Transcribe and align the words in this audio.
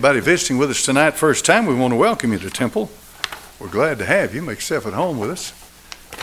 Anybody 0.00 0.20
visiting 0.20 0.56
with 0.56 0.70
us 0.70 0.82
tonight, 0.82 1.10
first 1.10 1.44
time, 1.44 1.66
we 1.66 1.74
want 1.74 1.92
to 1.92 1.96
welcome 1.96 2.32
you 2.32 2.38
to 2.38 2.48
Temple. 2.48 2.90
We're 3.58 3.68
glad 3.68 3.98
to 3.98 4.06
have 4.06 4.34
you. 4.34 4.40
Make 4.40 4.56
yourself 4.56 4.86
at 4.86 4.94
home 4.94 5.18
with 5.18 5.28
us. 5.28 5.50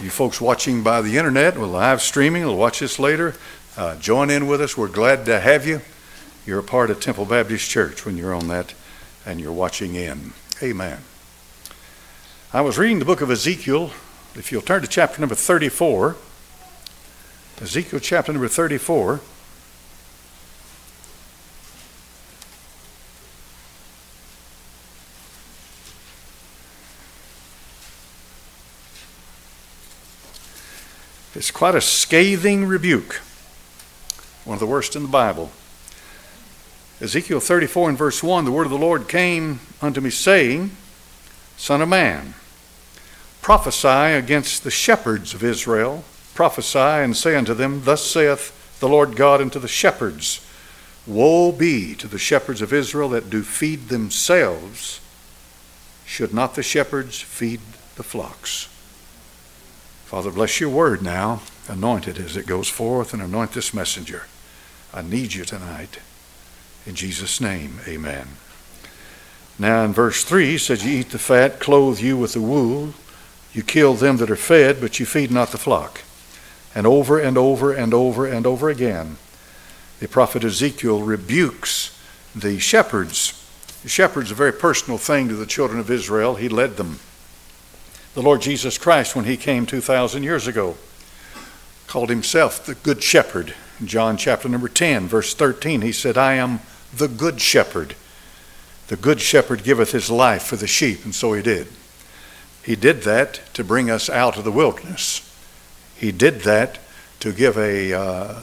You 0.01 0.09
folks 0.09 0.41
watching 0.41 0.81
by 0.81 1.03
the 1.03 1.15
internet 1.15 1.55
or 1.55 1.67
live 1.67 2.01
streaming, 2.01 2.43
will 2.43 2.57
watch 2.57 2.79
this 2.79 2.97
later, 2.97 3.35
uh, 3.77 3.95
join 3.97 4.31
in 4.31 4.47
with 4.47 4.61
us. 4.61 4.75
We're 4.75 4.87
glad 4.87 5.25
to 5.27 5.39
have 5.39 5.67
you. 5.67 5.81
You're 6.43 6.57
a 6.57 6.63
part 6.63 6.89
of 6.89 6.99
Temple 6.99 7.25
Baptist 7.25 7.69
Church 7.69 8.03
when 8.03 8.17
you're 8.17 8.33
on 8.33 8.47
that 8.47 8.73
and 9.27 9.39
you're 9.39 9.53
watching 9.53 9.93
in. 9.93 10.33
Amen. 10.63 10.97
I 12.51 12.61
was 12.61 12.79
reading 12.79 12.97
the 12.97 13.05
book 13.05 13.21
of 13.21 13.29
Ezekiel. 13.29 13.91
If 14.33 14.51
you'll 14.51 14.63
turn 14.63 14.81
to 14.81 14.87
chapter 14.87 15.21
number 15.21 15.35
34, 15.35 16.15
Ezekiel 17.61 17.99
chapter 17.99 18.33
number 18.33 18.47
34. 18.47 19.21
It's 31.37 31.51
quite 31.51 31.75
a 31.75 31.81
scathing 31.81 32.65
rebuke, 32.65 33.21
one 34.43 34.55
of 34.55 34.59
the 34.59 34.65
worst 34.65 34.95
in 34.95 35.03
the 35.03 35.07
Bible. 35.07 35.51
Ezekiel 36.99 37.39
34 37.39 37.89
and 37.89 37.97
verse 37.97 38.23
1 38.23 38.43
The 38.43 38.51
word 38.51 38.65
of 38.65 38.71
the 38.71 38.77
Lord 38.79 39.07
came 39.07 39.59
unto 39.79 40.01
me, 40.01 40.09
saying, 40.09 40.71
Son 41.55 41.83
of 41.83 41.89
man, 41.89 42.33
prophesy 43.43 44.15
against 44.15 44.63
the 44.63 44.71
shepherds 44.71 45.35
of 45.35 45.43
Israel. 45.43 46.03
Prophesy 46.33 46.79
and 46.79 47.15
say 47.15 47.35
unto 47.35 47.53
them, 47.53 47.83
Thus 47.83 48.03
saith 48.03 48.79
the 48.79 48.89
Lord 48.89 49.15
God 49.15 49.39
unto 49.39 49.59
the 49.59 49.67
shepherds 49.67 50.43
Woe 51.05 51.51
be 51.51 51.93
to 51.97 52.07
the 52.07 52.17
shepherds 52.17 52.63
of 52.63 52.73
Israel 52.73 53.09
that 53.09 53.29
do 53.29 53.43
feed 53.43 53.89
themselves. 53.89 55.01
Should 56.03 56.33
not 56.33 56.55
the 56.55 56.63
shepherds 56.63 57.21
feed 57.21 57.59
the 57.95 58.01
flocks? 58.01 58.69
Father, 60.07 60.31
bless 60.31 60.61
your 60.61 60.69
word 60.69 61.01
now. 61.01 61.41
Anoint 61.67 62.07
it 62.07 62.17
as 62.17 62.37
it 62.37 62.47
goes 62.47 62.69
forth 62.69 63.13
and 63.13 63.21
anoint 63.21 63.51
this 63.51 63.73
messenger. 63.73 64.23
I 64.93 65.01
need 65.01 65.33
you 65.33 65.43
tonight. 65.43 65.99
In 66.85 66.95
Jesus' 66.95 67.41
name, 67.41 67.81
amen. 67.85 68.29
Now 69.59 69.83
in 69.83 69.91
verse 69.91 70.23
3 70.23 70.57
says, 70.59 70.85
You 70.85 70.99
eat 70.99 71.09
the 71.09 71.19
fat, 71.19 71.59
clothe 71.59 71.99
you 71.99 72.15
with 72.15 72.31
the 72.31 72.41
wool, 72.41 72.93
you 73.51 73.63
kill 73.63 73.95
them 73.95 74.15
that 74.17 74.31
are 74.31 74.37
fed, 74.37 74.79
but 74.79 74.97
you 74.97 75.05
feed 75.05 75.29
not 75.29 75.51
the 75.51 75.57
flock. 75.57 75.99
And 76.73 76.87
over 76.87 77.19
and 77.19 77.37
over 77.37 77.73
and 77.73 77.93
over 77.93 78.25
and 78.25 78.47
over 78.47 78.69
again, 78.69 79.17
the 79.99 80.07
prophet 80.07 80.45
Ezekiel 80.45 81.01
rebukes 81.01 81.99
the 82.33 82.59
shepherds. 82.59 83.33
The 83.83 83.89
shepherd's 83.89 84.31
a 84.31 84.35
very 84.35 84.53
personal 84.53 84.97
thing 84.97 85.27
to 85.27 85.35
the 85.35 85.45
children 85.45 85.81
of 85.81 85.91
Israel. 85.91 86.35
He 86.35 86.47
led 86.47 86.77
them 86.77 86.99
the 88.17 88.23
Lord 88.23 88.41
Jesus 88.41 88.79
Christ, 88.79 89.15
when 89.15 89.25
he 89.25 89.37
came 89.37 89.67
2,000 89.67 90.23
years 90.23 90.47
ago, 90.47 90.75
called 91.85 92.09
himself 92.09 92.65
the 92.65 92.73
Good 92.73 93.03
Shepherd. 93.03 93.53
John 93.85 94.17
chapter 94.17 94.49
number 94.49 94.67
10, 94.67 95.07
verse 95.07 95.35
13, 95.35 95.81
he 95.81 95.91
said, 95.91 96.17
I 96.17 96.33
am 96.33 96.61
the 96.91 97.07
Good 97.07 97.39
Shepherd. 97.39 97.93
The 98.87 98.95
Good 98.95 99.21
Shepherd 99.21 99.63
giveth 99.63 99.91
his 99.91 100.09
life 100.09 100.41
for 100.41 100.55
the 100.55 100.65
sheep, 100.65 101.05
and 101.05 101.13
so 101.13 101.33
he 101.33 101.43
did. 101.43 101.67
He 102.63 102.75
did 102.75 103.03
that 103.03 103.39
to 103.53 103.63
bring 103.63 103.91
us 103.91 104.09
out 104.09 104.35
of 104.35 104.45
the 104.45 104.51
wilderness. 104.51 105.21
He 105.95 106.11
did 106.11 106.39
that 106.39 106.79
to 107.19 107.31
give 107.31 107.55
a 107.55 107.93
uh, 107.93 108.41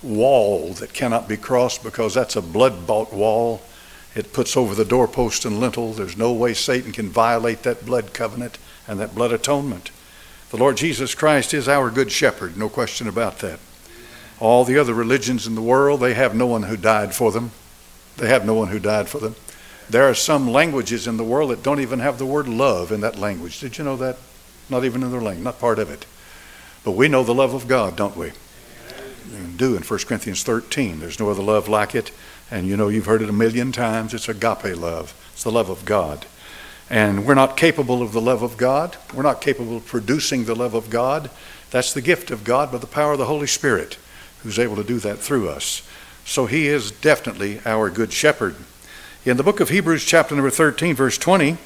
wall 0.00 0.74
that 0.74 0.92
cannot 0.92 1.26
be 1.26 1.36
crossed 1.36 1.82
because 1.82 2.14
that's 2.14 2.36
a 2.36 2.40
blood 2.40 2.86
bought 2.86 3.12
wall. 3.12 3.62
It 4.14 4.32
puts 4.32 4.56
over 4.56 4.76
the 4.76 4.84
doorpost 4.84 5.44
and 5.44 5.58
lintel. 5.58 5.92
There's 5.92 6.16
no 6.16 6.32
way 6.32 6.54
Satan 6.54 6.92
can 6.92 7.08
violate 7.08 7.64
that 7.64 7.84
blood 7.84 8.14
covenant 8.14 8.58
and 8.92 9.00
that 9.00 9.14
blood 9.14 9.32
atonement. 9.32 9.90
The 10.50 10.58
Lord 10.58 10.76
Jesus 10.76 11.14
Christ 11.14 11.54
is 11.54 11.66
our 11.66 11.90
good 11.90 12.12
shepherd, 12.12 12.58
no 12.58 12.68
question 12.68 13.08
about 13.08 13.38
that. 13.38 13.58
All 14.38 14.64
the 14.64 14.78
other 14.78 14.92
religions 14.92 15.46
in 15.46 15.54
the 15.54 15.62
world, 15.62 16.00
they 16.00 16.12
have 16.12 16.34
no 16.34 16.46
one 16.46 16.64
who 16.64 16.76
died 16.76 17.14
for 17.14 17.32
them. 17.32 17.52
They 18.18 18.28
have 18.28 18.44
no 18.44 18.52
one 18.52 18.68
who 18.68 18.78
died 18.78 19.08
for 19.08 19.18
them. 19.18 19.34
There 19.88 20.08
are 20.08 20.14
some 20.14 20.50
languages 20.50 21.06
in 21.06 21.16
the 21.16 21.24
world 21.24 21.50
that 21.50 21.62
don't 21.62 21.80
even 21.80 22.00
have 22.00 22.18
the 22.18 22.26
word 22.26 22.46
love 22.46 22.92
in 22.92 23.00
that 23.00 23.18
language. 23.18 23.60
Did 23.60 23.78
you 23.78 23.84
know 23.84 23.96
that? 23.96 24.18
Not 24.68 24.84
even 24.84 25.02
in 25.02 25.10
their 25.10 25.22
language, 25.22 25.44
not 25.44 25.58
part 25.58 25.78
of 25.78 25.90
it. 25.90 26.04
But 26.84 26.92
we 26.92 27.08
know 27.08 27.24
the 27.24 27.34
love 27.34 27.54
of 27.54 27.66
God, 27.66 27.96
don't 27.96 28.16
we? 28.16 28.32
Do 29.56 29.74
in 29.74 29.82
1 29.82 29.98
Corinthians 30.00 30.42
13. 30.42 31.00
There's 31.00 31.18
no 31.18 31.30
other 31.30 31.42
love 31.42 31.66
like 31.66 31.94
it. 31.94 32.10
And 32.50 32.66
you 32.66 32.76
know, 32.76 32.88
you've 32.88 33.06
heard 33.06 33.22
it 33.22 33.30
a 33.30 33.32
million 33.32 33.72
times. 33.72 34.12
It's 34.12 34.28
agape 34.28 34.76
love, 34.76 35.14
it's 35.32 35.44
the 35.44 35.50
love 35.50 35.70
of 35.70 35.86
God. 35.86 36.26
And 36.92 37.24
we're 37.24 37.32
not 37.32 37.56
capable 37.56 38.02
of 38.02 38.12
the 38.12 38.20
love 38.20 38.42
of 38.42 38.58
God. 38.58 38.98
We're 39.14 39.22
not 39.22 39.40
capable 39.40 39.78
of 39.78 39.86
producing 39.86 40.44
the 40.44 40.54
love 40.54 40.74
of 40.74 40.90
God. 40.90 41.30
That's 41.70 41.94
the 41.94 42.02
gift 42.02 42.30
of 42.30 42.44
God 42.44 42.70
by 42.70 42.76
the 42.76 42.86
power 42.86 43.12
of 43.12 43.18
the 43.18 43.24
Holy 43.24 43.46
Spirit, 43.46 43.96
who's 44.42 44.58
able 44.58 44.76
to 44.76 44.84
do 44.84 44.98
that 44.98 45.16
through 45.16 45.48
us. 45.48 45.88
So 46.26 46.44
he 46.44 46.66
is 46.66 46.90
definitely 46.90 47.62
our 47.64 47.88
good 47.88 48.12
shepherd. 48.12 48.56
In 49.24 49.38
the 49.38 49.42
book 49.42 49.58
of 49.58 49.70
Hebrews, 49.70 50.04
chapter 50.04 50.34
number 50.34 50.50
13, 50.50 50.94
verse 50.94 51.16
20, 51.16 51.56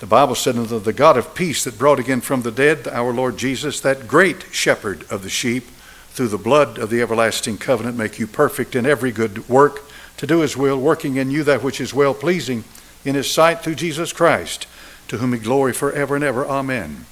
the 0.00 0.06
Bible 0.06 0.34
said, 0.34 0.56
the 0.56 0.92
God 0.92 1.16
of 1.16 1.34
peace 1.34 1.64
that 1.64 1.78
brought 1.78 1.98
again 1.98 2.20
from 2.20 2.42
the 2.42 2.52
dead 2.52 2.86
our 2.88 3.14
Lord 3.14 3.38
Jesus, 3.38 3.80
that 3.80 4.06
great 4.06 4.44
shepherd 4.52 5.10
of 5.10 5.22
the 5.22 5.30
sheep, 5.30 5.64
through 6.10 6.28
the 6.28 6.36
blood 6.36 6.76
of 6.76 6.90
the 6.90 7.00
everlasting 7.00 7.56
covenant, 7.56 7.96
make 7.96 8.18
you 8.18 8.26
perfect 8.26 8.76
in 8.76 8.84
every 8.84 9.12
good 9.12 9.48
work, 9.48 9.80
to 10.18 10.26
do 10.26 10.40
his 10.40 10.58
will, 10.58 10.78
working 10.78 11.16
in 11.16 11.30
you 11.30 11.42
that 11.42 11.62
which 11.62 11.80
is 11.80 11.94
well 11.94 12.12
pleasing 12.12 12.64
in 13.02 13.14
his 13.14 13.30
sight 13.30 13.60
through 13.60 13.76
Jesus 13.76 14.12
Christ 14.12 14.66
to 15.08 15.18
whom 15.18 15.32
be 15.32 15.38
glory 15.38 15.72
forever 15.72 16.14
and 16.14 16.24
ever. 16.24 16.46
Amen. 16.46 17.06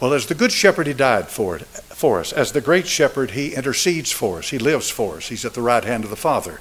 Well, 0.00 0.12
as 0.12 0.26
the 0.26 0.34
Good 0.34 0.52
Shepherd, 0.52 0.86
He 0.86 0.92
died 0.92 1.28
for, 1.28 1.56
it, 1.56 1.62
for 1.62 2.20
us. 2.20 2.32
As 2.32 2.52
the 2.52 2.60
Great 2.60 2.86
Shepherd, 2.86 3.30
He 3.30 3.54
intercedes 3.54 4.10
for 4.12 4.38
us. 4.38 4.50
He 4.50 4.58
lives 4.58 4.90
for 4.90 5.16
us. 5.16 5.28
He's 5.28 5.44
at 5.44 5.54
the 5.54 5.62
right 5.62 5.84
hand 5.84 6.04
of 6.04 6.10
the 6.10 6.16
Father. 6.16 6.60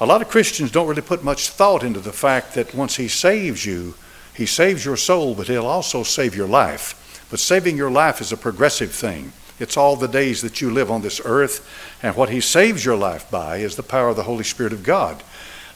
A 0.00 0.06
lot 0.06 0.22
of 0.22 0.28
Christians 0.28 0.70
don't 0.70 0.86
really 0.86 1.02
put 1.02 1.24
much 1.24 1.48
thought 1.48 1.82
into 1.82 1.98
the 1.98 2.12
fact 2.12 2.54
that 2.54 2.74
once 2.74 2.96
He 2.96 3.08
saves 3.08 3.66
you, 3.66 3.94
He 4.34 4.46
saves 4.46 4.84
your 4.84 4.96
soul, 4.96 5.34
but 5.34 5.48
He'll 5.48 5.66
also 5.66 6.02
save 6.02 6.36
your 6.36 6.46
life. 6.46 7.26
But 7.30 7.40
saving 7.40 7.76
your 7.76 7.90
life 7.90 8.20
is 8.20 8.30
a 8.32 8.36
progressive 8.36 8.92
thing. 8.92 9.32
It's 9.58 9.76
all 9.76 9.96
the 9.96 10.06
days 10.06 10.40
that 10.42 10.60
you 10.60 10.70
live 10.70 10.90
on 10.90 11.02
this 11.02 11.20
earth, 11.24 11.68
and 12.00 12.14
what 12.14 12.30
He 12.30 12.40
saves 12.40 12.84
your 12.84 12.96
life 12.96 13.28
by 13.30 13.56
is 13.56 13.74
the 13.74 13.82
power 13.82 14.10
of 14.10 14.16
the 14.16 14.22
Holy 14.22 14.44
Spirit 14.44 14.72
of 14.72 14.84
God. 14.84 15.22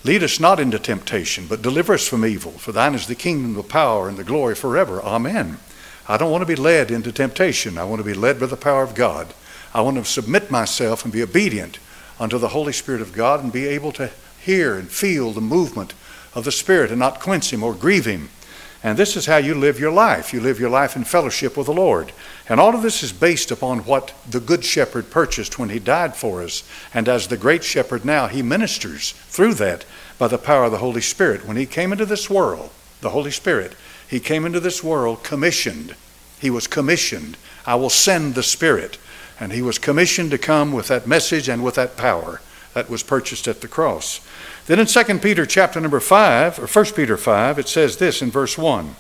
Lead 0.05 0.23
us 0.25 0.41
not 0.41 0.59
into 0.59 0.79
temptation, 0.79 1.47
but 1.47 1.63
deliver 1.63 1.95
us 1.95 2.09
from 2.09 2.27
evil. 2.27 2.53
For 2.53 2.73
thine 2.73 2.95
is 2.95 3.07
the 3.07 3.15
kingdom, 3.15 3.55
the 3.55 3.63
power, 3.63 4.09
and 4.09 4.17
the 4.17 4.25
glory 4.25 4.55
forever. 4.55 5.01
Amen. 5.03 5.59
I 6.09 6.17
don't 6.17 6.33
want 6.33 6.43
to 6.43 6.47
be 6.47 6.57
led 6.57 6.91
into 6.91 7.13
temptation. 7.13 7.79
I 7.79 7.85
want 7.85 8.01
to 8.01 8.07
be 8.07 8.15
led 8.15 8.41
by 8.41 8.47
the 8.47 8.57
power 8.57 8.83
of 8.83 8.97
God. 8.97 9.33
I 9.73 9.81
want 9.81 9.97
to 9.97 10.05
submit 10.05 10.51
myself 10.51 11.05
and 11.05 11.13
be 11.13 11.23
obedient 11.23 11.79
unto 12.19 12.39
the 12.39 12.49
Holy 12.49 12.73
Spirit 12.73 13.01
of 13.01 13.13
God 13.13 13.43
and 13.43 13.53
be 13.53 13.67
able 13.67 13.93
to 13.93 14.11
hear 14.41 14.77
and 14.77 14.91
feel 14.91 15.31
the 15.31 15.41
movement 15.41 15.95
of 16.35 16.45
the 16.45 16.53
Spirit 16.53 16.91
and 16.91 16.99
not 16.99 17.21
quench 17.21 17.53
Him 17.53 17.63
or 17.63 17.73
grieve 17.73 18.05
Him. 18.05 18.31
And 18.83 18.99
this 18.99 19.17
is 19.17 19.27
how 19.27 19.37
you 19.37 19.55
live 19.55 19.79
your 19.79 19.93
life. 19.93 20.33
You 20.33 20.41
live 20.41 20.59
your 20.59 20.71
life 20.71 20.97
in 20.97 21.05
fellowship 21.05 21.57
with 21.57 21.67
the 21.67 21.73
Lord. 21.73 22.13
And 22.49 22.59
all 22.59 22.75
of 22.75 22.83
this 22.83 23.03
is 23.03 23.13
based 23.13 23.51
upon 23.51 23.81
what 23.81 24.13
the 24.29 24.41
Good 24.41 24.65
Shepherd 24.65 25.11
purchased 25.11 25.59
when 25.59 25.69
He 25.69 25.79
died 25.79 26.17
for 26.17 26.43
us. 26.43 26.65
And 26.93 27.09
as 27.09 27.29
the 27.29 27.37
Great 27.37 27.63
Shepherd 27.63 28.05
now, 28.05 28.27
He 28.27 28.43
ministers 28.43 29.13
through 29.13 29.55
that 29.55 29.85
by 30.19 30.29
the 30.29 30.39
power 30.39 30.65
of 30.65 30.73
the 30.73 30.79
Holy 30.79 31.01
Spirit. 31.01 31.47
When 31.47 31.57
He 31.57 31.67
came 31.67 31.93
into 31.93 32.07
this 32.07 32.29
world, 32.29 32.71
the 33.01 33.11
Holy 33.11 33.31
Spirit, 33.31 33.75
He 34.09 34.19
came 34.19 34.45
into 34.45 34.61
this 34.61 34.83
world 34.83 35.23
commissioned. 35.23 35.95
He 36.41 36.51
was 36.51 36.67
commissioned. 36.67 37.37
I 37.65 37.77
will 37.77 37.91
send 37.91 38.35
the 38.35 38.43
Spirit. 38.43 38.99
And 39.39 39.53
He 39.53 39.63
was 39.63 39.79
commissioned 39.79 40.33
to 40.33 40.39
come 40.39 40.73
with 40.73 40.89
that 40.89 41.07
message 41.07 41.49
and 41.49 41.63
with 41.63 41.77
that 41.77 41.97
power 41.97 42.41
that 42.75 42.91
was 42.91 43.03
purchased 43.03 43.47
at 43.47 43.61
the 43.61 43.69
cross. 43.69 44.21
Then 44.67 44.81
in 44.81 44.87
2 44.87 45.19
Peter 45.19 45.47
chapter 45.47 45.81
number 45.81 46.01
5, 46.01 46.59
or 46.59 46.67
1 46.67 46.85
Peter 46.97 47.17
5, 47.17 47.59
it 47.59 47.69
says 47.69 47.99
this 47.99 48.21
in 48.21 48.31
verse 48.31 48.59
1 48.59 48.97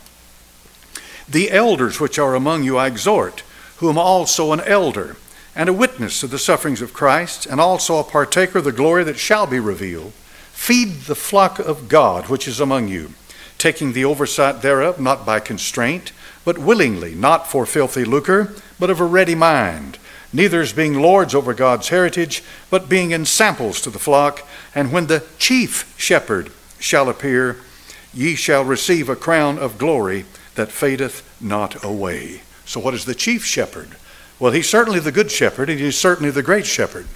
The 1.32 1.50
elders 1.50 1.99
which 1.99 2.19
are 2.19 2.34
among 2.34 2.62
you 2.62 2.76
I 2.76 2.88
exhort, 2.88 3.43
whom 3.79 3.96
also 3.96 4.52
an 4.52 4.61
elder, 4.61 5.17
and 5.56 5.67
a 5.70 5.73
witness 5.73 6.23
of 6.23 6.31
the 6.31 6.38
sufferings 6.38 6.82
of 6.82 6.93
Christ, 6.93 7.46
and 7.46 7.58
also 7.58 7.96
a 7.96 8.05
partaker 8.05 8.58
of 8.58 8.64
the 8.64 8.70
glory 8.73 9.02
that 9.05 9.19
shall 9.19 9.46
be 9.46 9.58
revealed. 9.58 10.12
Feed 10.52 11.05
the 11.05 11.14
flock 11.14 11.58
of 11.58 11.88
God 11.88 12.29
which 12.29 12.46
is 12.46 12.61
among 12.61 12.88
you, 12.88 13.14
taking 13.56 13.94
the 13.94 14.05
oversight 14.05 14.61
thereof, 14.61 15.00
not 15.00 15.25
by 15.25 15.40
constraint, 15.40 16.12
but 16.44 16.58
willingly, 16.58 17.14
not 17.14 17.46
for 17.46 17.64
filthy 17.64 18.05
lucre, 18.05 18.55
but 18.78 18.90
of 18.90 19.00
a 19.00 19.05
ready 19.06 19.35
mind 19.35 19.99
neither 20.35 20.61
as 20.61 20.73
being 20.73 21.00
lords 21.00 21.35
over 21.35 21.52
God's 21.52 21.88
heritage, 21.88 22.43
but 22.70 22.88
being 22.88 23.11
in 23.11 23.26
samples 23.26 23.81
to 23.82 23.90
the 23.90 23.99
flock. 23.99 24.46
And 24.75 24.93
when 24.93 25.06
the 25.06 25.25
chief 25.38 25.94
shepherd 25.99 26.50
shall 26.78 27.08
appear, 27.08 27.58
ye 28.14 28.35
shall 28.35 28.64
receive 28.64 29.08
a 29.08 29.17
crown 29.17 29.58
of 29.58 29.78
glory 29.78 30.25
that 30.54 30.70
fadeth 30.70 31.22
not 31.40 31.82
away. 31.84 32.43
So, 32.64 32.81
what 32.81 32.94
is 32.94 33.04
the 33.04 33.14
chief 33.14 33.44
shepherd? 33.44 33.96
Well, 34.38 34.52
he's 34.52 34.69
certainly 34.69 35.00
the 35.00 35.12
good 35.12 35.31
shepherd, 35.31 35.70
and 35.70 35.78
he's 35.78 35.99
certainly 35.99 36.31
the 36.31 36.43
great 36.43 36.66
shepherd. 36.66 37.06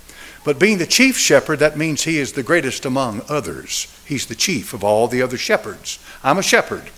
But 0.45 0.61
being 0.61 0.79
the 0.79 0.87
chief 0.87 1.19
shepherd, 1.19 1.59
that 1.59 1.77
means 1.77 2.05
he 2.05 2.19
is 2.19 2.33
the 2.33 2.43
greatest 2.43 2.85
among 2.85 3.23
others. 3.29 3.93
He's 4.07 4.27
the 4.27 4.37
chief 4.37 4.73
of 4.73 4.85
all 4.85 5.09
the 5.09 5.23
other 5.23 5.37
shepherds. 5.37 5.99
I'm 6.23 6.39
a 6.39 6.43
shepherd, 6.43 6.91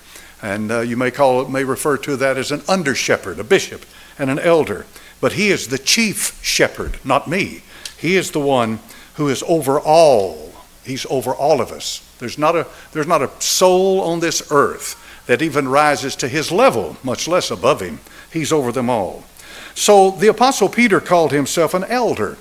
and 0.43 0.71
uh, 0.71 0.81
you 0.81 0.99
may 0.99 1.11
call 1.11 1.41
it, 1.41 1.49
may 1.49 1.65
refer 1.65 1.97
to 1.97 2.17
that 2.17 2.37
as 2.37 2.53
an 2.53 2.63
under 2.69 2.95
shepherd, 2.95 3.39
a 3.39 3.45
bishop, 3.45 3.87
and 4.19 4.29
an 4.29 4.39
elder. 4.39 4.85
But 5.21 5.33
he 5.33 5.49
is 5.49 5.69
the 5.69 5.79
chief 5.79 6.39
shepherd, 6.45 6.99
not 7.05 7.27
me. 7.27 7.63
He 7.97 8.17
is 8.17 8.33
the 8.33 8.41
one 8.41 8.81
who 9.15 9.29
is 9.29 9.43
over 9.49 9.81
all. 9.81 10.53
He's 10.85 11.07
over 11.07 11.35
all 11.35 11.63
of 11.63 11.73
us. 11.73 12.07
There's 12.19 12.37
not 12.37 12.55
a, 12.55 12.67
there's 12.93 13.07
not 13.07 13.23
a 13.23 13.31
soul 13.41 14.03
on 14.03 14.21
this 14.21 14.53
earth 14.53 15.05
that 15.29 15.43
even 15.43 15.69
rises 15.69 16.17
to 16.17 16.27
his 16.27 16.51
level, 16.51 16.97
much 17.05 17.29
less 17.29 17.51
above 17.51 17.81
him. 17.81 18.01
He's 18.33 18.51
over 18.51 18.73
them 18.73 18.89
all. 18.89 19.25
So 19.75 20.11
the 20.11 20.29
Apostle 20.29 20.71
Peter 20.71 21.01
called 21.01 21.33
himself 21.33 21.75
an 21.75 21.85
elder. 21.85 22.39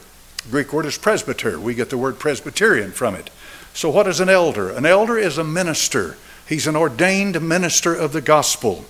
Greek 0.50 0.72
word 0.72 0.86
is 0.86 0.98
presbyter. 0.98 1.60
We 1.60 1.76
get 1.76 1.90
the 1.90 1.98
word 1.98 2.18
Presbyterian 2.18 2.92
from 2.94 3.14
it. 3.14 3.30
So, 3.74 3.90
what 3.90 4.08
is 4.08 4.22
an 4.22 4.30
elder? 4.30 4.72
An 4.72 4.86
elder 4.86 5.18
is 5.18 5.38
a 5.38 5.44
minister, 5.44 6.18
he's 6.48 6.66
an 6.66 6.76
ordained 6.76 7.40
minister 7.42 7.94
of 7.94 8.14
the 8.14 8.22
gospel. 8.22 8.86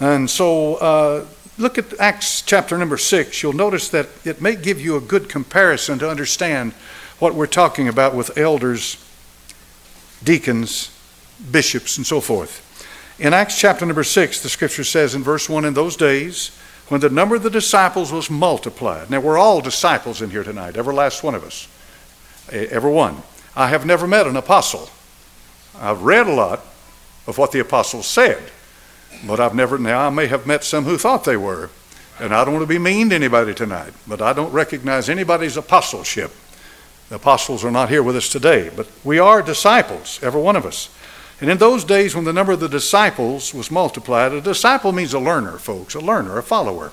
And 0.00 0.28
so, 0.28 0.74
uh, 0.74 1.24
look 1.56 1.78
at 1.78 1.98
Acts 2.00 2.42
chapter 2.42 2.76
number 2.76 2.98
six. 2.98 3.42
You'll 3.42 3.52
notice 3.52 3.88
that 3.90 4.08
it 4.24 4.42
may 4.42 4.56
give 4.56 4.80
you 4.80 4.96
a 4.96 5.00
good 5.00 5.28
comparison 5.28 5.98
to 6.00 6.10
understand 6.10 6.72
what 7.20 7.34
we're 7.34 7.46
talking 7.46 7.88
about 7.88 8.14
with 8.14 8.36
elders, 8.36 9.02
deacons, 10.24 10.90
bishops, 11.50 11.96
and 11.96 12.06
so 12.06 12.20
forth. 12.20 12.67
In 13.18 13.34
Acts 13.34 13.58
chapter 13.58 13.84
number 13.84 14.04
six, 14.04 14.40
the 14.40 14.48
scripture 14.48 14.84
says 14.84 15.16
in 15.16 15.24
verse 15.24 15.48
1 15.48 15.64
In 15.64 15.74
those 15.74 15.96
days, 15.96 16.56
when 16.86 17.00
the 17.00 17.10
number 17.10 17.34
of 17.34 17.42
the 17.42 17.50
disciples 17.50 18.12
was 18.12 18.30
multiplied. 18.30 19.10
Now, 19.10 19.20
we're 19.20 19.36
all 19.36 19.60
disciples 19.60 20.22
in 20.22 20.30
here 20.30 20.44
tonight, 20.44 20.76
every 20.76 20.94
last 20.94 21.24
one 21.24 21.34
of 21.34 21.42
us. 21.42 21.68
Every 22.50 22.90
one. 22.90 23.22
I 23.56 23.68
have 23.68 23.84
never 23.84 24.06
met 24.06 24.28
an 24.28 24.36
apostle. 24.36 24.88
I've 25.80 26.02
read 26.02 26.28
a 26.28 26.32
lot 26.32 26.60
of 27.26 27.36
what 27.36 27.50
the 27.50 27.58
apostles 27.58 28.06
said, 28.06 28.40
but 29.26 29.40
I've 29.40 29.54
never, 29.54 29.78
now 29.78 30.06
I 30.06 30.10
may 30.10 30.28
have 30.28 30.46
met 30.46 30.62
some 30.62 30.84
who 30.84 30.96
thought 30.96 31.24
they 31.24 31.36
were. 31.36 31.70
And 32.20 32.32
I 32.32 32.44
don't 32.44 32.54
want 32.54 32.62
to 32.62 32.68
be 32.68 32.78
mean 32.78 33.10
to 33.10 33.16
anybody 33.16 33.52
tonight, 33.52 33.92
but 34.06 34.22
I 34.22 34.32
don't 34.32 34.52
recognize 34.52 35.08
anybody's 35.08 35.56
apostleship. 35.56 36.32
The 37.08 37.16
apostles 37.16 37.64
are 37.64 37.70
not 37.70 37.90
here 37.90 38.02
with 38.02 38.16
us 38.16 38.28
today, 38.28 38.70
but 38.74 38.88
we 39.02 39.18
are 39.18 39.42
disciples, 39.42 40.20
every 40.22 40.40
one 40.40 40.56
of 40.56 40.64
us. 40.64 40.88
And 41.40 41.50
in 41.50 41.58
those 41.58 41.84
days, 41.84 42.14
when 42.14 42.24
the 42.24 42.32
number 42.32 42.52
of 42.52 42.60
the 42.60 42.68
disciples 42.68 43.54
was 43.54 43.70
multiplied, 43.70 44.32
a 44.32 44.40
disciple 44.40 44.92
means 44.92 45.14
a 45.14 45.20
learner, 45.20 45.58
folks, 45.58 45.94
a 45.94 46.00
learner, 46.00 46.36
a 46.36 46.42
follower. 46.42 46.92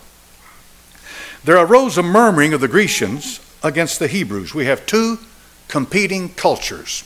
There 1.43 1.57
arose 1.57 1.97
a 1.97 2.03
murmuring 2.03 2.53
of 2.53 2.61
the 2.61 2.67
Grecians 2.67 3.39
against 3.63 3.99
the 3.99 4.07
Hebrews. 4.07 4.53
We 4.53 4.65
have 4.65 4.85
two 4.85 5.19
competing 5.67 6.29
cultures. 6.29 7.03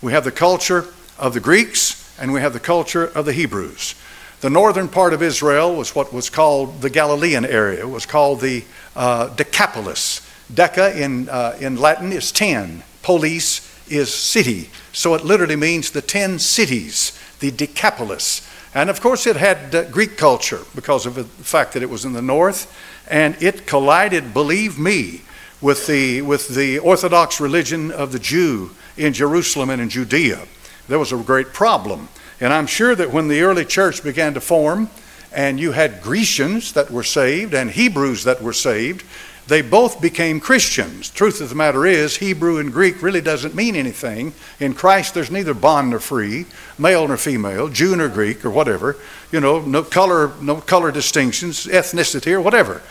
We 0.00 0.12
have 0.12 0.24
the 0.24 0.32
culture 0.32 0.86
of 1.18 1.34
the 1.34 1.40
Greeks, 1.40 2.16
and 2.20 2.32
we 2.32 2.40
have 2.40 2.52
the 2.52 2.60
culture 2.60 3.06
of 3.06 3.24
the 3.24 3.32
Hebrews. 3.32 3.96
The 4.40 4.50
northern 4.50 4.88
part 4.88 5.12
of 5.12 5.22
Israel 5.22 5.74
was 5.74 5.96
what 5.96 6.12
was 6.12 6.30
called 6.30 6.80
the 6.80 6.90
Galilean 6.90 7.44
area, 7.44 7.80
it 7.80 7.88
was 7.88 8.06
called 8.06 8.40
the 8.40 8.64
uh, 8.94 9.34
Decapolis. 9.34 10.20
Deca 10.52 10.96
in, 10.96 11.28
uh, 11.28 11.56
in 11.60 11.76
Latin 11.76 12.12
is 12.12 12.30
ten, 12.30 12.84
polis 13.02 13.60
is 13.90 14.12
city. 14.12 14.70
So 14.92 15.14
it 15.14 15.24
literally 15.24 15.56
means 15.56 15.90
the 15.90 16.02
ten 16.02 16.38
cities, 16.38 17.18
the 17.40 17.50
Decapolis. 17.50 18.48
And 18.74 18.90
of 18.90 19.00
course, 19.00 19.26
it 19.26 19.36
had 19.36 19.74
uh, 19.74 19.84
Greek 19.90 20.16
culture 20.16 20.60
because 20.74 21.06
of 21.06 21.14
the 21.14 21.24
fact 21.24 21.72
that 21.72 21.82
it 21.82 21.90
was 21.90 22.04
in 22.04 22.12
the 22.12 22.22
north, 22.22 22.72
and 23.10 23.40
it 23.42 23.66
collided, 23.66 24.34
believe 24.34 24.78
me, 24.78 25.22
with 25.60 25.86
the, 25.86 26.22
with 26.22 26.48
the 26.48 26.78
Orthodox 26.78 27.40
religion 27.40 27.90
of 27.90 28.12
the 28.12 28.18
Jew 28.18 28.70
in 28.96 29.12
Jerusalem 29.12 29.70
and 29.70 29.80
in 29.80 29.88
Judea. 29.88 30.46
There 30.86 30.98
was 30.98 31.12
a 31.12 31.16
great 31.16 31.52
problem. 31.52 32.08
And 32.40 32.52
I'm 32.52 32.66
sure 32.66 32.94
that 32.94 33.12
when 33.12 33.28
the 33.28 33.42
early 33.42 33.64
church 33.64 34.04
began 34.04 34.34
to 34.34 34.40
form, 34.40 34.90
and 35.32 35.58
you 35.58 35.72
had 35.72 36.02
Grecians 36.02 36.72
that 36.72 36.90
were 36.90 37.02
saved 37.02 37.54
and 37.54 37.70
Hebrews 37.70 38.24
that 38.24 38.42
were 38.42 38.52
saved, 38.52 39.04
they 39.48 39.62
both 39.62 40.02
became 40.02 40.40
Christians. 40.40 41.08
Truth 41.08 41.40
of 41.40 41.48
the 41.48 41.54
matter 41.54 41.86
is, 41.86 42.18
Hebrew 42.18 42.58
and 42.58 42.70
Greek 42.70 43.02
really 43.02 43.22
doesn't 43.22 43.54
mean 43.54 43.76
anything. 43.76 44.34
In 44.60 44.74
Christ, 44.74 45.14
there's 45.14 45.30
neither 45.30 45.54
bond 45.54 45.88
nor 45.90 46.00
free, 46.00 46.44
male 46.78 47.08
nor 47.08 47.16
female, 47.16 47.68
Jew 47.68 47.96
nor 47.96 48.10
Greek 48.10 48.44
or 48.44 48.50
whatever. 48.50 48.96
You 49.32 49.40
know, 49.40 49.60
no 49.60 49.82
color, 49.82 50.32
no 50.42 50.56
color 50.56 50.92
distinctions, 50.92 51.66
ethnicity 51.66 52.30
or 52.32 52.42
whatever. 52.42 52.82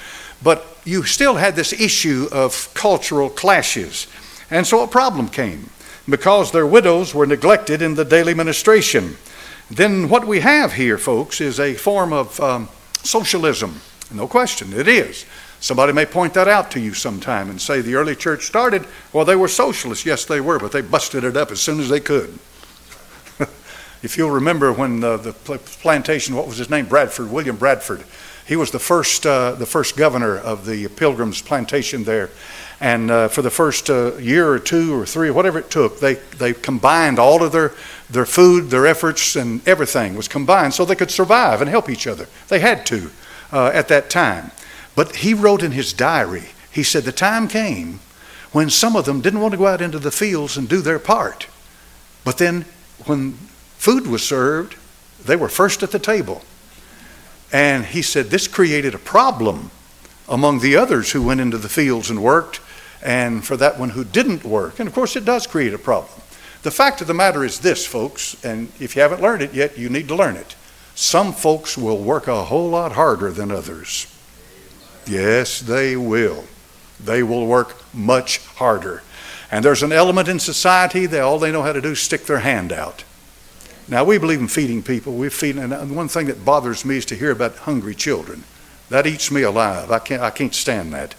But 0.44 0.66
you 0.84 1.04
still 1.04 1.36
had 1.36 1.56
this 1.56 1.74
issue 1.74 2.28
of 2.32 2.74
cultural 2.74 3.30
clashes. 3.30 4.08
And 4.50 4.66
so 4.66 4.82
a 4.82 4.88
problem 4.88 5.28
came 5.30 5.70
because 6.10 6.52
their 6.52 6.66
widows 6.66 7.14
were 7.14 7.28
neglected 7.28 7.84
in 7.84 7.94
the 7.94 8.06
daily 8.06 8.34
ministration. 8.34 9.18
Then 9.70 10.10
what 10.10 10.26
we 10.26 10.40
have 10.40 10.74
here, 10.74 10.98
folks, 10.98 11.40
is 11.40 11.60
a 11.60 11.76
form 11.76 12.14
of 12.14 12.40
um, 12.40 12.70
socialism. 13.04 13.80
No 14.12 14.28
question, 14.28 14.74
it 14.74 14.88
is. 14.88 15.26
Somebody 15.60 15.92
may 15.92 16.06
point 16.06 16.34
that 16.36 16.48
out 16.48 16.70
to 16.72 16.80
you 16.80 16.94
sometime 16.94 17.50
and 17.50 17.60
say 17.60 17.82
the 17.82 17.96
early 17.96 18.16
church 18.16 18.46
started, 18.46 18.86
well, 19.12 19.26
they 19.26 19.36
were 19.36 19.48
socialists. 19.48 20.06
Yes, 20.06 20.26
they 20.26 20.40
were, 20.40 20.60
but 20.60 20.72
they 20.72 20.82
busted 20.82 21.24
it 21.24 21.36
up 21.36 21.52
as 21.52 21.60
soon 21.60 21.80
as 21.80 21.90
they 21.90 22.00
could. 22.00 22.38
if 24.04 24.16
you'll 24.18 24.32
remember 24.32 24.72
when 24.72 25.00
the, 25.00 25.18
the, 25.18 25.34
plantation, 25.34 26.36
what 26.36 26.48
was 26.48 26.58
his 26.58 26.70
name? 26.70 26.86
Bradford, 26.86 27.32
William 27.32 27.58
Bradford. 27.58 28.04
He 28.46 28.56
was 28.56 28.72
the 28.72 28.80
first, 28.80 29.26
uh, 29.26 29.54
the 29.54 29.66
first 29.66 29.98
governor 29.98 30.38
of 30.38 30.66
the 30.66 30.88
Pilgrims 30.90 31.42
plantation 31.42 32.04
there. 32.04 32.30
And 32.80 33.10
uh, 33.10 33.28
for 33.28 33.42
the 33.42 33.50
first 33.50 33.90
uh, 33.90 34.16
year 34.18 34.48
or 34.48 34.60
two 34.60 34.96
or 34.96 35.06
three, 35.06 35.32
whatever 35.32 35.58
it 35.58 35.72
took, 35.72 36.00
they, 36.00 36.14
they 36.14 36.54
combined 36.54 37.18
all 37.18 37.44
of 37.44 37.52
their, 37.52 37.74
their 38.10 38.26
food, 38.26 38.70
their 38.70 38.86
efforts, 38.86 39.36
and 39.36 39.68
everything 39.68 40.16
was 40.16 40.28
combined 40.28 40.76
so 40.76 40.86
they 40.86 40.96
could 40.96 41.12
survive 41.12 41.60
and 41.62 41.70
help 41.70 41.90
each 41.90 42.06
other. 42.06 42.28
They 42.48 42.60
had 42.60 42.86
to 42.86 43.10
uh, 43.52 43.72
at 43.74 43.88
that 43.88 44.10
time. 44.12 44.52
But 44.98 45.18
he 45.18 45.36
wrote 45.36 45.62
in 45.62 45.74
his 45.74 45.94
diary, 45.94 46.46
he 46.72 46.82
said, 46.82 47.04
The 47.04 47.12
time 47.12 47.48
came 47.48 48.00
when 48.52 48.72
some 48.72 48.96
of 48.96 49.06
them 49.06 49.22
didn't 49.22 49.42
want 49.42 49.52
to 49.52 49.58
go 49.60 49.68
out 49.68 49.80
into 49.80 50.00
the 50.00 50.10
fields 50.10 50.58
and 50.58 50.68
do 50.68 50.82
their 50.82 50.98
part. 50.98 51.46
But 52.24 52.40
then 52.40 52.66
when 53.06 53.34
food 53.78 54.08
was 54.08 54.24
served, 54.24 54.76
they 55.24 55.36
were 55.36 55.50
first 55.50 55.84
at 55.84 55.92
the 55.92 56.00
table. 56.00 56.42
And 57.54 57.86
he 57.86 58.02
said 58.02 58.32
this 58.32 58.48
created 58.48 58.96
a 58.96 58.98
problem 58.98 59.70
among 60.28 60.62
the 60.62 60.76
others 60.76 61.12
who 61.12 61.22
went 61.22 61.42
into 61.42 61.60
the 61.60 61.70
fields 61.70 62.10
and 62.10 62.24
worked, 62.24 62.60
and 63.04 63.46
for 63.46 63.56
that 63.56 63.78
one 63.78 63.90
who 63.90 64.04
didn't 64.04 64.44
work. 64.44 64.80
And 64.80 64.88
of 64.88 64.96
course, 64.96 65.16
it 65.16 65.26
does 65.26 65.46
create 65.46 65.76
a 65.76 65.78
problem. 65.78 66.22
The 66.64 66.72
fact 66.72 67.02
of 67.02 67.08
the 67.08 67.14
matter 67.14 67.46
is 67.46 67.60
this, 67.60 67.86
folks, 67.86 68.44
and 68.44 68.72
if 68.80 68.96
you 68.96 69.04
haven't 69.04 69.22
learned 69.22 69.44
it 69.44 69.54
yet, 69.54 69.78
you 69.78 69.90
need 69.90 70.08
to 70.08 70.16
learn 70.16 70.38
it. 70.38 70.56
Some 70.96 71.34
folks 71.34 71.78
will 71.78 72.00
work 72.00 72.28
a 72.28 72.46
whole 72.46 72.72
lot 72.72 72.94
harder 72.94 73.30
than 73.30 73.52
others. 73.52 74.12
Yes, 75.08 75.60
they 75.60 75.96
will. 75.96 76.46
They 77.00 77.24
will 77.24 77.46
work 77.46 77.76
much 77.94 78.40
harder. 78.56 79.04
And 79.52 79.64
there's 79.64 79.84
an 79.84 79.92
element 79.92 80.28
in 80.28 80.40
society 80.40 81.06
that 81.06 81.22
all 81.22 81.40
they 81.40 81.52
know 81.52 81.64
how 81.64 81.74
to 81.74 81.82
do 81.82 81.92
is 81.92 82.00
stick 82.00 82.26
their 82.26 82.40
hand 82.40 82.74
out. 82.74 83.04
Now, 83.88 84.04
we 84.04 84.18
believe 84.18 84.40
in 84.40 84.50
feeding 84.50 84.84
people. 84.84 85.14
We 85.14 85.30
feed, 85.30 85.56
and 85.56 85.74
uh, 85.74 85.86
one 85.86 86.10
thing 86.10 86.28
that 86.28 86.44
bothers 86.44 86.84
me 86.84 86.98
is 86.98 87.06
to 87.06 87.16
hear 87.16 87.32
about 87.32 87.56
hungry 87.56 87.96
children. 87.96 88.44
That 88.90 89.08
eats 89.08 89.32
me 89.32 89.44
alive. 89.44 89.92
I 89.92 90.00
can't, 90.00 90.22
I 90.22 90.30
can't 90.30 90.54
stand 90.54 90.92
that. 90.94 91.16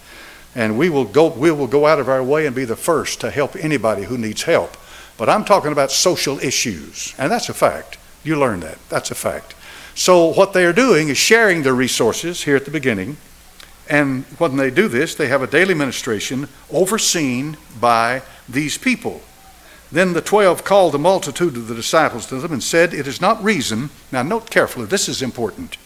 And 0.55 0.77
we 0.77 0.91
will, 0.91 1.05
go, 1.05 1.29
we 1.29 1.51
will 1.51 1.67
go 1.67 1.87
out 1.87 1.99
of 1.99 2.09
our 2.09 2.23
way 2.23 2.47
and 2.47 2.55
be 2.55 2.67
the 2.67 2.77
first 2.77 3.21
to 3.23 3.31
help 3.31 3.57
anybody 3.57 4.05
who 4.05 4.19
needs 4.19 4.43
help. 4.43 4.77
But 5.17 5.31
I'm 5.31 5.45
talking 5.45 5.73
about 5.73 5.91
social 5.91 6.39
issues, 6.41 7.15
and 7.17 7.33
that's 7.33 7.49
a 7.49 7.55
fact. 7.55 7.97
You 8.23 8.39
learn 8.39 8.61
that. 8.61 8.79
That's 8.91 9.11
a 9.11 9.15
fact. 9.15 9.55
So, 9.95 10.27
what 10.27 10.53
they 10.53 10.65
are 10.65 10.73
doing 10.73 11.09
is 11.09 11.17
sharing 11.17 11.63
their 11.63 11.75
resources 11.75 12.45
here 12.45 12.57
at 12.57 12.65
the 12.65 12.71
beginning 12.71 13.17
and 13.89 14.25
when 14.39 14.57
they 14.57 14.71
do 14.71 14.89
this, 14.89 15.15
they 15.15 15.29
have 15.29 15.43
a 15.43 15.47
daily 15.47 15.75
ministration 15.75 16.49
overseen 16.71 17.57
by 17.81 18.23
these 18.49 18.77
people. 18.77 19.23
Then 19.91 20.13
the 20.13 20.21
twelve 20.21 20.65
called 20.65 20.93
the 20.93 20.99
multitude 20.99 21.57
of 21.57 21.69
the 21.69 21.75
disciples 21.75 22.27
to 22.27 22.37
them 22.37 22.53
and 22.53 22.63
said, 22.63 22.93
It 22.93 23.07
is 23.07 23.21
not 23.21 23.43
reason, 23.43 23.89
now 24.13 24.23
note 24.23 24.51
carefully, 24.51 24.87
this 24.87 25.09
is 25.09 25.23
important, 25.23 25.79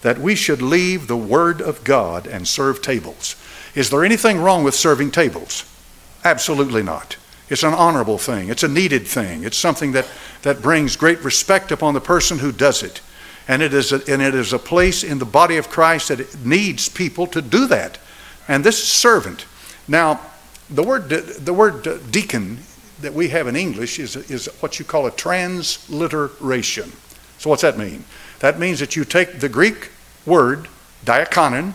that 0.00 0.18
we 0.18 0.34
should 0.34 0.62
leave 0.62 1.06
the 1.06 1.16
word 1.16 1.60
of 1.60 1.84
God 1.84 2.26
and 2.26 2.48
serve 2.48 2.80
tables. 2.80 3.36
Is 3.74 3.90
there 3.90 4.04
anything 4.04 4.40
wrong 4.40 4.64
with 4.64 4.74
serving 4.74 5.10
tables? 5.10 5.64
Absolutely 6.24 6.82
not. 6.82 7.16
It's 7.50 7.62
an 7.62 7.74
honorable 7.74 8.16
thing, 8.16 8.48
it's 8.48 8.62
a 8.62 8.68
needed 8.68 9.06
thing, 9.06 9.44
it's 9.44 9.56
something 9.56 9.92
that, 9.92 10.06
that 10.42 10.62
brings 10.62 10.96
great 10.96 11.22
respect 11.22 11.72
upon 11.72 11.94
the 11.94 12.00
person 12.00 12.38
who 12.38 12.52
does 12.52 12.82
it. 12.82 13.02
And 13.48 13.62
it, 13.62 13.74
is 13.74 13.92
a, 13.92 13.96
and 14.10 14.22
it 14.22 14.34
is 14.34 14.52
a 14.52 14.58
place 14.58 15.02
in 15.02 15.18
the 15.18 15.24
body 15.24 15.56
of 15.56 15.68
Christ 15.68 16.08
that 16.08 16.44
needs 16.44 16.88
people 16.88 17.26
to 17.28 17.42
do 17.42 17.66
that. 17.66 17.98
And 18.46 18.62
this 18.64 18.82
servant. 18.82 19.46
Now, 19.88 20.20
the 20.68 20.82
word, 20.82 21.08
the 21.08 21.52
word 21.52 22.10
deacon 22.12 22.58
that 23.00 23.12
we 23.14 23.28
have 23.28 23.48
in 23.48 23.56
English 23.56 23.98
is, 23.98 24.16
is 24.16 24.46
what 24.60 24.78
you 24.78 24.84
call 24.84 25.06
a 25.06 25.10
transliteration. 25.10 26.92
So, 27.38 27.50
what's 27.50 27.62
that 27.62 27.78
mean? 27.78 28.04
That 28.40 28.58
means 28.58 28.80
that 28.80 28.96
you 28.96 29.04
take 29.04 29.40
the 29.40 29.48
Greek 29.48 29.90
word, 30.26 30.68
diakonon, 31.04 31.72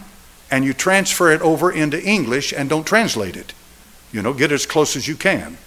and 0.51 0.63
you 0.63 0.73
transfer 0.73 1.31
it 1.31 1.41
over 1.41 1.71
into 1.71 2.01
English 2.01 2.53
and 2.53 2.69
don't 2.69 2.85
translate 2.85 3.35
it. 3.35 3.53
You 4.11 4.21
know, 4.21 4.33
get 4.33 4.51
as 4.51 4.65
close 4.65 4.95
as 4.95 5.07
you 5.07 5.15
can. 5.15 5.57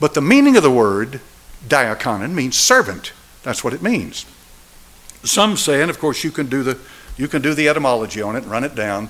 But 0.00 0.14
the 0.14 0.20
meaning 0.20 0.56
of 0.56 0.62
the 0.62 0.70
word 0.70 1.20
diakonon 1.66 2.32
means 2.32 2.56
servant. 2.56 3.12
That's 3.42 3.64
what 3.64 3.72
it 3.72 3.82
means. 3.82 4.26
Some 5.26 5.56
say, 5.56 5.82
and 5.82 5.90
of 5.90 5.98
course 5.98 6.24
you 6.24 6.30
can 6.30 6.46
do 6.46 6.62
the 6.62 6.78
you 7.16 7.28
can 7.28 7.42
do 7.42 7.54
the 7.54 7.68
etymology 7.68 8.20
on 8.22 8.36
it 8.36 8.44
run 8.44 8.64
it 8.64 8.74
down. 8.74 9.08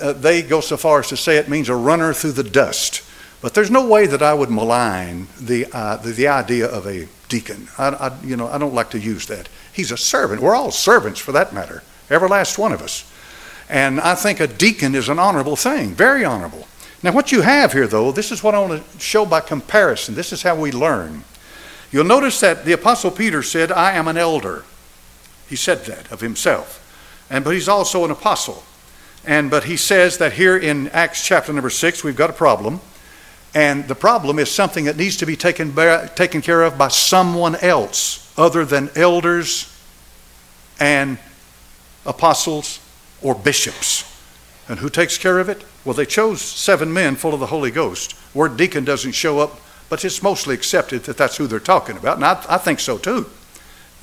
Uh, 0.00 0.12
they 0.12 0.42
go 0.42 0.60
so 0.60 0.76
far 0.76 1.00
as 1.00 1.08
to 1.08 1.16
say 1.16 1.36
it 1.36 1.48
means 1.48 1.68
a 1.68 1.74
runner 1.74 2.12
through 2.12 2.32
the 2.32 2.44
dust. 2.44 3.02
But 3.40 3.54
there's 3.54 3.70
no 3.70 3.86
way 3.86 4.06
that 4.06 4.22
I 4.22 4.34
would 4.34 4.50
malign 4.50 5.28
the, 5.40 5.66
uh, 5.72 5.96
the, 5.96 6.10
the, 6.10 6.26
idea 6.26 6.66
of 6.66 6.86
a 6.86 7.06
deacon. 7.28 7.68
I, 7.78 7.88
I, 7.88 8.20
you 8.24 8.36
know, 8.36 8.48
I 8.48 8.58
don't 8.58 8.74
like 8.74 8.90
to 8.90 8.98
use 8.98 9.26
that. 9.26 9.48
He's 9.72 9.92
a 9.92 9.96
servant. 9.96 10.42
We're 10.42 10.56
all 10.56 10.72
servants 10.72 11.20
for 11.20 11.30
that 11.32 11.52
matter, 11.52 11.84
every 12.10 12.28
last 12.28 12.58
one 12.58 12.72
of 12.72 12.82
us. 12.82 13.10
And 13.68 14.00
I 14.00 14.16
think 14.16 14.40
a 14.40 14.48
deacon 14.48 14.94
is 14.96 15.08
an 15.08 15.20
honorable 15.20 15.54
thing, 15.54 15.94
very 15.94 16.24
honorable. 16.24 16.66
Now, 17.02 17.12
what 17.12 17.30
you 17.30 17.42
have 17.42 17.72
here, 17.72 17.86
though, 17.86 18.10
this 18.10 18.32
is 18.32 18.42
what 18.42 18.56
I 18.56 18.58
want 18.58 18.82
to 18.82 18.98
show 18.98 19.24
by 19.24 19.40
comparison. 19.40 20.16
This 20.16 20.32
is 20.32 20.42
how 20.42 20.56
we 20.56 20.72
learn. 20.72 21.22
You'll 21.92 22.04
notice 22.04 22.40
that 22.40 22.64
the 22.64 22.72
Apostle 22.72 23.12
Peter 23.12 23.42
said, 23.42 23.70
I 23.70 23.92
am 23.92 24.08
an 24.08 24.16
elder. 24.16 24.64
He 25.48 25.56
said 25.56 25.84
that 25.86 26.10
of 26.12 26.20
himself. 26.20 26.84
And, 27.30 27.44
but 27.44 27.54
he's 27.54 27.68
also 27.68 28.04
an 28.04 28.10
apostle. 28.10 28.62
And, 29.24 29.50
but 29.50 29.64
he 29.64 29.76
says 29.76 30.18
that 30.18 30.32
here 30.32 30.56
in 30.56 30.88
Acts 30.88 31.24
chapter 31.24 31.52
number 31.52 31.70
six, 31.70 32.02
we've 32.02 32.16
got 32.16 32.30
a 32.30 32.34
problem. 32.34 32.80
And 33.54 33.88
the 33.88 33.94
problem 33.94 34.38
is 34.38 34.50
something 34.50 34.84
that 34.84 34.96
needs 34.96 35.16
to 35.18 35.26
be 35.26 35.36
taken, 35.36 35.74
taken 36.14 36.42
care 36.42 36.62
of 36.62 36.78
by 36.78 36.88
someone 36.88 37.56
else 37.56 38.32
other 38.38 38.64
than 38.64 38.90
elders 38.94 39.74
and 40.78 41.18
apostles 42.06 42.80
or 43.22 43.34
bishops. 43.34 44.04
And 44.68 44.78
who 44.78 44.90
takes 44.90 45.16
care 45.16 45.38
of 45.38 45.48
it? 45.48 45.64
Well, 45.84 45.94
they 45.94 46.06
chose 46.06 46.42
seven 46.42 46.92
men 46.92 47.16
full 47.16 47.34
of 47.34 47.40
the 47.40 47.46
Holy 47.46 47.70
Ghost. 47.70 48.14
Word 48.34 48.56
deacon 48.56 48.84
doesn't 48.84 49.12
show 49.12 49.38
up, 49.38 49.58
but 49.88 50.04
it's 50.04 50.22
mostly 50.22 50.54
accepted 50.54 51.04
that 51.04 51.16
that's 51.16 51.38
who 51.38 51.46
they're 51.46 51.58
talking 51.58 51.96
about. 51.96 52.16
And 52.16 52.24
I, 52.24 52.44
I 52.48 52.58
think 52.58 52.80
so 52.80 52.98
too. 52.98 53.30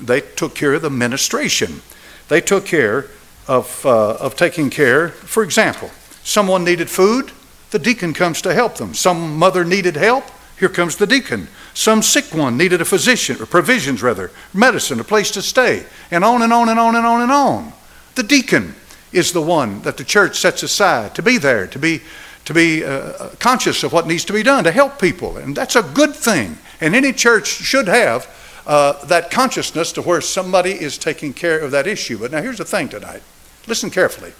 They 0.00 0.20
took 0.20 0.54
care 0.54 0.74
of 0.74 0.82
the 0.82 0.90
ministration. 0.90 1.82
They 2.28 2.40
took 2.40 2.66
care 2.66 3.06
of, 3.46 3.84
uh, 3.86 4.14
of 4.14 4.36
taking 4.36 4.70
care. 4.70 5.08
For 5.08 5.42
example, 5.42 5.90
someone 6.22 6.64
needed 6.64 6.90
food, 6.90 7.32
the 7.70 7.78
deacon 7.78 8.12
comes 8.12 8.42
to 8.42 8.54
help 8.54 8.76
them. 8.76 8.94
Some 8.94 9.36
mother 9.36 9.64
needed 9.64 9.96
help, 9.96 10.24
here 10.58 10.68
comes 10.68 10.96
the 10.96 11.06
deacon. 11.06 11.48
Some 11.74 12.02
sick 12.02 12.34
one 12.34 12.56
needed 12.56 12.80
a 12.80 12.84
physician, 12.84 13.40
or 13.40 13.46
provisions 13.46 14.02
rather, 14.02 14.30
medicine, 14.54 15.00
a 15.00 15.04
place 15.04 15.30
to 15.32 15.42
stay, 15.42 15.84
and 16.10 16.24
on 16.24 16.42
and 16.42 16.52
on 16.52 16.68
and 16.68 16.78
on 16.78 16.96
and 16.96 17.06
on 17.06 17.22
and 17.22 17.32
on. 17.32 17.72
The 18.14 18.22
deacon 18.22 18.74
is 19.12 19.32
the 19.32 19.42
one 19.42 19.82
that 19.82 19.96
the 19.96 20.04
church 20.04 20.38
sets 20.38 20.62
aside 20.62 21.14
to 21.14 21.22
be 21.22 21.38
there, 21.38 21.66
to 21.66 21.78
be, 21.78 22.00
to 22.46 22.54
be 22.54 22.84
uh, 22.84 23.28
conscious 23.38 23.82
of 23.82 23.92
what 23.92 24.06
needs 24.06 24.24
to 24.26 24.32
be 24.32 24.42
done, 24.42 24.64
to 24.64 24.72
help 24.72 24.98
people. 24.98 25.36
And 25.36 25.54
that's 25.54 25.76
a 25.76 25.82
good 25.82 26.14
thing. 26.14 26.56
And 26.80 26.94
any 26.94 27.12
church 27.12 27.46
should 27.46 27.88
have 27.88 28.26
uh, 28.66 29.04
that 29.06 29.30
consciousness 29.30 29.92
to 29.92 30.02
where 30.02 30.20
somebody 30.20 30.72
is 30.72 30.98
taking 30.98 31.32
care 31.32 31.58
of 31.58 31.70
that 31.70 31.86
issue. 31.86 32.18
But 32.18 32.32
now 32.32 32.42
here's 32.42 32.58
the 32.58 32.64
thing 32.64 32.88
tonight 32.88 33.22
listen 33.66 33.90
carefully. 33.90 34.32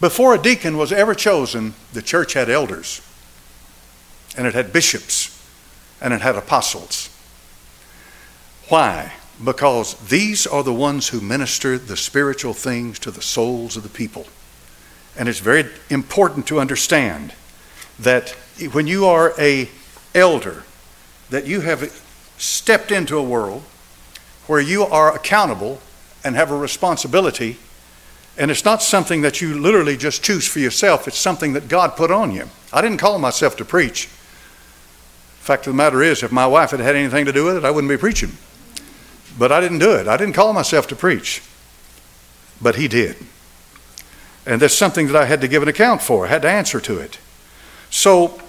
Before 0.00 0.34
a 0.34 0.38
deacon 0.38 0.76
was 0.76 0.92
ever 0.92 1.14
chosen, 1.14 1.74
the 1.92 2.02
church 2.02 2.32
had 2.32 2.50
elders, 2.50 3.00
and 4.36 4.46
it 4.46 4.54
had 4.54 4.72
bishops, 4.72 5.30
and 6.00 6.12
it 6.12 6.20
had 6.20 6.34
apostles. 6.34 7.08
Why? 8.68 9.12
Because 9.42 9.94
these 10.08 10.46
are 10.46 10.64
the 10.64 10.72
ones 10.72 11.08
who 11.08 11.20
minister 11.20 11.78
the 11.78 11.96
spiritual 11.96 12.52
things 12.52 12.98
to 13.00 13.10
the 13.10 13.22
souls 13.22 13.76
of 13.76 13.84
the 13.84 13.88
people. 13.88 14.26
And 15.16 15.28
it's 15.28 15.40
very 15.40 15.66
important 15.90 16.46
to 16.48 16.58
understand 16.58 17.34
that 17.98 18.30
when 18.72 18.86
you 18.86 19.06
are 19.06 19.34
a 19.38 19.68
elder, 20.14 20.64
that 21.32 21.46
you 21.46 21.62
have 21.62 21.90
stepped 22.38 22.90
into 22.90 23.18
a 23.18 23.22
world 23.22 23.62
where 24.46 24.60
you 24.60 24.84
are 24.84 25.14
accountable 25.14 25.80
and 26.22 26.36
have 26.36 26.50
a 26.50 26.56
responsibility 26.56 27.58
and 28.38 28.50
it's 28.50 28.64
not 28.64 28.82
something 28.82 29.22
that 29.22 29.40
you 29.40 29.58
literally 29.58 29.96
just 29.96 30.22
choose 30.22 30.46
for 30.46 30.58
yourself, 30.58 31.06
it's 31.06 31.18
something 31.18 31.52
that 31.52 31.68
God 31.68 31.96
put 31.96 32.10
on 32.10 32.32
you. 32.32 32.48
I 32.72 32.80
didn't 32.80 32.98
call 32.98 33.18
myself 33.18 33.56
to 33.56 33.64
preach. 33.64 34.06
Fact 35.40 35.66
of 35.66 35.74
the 35.74 35.76
matter 35.76 36.02
is, 36.02 36.22
if 36.22 36.32
my 36.32 36.46
wife 36.46 36.70
had 36.70 36.80
had 36.80 36.96
anything 36.96 37.26
to 37.26 37.32
do 37.32 37.44
with 37.44 37.56
it, 37.56 37.64
I 37.64 37.70
wouldn't 37.70 37.90
be 37.90 37.96
preaching. 37.98 38.32
But 39.38 39.52
I 39.52 39.60
didn't 39.60 39.80
do 39.80 39.92
it. 39.92 40.08
I 40.08 40.16
didn't 40.16 40.34
call 40.34 40.52
myself 40.52 40.86
to 40.88 40.96
preach. 40.96 41.42
But 42.60 42.76
He 42.76 42.88
did. 42.88 43.16
And 44.46 44.62
that's 44.62 44.74
something 44.74 45.08
that 45.08 45.16
I 45.16 45.26
had 45.26 45.40
to 45.42 45.48
give 45.48 45.62
an 45.62 45.68
account 45.68 46.00
for, 46.00 46.26
I 46.26 46.28
had 46.28 46.42
to 46.42 46.50
answer 46.50 46.80
to 46.80 46.98
it. 46.98 47.18
So, 47.90 48.40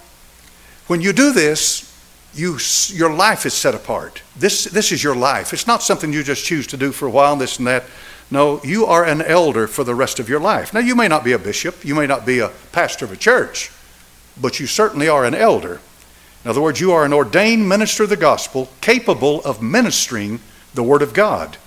when 0.87 1.01
you 1.01 1.11
do 1.13 1.33
this, 1.33 1.92
you, 2.35 2.57
your 2.87 3.13
life 3.13 3.45
is 3.45 3.53
set 3.53 3.75
apart. 3.75 4.21
This, 4.35 4.65
this 4.65 4.91
is 4.91 5.03
your 5.03 5.15
life. 5.15 5.53
It's 5.53 5.67
not 5.67 5.83
something 5.83 6.11
you 6.11 6.23
just 6.23 6.45
choose 6.45 6.67
to 6.67 6.77
do 6.77 6.91
for 6.91 7.07
a 7.07 7.11
while, 7.11 7.35
this 7.35 7.57
and 7.57 7.67
that. 7.67 7.83
No, 8.31 8.61
you 8.63 8.85
are 8.85 9.05
an 9.05 9.21
elder 9.21 9.67
for 9.67 9.83
the 9.83 9.93
rest 9.93 10.19
of 10.19 10.29
your 10.29 10.39
life. 10.39 10.73
Now, 10.73 10.79
you 10.79 10.95
may 10.95 11.07
not 11.07 11.23
be 11.23 11.33
a 11.33 11.39
bishop, 11.39 11.85
you 11.85 11.93
may 11.93 12.07
not 12.07 12.25
be 12.25 12.39
a 12.39 12.51
pastor 12.71 13.05
of 13.05 13.11
a 13.11 13.17
church, 13.17 13.71
but 14.41 14.59
you 14.59 14.65
certainly 14.65 15.07
are 15.07 15.25
an 15.25 15.35
elder. 15.35 15.79
In 16.43 16.49
other 16.49 16.61
words, 16.61 16.81
you 16.81 16.91
are 16.91 17.05
an 17.05 17.13
ordained 17.13 17.69
minister 17.69 18.03
of 18.03 18.09
the 18.09 18.17
gospel 18.17 18.69
capable 18.81 19.41
of 19.43 19.61
ministering 19.61 20.39
the 20.73 20.83
Word 20.83 21.01
of 21.01 21.13
God. 21.13 21.57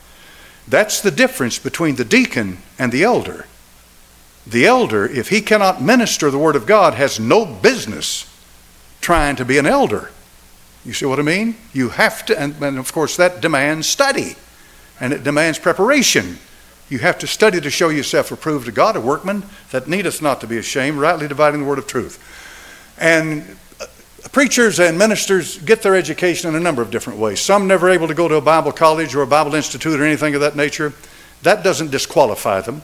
That's 0.67 1.01
the 1.01 1.13
difference 1.13 1.59
between 1.59 1.95
the 1.95 2.05
deacon 2.05 2.59
and 2.79 2.91
the 2.91 3.05
elder. 3.05 3.47
The 4.47 4.67
elder, 4.67 5.07
if 5.07 5.29
he 5.29 5.41
cannot 5.41 5.83
minister 5.83 6.31
the 6.31 6.39
Word 6.39 6.57
of 6.57 6.67
God, 6.67 6.95
has 6.95 7.21
no 7.21 7.47
business 7.47 8.33
trying 9.01 9.37
to 9.37 9.45
be 9.45 9.59
an 9.59 9.67
elder. 9.67 10.11
You 10.87 10.93
see 10.93 11.05
what 11.05 11.19
I 11.19 11.23
mean? 11.23 11.57
You 11.73 11.89
have 11.89 12.25
to, 12.27 12.41
and, 12.41 12.55
and 12.63 12.79
of 12.79 12.93
course, 12.93 13.17
that 13.17 13.41
demands 13.41 13.89
study 13.89 14.37
and 15.01 15.13
it 15.13 15.25
demands 15.25 15.59
preparation. 15.59 16.39
You 16.89 16.99
have 16.99 17.19
to 17.19 17.27
study 17.27 17.61
to 17.61 17.71
show 17.71 17.89
yourself 17.89 18.31
approved 18.31 18.67
to 18.67 18.73
God, 18.73 18.95
a 18.95 19.01
workman 19.01 19.43
that 19.73 19.89
needeth 19.89 20.23
not 20.23 20.41
to 20.43 20.47
be 20.47 20.59
ashamed, 20.59 20.99
rightly 20.99 21.27
dividing 21.27 21.63
the 21.63 21.67
word 21.67 21.79
of 21.79 21.89
truth. 21.89 22.23
And 22.99 23.57
uh, 23.81 23.87
preachers 24.31 24.79
and 24.79 24.97
ministers 24.97 25.59
get 25.59 25.83
their 25.83 25.97
education 25.97 26.51
in 26.51 26.55
a 26.55 26.61
number 26.61 26.83
of 26.83 26.93
different 26.93 27.19
ways. 27.19 27.41
Some 27.41 27.67
never 27.67 27.91
able 27.91 28.07
to 28.07 28.15
go 28.15 28.29
to 28.29 28.37
a 28.37 28.41
Bible 28.41 28.71
college 28.71 29.13
or 29.17 29.23
a 29.23 29.27
Bible 29.27 29.57
institute 29.57 29.99
or 29.99 30.05
anything 30.05 30.37
of 30.37 30.41
that 30.41 30.55
nature. 30.55 30.93
That 31.43 31.65
doesn't 31.65 31.91
disqualify 31.91 32.61
them. 32.61 32.83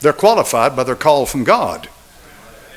They're 0.00 0.12
qualified 0.12 0.74
by 0.74 0.82
their 0.82 0.96
call 0.96 1.24
from 1.24 1.44
God. 1.44 1.88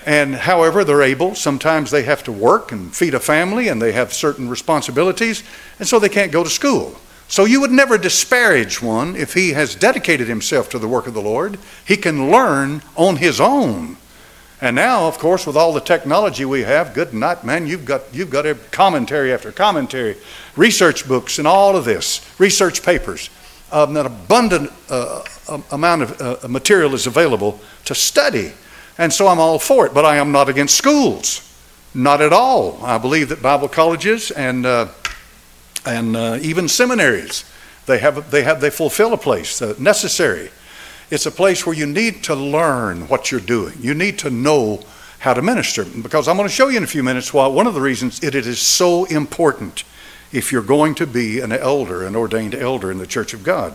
And 0.06 0.34
however, 0.34 0.84
they're 0.84 1.04
able, 1.04 1.36
sometimes 1.36 1.92
they 1.92 2.04
have 2.04 2.24
to 2.24 2.32
work 2.32 2.72
and 2.72 2.96
feed 2.96 3.14
a 3.14 3.20
family 3.20 3.68
and 3.68 3.82
they 3.82 3.92
have 3.92 4.14
certain 4.14 4.50
responsibilities, 4.50 5.44
and 5.78 5.88
so 5.88 6.00
they 6.00 6.10
can't 6.10 6.32
go 6.32 6.44
to 6.44 6.50
school. 6.50 7.00
So 7.28 7.46
you 7.46 7.62
would 7.62 7.72
never 7.72 7.98
disparage 7.98 8.82
one 8.82 9.16
if 9.16 9.36
he 9.36 9.52
has 9.52 9.76
dedicated 9.76 10.28
himself 10.28 10.70
to 10.70 10.80
the 10.80 10.88
work 10.88 11.08
of 11.08 11.14
the 11.14 11.22
Lord. 11.22 11.60
He 11.86 11.96
can 11.96 12.30
learn 12.30 12.82
on 12.98 13.18
his 13.18 13.40
own. 13.40 13.98
And 14.60 14.76
now, 14.76 15.08
of 15.08 15.18
course, 15.18 15.48
with 15.48 15.56
all 15.56 15.74
the 15.74 15.82
technology 15.82 16.46
we 16.46 16.62
have, 16.62 16.94
good 16.94 17.14
night, 17.14 17.44
man, 17.44 17.68
you've 17.68 17.86
got, 17.86 18.14
you've 18.14 18.30
got 18.30 18.46
commentary 18.72 19.34
after 19.34 19.52
commentary, 19.52 20.18
research 20.56 21.08
books, 21.08 21.40
and 21.40 21.48
all 21.48 21.76
of 21.76 21.86
this, 21.86 22.22
research 22.38 22.84
papers. 22.84 23.30
Um, 23.72 23.96
an 23.96 24.06
abundant 24.06 24.72
uh, 24.90 25.24
amount 25.72 26.02
of 26.04 26.22
uh, 26.22 26.48
material 26.48 26.94
is 26.94 27.08
available 27.08 27.60
to 27.86 27.96
study. 27.96 28.52
And 28.98 29.12
so 29.12 29.28
I'm 29.28 29.40
all 29.40 29.60
for 29.60 29.86
it, 29.86 29.94
but 29.94 30.06
I 30.06 30.18
am 30.18 30.32
not 30.32 30.50
against 30.50 30.78
schools. 30.78 31.48
Not 31.94 32.22
at 32.22 32.34
all. 32.34 32.84
I 32.84 32.98
believe 32.98 33.30
that 33.30 33.42
Bible 33.42 33.68
colleges 33.68 34.32
and 34.32 34.66
uh, 34.66 34.88
and 35.86 36.16
uh, 36.16 36.40
even 36.42 36.68
seminaries. 36.68 37.46
They 37.86 38.00
have, 38.00 38.32
they 38.32 38.44
have, 38.44 38.62
they 38.62 38.70
fulfill 38.70 39.14
a 39.14 39.18
place 39.18 39.62
uh, 39.62 39.76
necessary. 39.80 40.52
It's 41.10 41.26
a 41.26 41.32
place 41.32 41.66
where 41.66 41.76
you 41.76 41.86
need 41.86 42.24
to 42.26 42.36
learn 42.36 43.08
what 43.08 43.32
you're 43.32 43.42
doing. 43.42 43.78
You 43.82 43.94
need 43.94 44.20
to 44.20 44.30
know 44.30 44.82
how 45.20 45.34
to 45.34 45.42
minister. 45.42 45.84
Because 45.84 46.28
I'm 46.28 46.38
going 46.38 46.48
to 46.48 46.54
show 46.54 46.70
you 46.70 46.78
in 46.78 46.84
a 46.84 46.88
few 46.88 47.04
minutes 47.04 47.34
why 47.34 47.48
one 47.48 47.68
of 47.68 47.74
the 47.74 47.82
reasons 47.82 48.24
it, 48.24 48.36
it 48.36 48.48
is 48.48 48.60
so 48.60 49.06
important 49.06 49.84
if 50.32 50.52
you're 50.52 50.62
going 50.62 50.96
to 50.96 51.08
be 51.08 51.40
an 51.40 51.52
elder, 51.52 52.06
an 52.06 52.16
ordained 52.16 52.56
elder 52.56 52.92
in 52.92 52.98
the 52.98 53.08
church 53.08 53.34
of 53.34 53.44
God. 53.44 53.74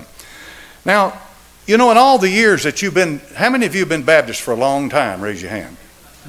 Now, 0.85 1.21
you 1.67 1.77
know, 1.77 1.91
in 1.91 1.97
all 1.97 2.19
the 2.19 2.31
years 2.31 2.63
that 2.63 2.81
you've 2.81 2.95
been, 2.95 3.21
how 3.35 3.51
many 3.51 3.67
of 3.67 3.75
you 3.75 3.81
have 3.81 3.89
been 3.89 4.05
Baptist 4.05 4.41
for 4.41 4.53
a 4.53 4.57
long 4.57 4.89
time? 4.89 5.21
Raise 5.21 5.43
your 5.43 5.51
hand. 5.51 5.77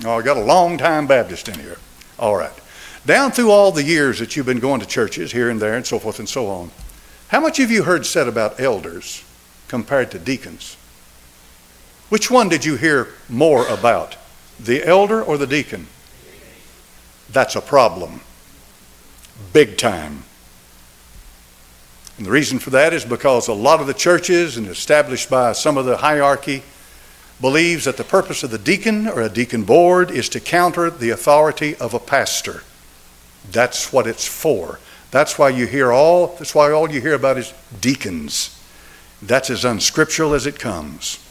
Oh, 0.04 0.18
I 0.18 0.22
got 0.22 0.38
a 0.38 0.44
long 0.44 0.78
time 0.78 1.08
Baptist 1.08 1.48
in 1.48 1.60
here. 1.60 1.78
All 2.18 2.36
right. 2.36 2.52
Down 3.06 3.32
through 3.32 3.52
all 3.52 3.72
the 3.72 3.84
years 3.84 4.20
that 4.20 4.36
you've 4.36 4.46
been 4.46 4.60
going 4.60 4.82
to 4.82 4.88
churches 4.88 5.32
here 5.32 5.50
and 5.50 5.60
there 5.60 5.76
and 5.76 5.86
so 5.86 6.00
forth 6.00 6.20
and 6.20 6.28
so 6.28 6.48
on, 6.48 6.72
how 7.30 7.40
much 7.40 7.58
have 7.58 7.72
you 7.72 7.84
heard 7.84 8.06
said 8.06 8.28
about 8.28 8.60
elders 8.60 9.24
compared 9.68 10.12
to 10.12 10.20
deacons? 10.20 10.76
Which 12.10 12.32
one 12.32 12.50
did 12.50 12.66
you 12.66 12.76
hear 12.76 13.10
more 13.30 13.68
about, 13.68 14.16
the 14.60 14.84
elder 14.86 15.22
or 15.22 15.38
the 15.38 15.48
deacon? 15.48 15.88
That's 17.30 17.56
a 17.56 17.62
problem. 17.62 18.22
Big 19.54 19.78
time. 19.78 20.24
And 22.18 22.26
the 22.26 22.32
reason 22.32 22.60
for 22.60 22.72
that 22.72 22.94
is 22.94 23.06
because 23.06 23.48
a 23.48 23.54
lot 23.54 23.80
of 23.80 23.88
the 23.88 23.94
churches 23.94 24.58
and 24.58 24.68
established 24.68 25.30
by 25.30 25.54
some 25.54 25.78
of 25.78 25.86
the 25.86 25.98
hierarchy, 25.98 26.64
believes 27.40 27.86
that 27.86 27.98
the 27.98 28.04
purpose 28.04 28.44
of 28.44 28.52
the 28.52 28.58
deacon 28.58 29.08
or 29.08 29.22
a 29.22 29.30
deacon 29.30 29.64
board 29.64 30.10
is 30.10 30.30
to 30.30 30.40
counter 30.40 30.90
the 30.90 31.12
authority 31.12 31.76
of 31.76 31.94
a 31.94 32.00
pastor. 32.00 32.64
That's 33.52 33.94
what 33.94 34.08
it's 34.08 34.28
for. 34.28 34.80
That's 35.12 35.38
why 35.38 35.50
you 35.50 35.68
hear 35.68 35.92
all 35.92 36.28
that's 36.28 36.56
why 36.56 36.72
all 36.72 36.92
you 36.92 37.00
hear 37.00 37.14
about 37.14 37.38
is 37.38 37.54
deacons. 37.80 38.54
That's 39.22 39.50
as 39.50 39.64
unscriptural 39.64 40.34
as 40.34 40.46
it 40.46 40.60
comes. 40.60 41.24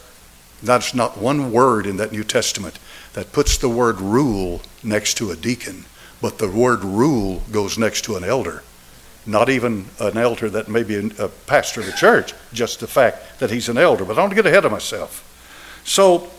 That's 0.63 0.93
not 0.95 1.17
one 1.17 1.51
word 1.51 1.85
in 1.85 1.97
that 1.97 2.11
New 2.11 2.23
Testament 2.23 2.79
that 3.13 3.31
puts 3.31 3.57
the 3.57 3.69
word 3.69 4.01
rule 4.01 4.61
next 4.83 5.15
to 5.17 5.31
a 5.31 5.35
deacon, 5.35 5.85
but 6.21 6.39
the 6.39 6.49
word 6.49 6.83
rule 6.83 7.43
goes 7.51 7.77
next 7.77 8.03
to 8.05 8.15
an 8.15 8.23
elder. 8.23 8.63
Not 9.27 9.49
even 9.49 9.85
an 9.99 10.17
elder 10.17 10.49
that 10.49 10.69
may 10.69 10.83
be 10.83 11.11
a 11.19 11.27
pastor 11.27 11.81
of 11.81 11.85
the 11.85 11.91
church, 11.91 12.33
just 12.53 12.79
the 12.79 12.87
fact 12.87 13.39
that 13.39 13.51
he's 13.51 13.67
an 13.67 13.77
elder. 13.77 14.05
But 14.05 14.17
I 14.17 14.21
don't 14.21 14.33
get 14.33 14.45
ahead 14.45 14.65
of 14.65 14.71
myself. 14.71 15.23
So, 15.83 16.29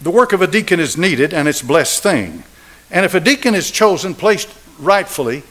the 0.00 0.10
work 0.10 0.32
of 0.32 0.42
a 0.42 0.46
deacon 0.46 0.80
is 0.80 0.96
needed 0.96 1.32
and 1.32 1.46
it's 1.46 1.60
a 1.60 1.66
blessed 1.66 2.02
thing. 2.02 2.42
And 2.90 3.04
if 3.04 3.14
a 3.14 3.20
deacon 3.20 3.54
is 3.54 3.70
chosen, 3.70 4.14
placed 4.14 4.48
rightfully, 4.78 5.42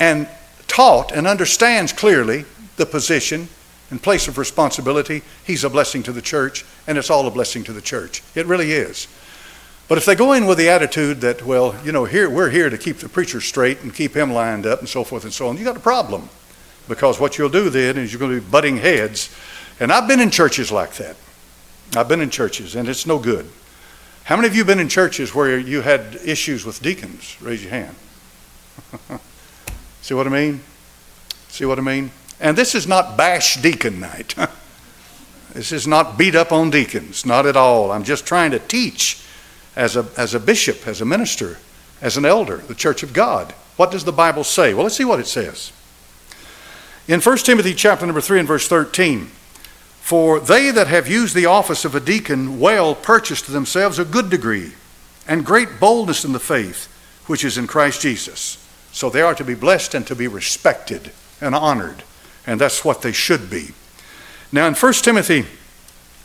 and 0.00 0.26
taught 0.66 1.12
and 1.12 1.26
understands 1.26 1.92
clearly 1.92 2.44
the 2.76 2.86
position 2.86 3.48
and 3.90 4.02
place 4.02 4.26
of 4.26 4.38
responsibility, 4.38 5.22
he's 5.44 5.64
a 5.64 5.70
blessing 5.70 6.02
to 6.02 6.12
the 6.12 6.22
church, 6.22 6.64
and 6.86 6.98
it's 6.98 7.10
all 7.10 7.26
a 7.26 7.30
blessing 7.30 7.62
to 7.64 7.72
the 7.72 7.80
church. 7.80 8.22
It 8.34 8.46
really 8.46 8.72
is. 8.72 9.06
But 9.88 9.98
if 9.98 10.06
they 10.06 10.14
go 10.14 10.32
in 10.32 10.46
with 10.46 10.58
the 10.58 10.68
attitude 10.68 11.20
that, 11.20 11.44
well, 11.44 11.74
you 11.84 11.92
know, 11.92 12.04
here 12.04 12.30
we're 12.30 12.50
here 12.50 12.70
to 12.70 12.78
keep 12.78 12.98
the 12.98 13.08
preacher 13.08 13.40
straight 13.40 13.82
and 13.82 13.94
keep 13.94 14.16
him 14.16 14.32
lined 14.32 14.66
up 14.66 14.80
and 14.80 14.88
so 14.88 15.04
forth 15.04 15.24
and 15.24 15.32
so 15.32 15.48
on, 15.48 15.58
you 15.58 15.64
got 15.64 15.76
a 15.76 15.80
problem. 15.80 16.28
Because 16.88 17.20
what 17.20 17.38
you'll 17.38 17.48
do 17.48 17.70
then 17.70 17.96
is 17.98 18.12
you're 18.12 18.20
going 18.20 18.34
to 18.34 18.40
be 18.40 18.50
butting 18.50 18.76
heads. 18.78 19.34
And 19.80 19.92
I've 19.92 20.08
been 20.08 20.20
in 20.20 20.30
churches 20.30 20.72
like 20.72 20.94
that. 20.94 21.16
I've 21.96 22.08
been 22.08 22.20
in 22.20 22.30
churches, 22.30 22.74
and 22.74 22.88
it's 22.88 23.06
no 23.06 23.18
good. 23.18 23.48
How 24.24 24.36
many 24.36 24.48
of 24.48 24.54
you 24.54 24.60
have 24.60 24.66
been 24.68 24.80
in 24.80 24.88
churches 24.88 25.34
where 25.34 25.58
you 25.58 25.82
had 25.82 26.18
issues 26.24 26.64
with 26.64 26.80
deacons? 26.80 27.36
Raise 27.40 27.62
your 27.62 27.70
hand. 27.70 27.96
See 30.00 30.14
what 30.14 30.26
I 30.26 30.30
mean? 30.30 30.60
See 31.48 31.64
what 31.64 31.78
I 31.78 31.82
mean? 31.82 32.10
And 32.40 32.56
this 32.56 32.74
is 32.74 32.86
not 32.86 33.16
bash 33.16 33.60
deacon 33.60 34.00
night. 34.00 34.34
this 35.52 35.70
is 35.70 35.86
not 35.86 36.16
beat 36.16 36.34
up 36.34 36.50
on 36.50 36.70
deacons, 36.70 37.26
not 37.26 37.46
at 37.46 37.56
all. 37.56 37.92
I'm 37.92 38.04
just 38.04 38.26
trying 38.26 38.52
to 38.52 38.58
teach 38.58 39.22
as 39.76 39.96
a, 39.96 40.06
as 40.16 40.34
a 40.34 40.40
bishop, 40.40 40.86
as 40.86 41.00
a 41.00 41.04
minister, 41.04 41.58
as 42.00 42.16
an 42.16 42.24
elder, 42.24 42.58
the 42.58 42.74
church 42.74 43.02
of 43.02 43.12
God. 43.12 43.52
What 43.76 43.90
does 43.90 44.04
the 44.04 44.12
Bible 44.12 44.44
say? 44.44 44.74
Well, 44.74 44.84
let's 44.84 44.96
see 44.96 45.04
what 45.04 45.20
it 45.20 45.26
says. 45.26 45.72
In 47.08 47.20
1 47.20 47.38
Timothy 47.38 47.74
chapter 47.74 48.06
number 48.06 48.20
3 48.20 48.40
and 48.40 48.48
verse 48.48 48.68
13, 48.68 49.30
for 50.00 50.40
they 50.40 50.70
that 50.70 50.88
have 50.88 51.08
used 51.08 51.34
the 51.34 51.46
office 51.46 51.84
of 51.84 51.94
a 51.94 52.00
deacon 52.00 52.58
well 52.60 52.94
purchased 52.94 53.46
to 53.46 53.52
themselves 53.52 53.98
a 53.98 54.04
good 54.04 54.30
degree 54.30 54.72
and 55.26 55.46
great 55.46 55.80
boldness 55.80 56.24
in 56.24 56.32
the 56.32 56.40
faith 56.40 56.88
which 57.26 57.44
is 57.44 57.56
in 57.56 57.66
Christ 57.66 58.02
Jesus. 58.02 58.58
So 58.92 59.08
they 59.08 59.22
are 59.22 59.34
to 59.34 59.44
be 59.44 59.54
blessed 59.54 59.94
and 59.94 60.06
to 60.08 60.16
be 60.16 60.28
respected 60.28 61.12
and 61.40 61.54
honored, 61.54 62.02
and 62.46 62.60
that's 62.60 62.84
what 62.84 63.02
they 63.02 63.12
should 63.12 63.48
be. 63.48 63.70
Now 64.50 64.66
in 64.66 64.74
1 64.74 64.92
Timothy, 64.94 65.46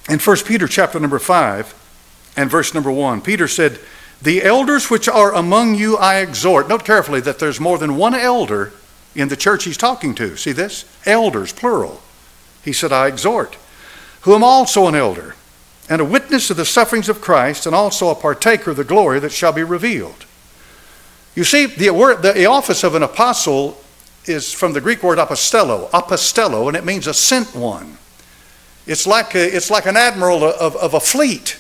in 0.10 0.20
1 0.20 0.38
Peter 0.46 0.68
chapter 0.68 1.00
number 1.00 1.20
5 1.20 1.74
and 2.38 2.50
verse 2.50 2.74
number 2.74 2.92
1, 2.92 3.22
Peter 3.22 3.48
said, 3.48 3.80
The 4.22 4.44
elders 4.44 4.90
which 4.90 5.10
are 5.10 5.34
among 5.34 5.76
you 5.76 5.98
I 5.98 6.20
exhort. 6.20 6.70
Note 6.70 6.86
carefully 6.86 7.20
that 7.22 7.40
there's 7.40 7.60
more 7.60 7.80
than 7.80 7.98
one 7.98 8.14
elder 8.14 8.72
in 9.16 9.28
the 9.28 9.36
church 9.36 9.64
he's 9.64 9.76
talking 9.76 10.14
to. 10.16 10.38
See 10.38 10.52
this? 10.52 10.86
Elders, 11.06 11.52
plural. 11.52 12.02
He 12.64 12.72
said, 12.72 12.94
I 12.94 13.08
exhort, 13.08 13.58
who 14.22 14.36
am 14.36 14.44
also 14.44 14.88
an 14.88 14.96
elder, 14.96 15.36
and 15.90 16.00
a 16.00 16.06
witness 16.06 16.50
of 16.50 16.58
the 16.58 16.66
sufferings 16.66 17.10
of 17.10 17.22
Christ, 17.22 17.66
and 17.66 17.74
also 17.74 18.10
a 18.10 18.16
partaker 18.16 18.72
of 18.72 18.78
the 18.78 18.84
glory 18.84 19.20
that 19.20 19.32
shall 19.32 19.54
be 19.54 19.64
revealed. 19.64 20.26
You 21.34 21.44
see, 21.44 21.66
the, 21.66 21.90
the 22.22 22.46
office 22.46 22.84
of 22.84 22.94
an 22.94 23.04
apostle 23.04 23.82
is 24.26 24.52
from 24.52 24.74
the 24.74 24.82
Greek 24.82 25.02
word 25.02 25.18
apostello, 25.18 25.90
apostello, 25.92 26.68
and 26.68 26.76
it 26.76 26.86
means 26.86 27.08
a 27.08 27.14
sent 27.14 27.56
one. 27.56 27.98
It's 28.86 29.08
like, 29.08 29.34
a, 29.34 29.56
it's 29.56 29.72
like 29.72 29.86
an 29.86 29.98
admiral 29.98 30.44
of, 30.44 30.76
of 30.76 30.94
a 30.94 31.00
fleet. 31.00 31.58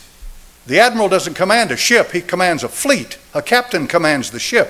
The 0.68 0.80
admiral 0.82 1.08
doesn't 1.08 1.36
command 1.36 1.72
a 1.72 1.78
ship, 1.78 2.12
he 2.12 2.22
commands 2.22 2.64
a 2.64 2.70
fleet. 2.70 3.18
A 3.34 3.42
captain 3.42 3.88
commands 3.88 4.32
the 4.32 4.40
ship. 4.40 4.70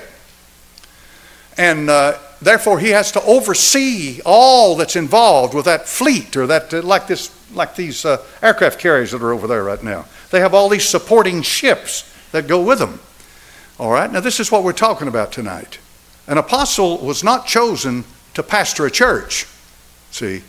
And 1.56 1.90
uh, 1.90 2.18
therefore, 2.40 2.78
he 2.78 2.90
has 2.90 3.10
to 3.12 3.22
oversee 3.22 4.20
all 4.24 4.76
that's 4.76 4.94
involved 4.94 5.54
with 5.54 5.64
that 5.64 5.88
fleet, 5.88 6.36
or 6.36 6.46
that, 6.46 6.72
uh, 6.72 6.82
like, 6.82 7.08
this, 7.08 7.34
like 7.52 7.74
these 7.74 8.04
uh, 8.04 8.24
aircraft 8.40 8.78
carriers 8.78 9.10
that 9.10 9.22
are 9.22 9.32
over 9.32 9.48
there 9.48 9.64
right 9.64 9.82
now. 9.82 10.06
They 10.30 10.38
have 10.38 10.54
all 10.54 10.68
these 10.68 10.88
supporting 10.88 11.42
ships 11.42 12.08
that 12.30 12.46
go 12.46 12.62
with 12.62 12.78
them. 12.78 13.00
All 13.80 13.90
right, 13.90 14.10
now 14.10 14.20
this 14.20 14.38
is 14.38 14.52
what 14.52 14.62
we're 14.62 14.72
talking 14.72 15.08
about 15.08 15.32
tonight. 15.32 15.80
An 16.28 16.38
apostle 16.38 16.98
was 16.98 17.24
not 17.24 17.46
chosen 17.46 18.04
to 18.34 18.42
pastor 18.44 18.86
a 18.86 18.90
church. 18.90 19.46
See, 20.12 20.42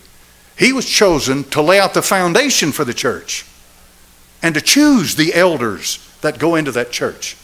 he 0.59 0.73
was 0.73 0.85
chosen 0.85 1.43
to 1.45 1.61
lay 1.61 1.79
out 1.79 1.95
the 1.95 2.03
foundation 2.03 2.71
for 2.71 2.85
the 2.85 2.93
church 2.93 3.45
and 4.41 4.55
to 4.55 4.61
choose 4.61 5.15
the 5.15 5.33
elders 5.33 6.05
that 6.21 6.39
go 6.39 6.55
into 6.55 6.71
that 6.71 6.91
church. 6.91 7.37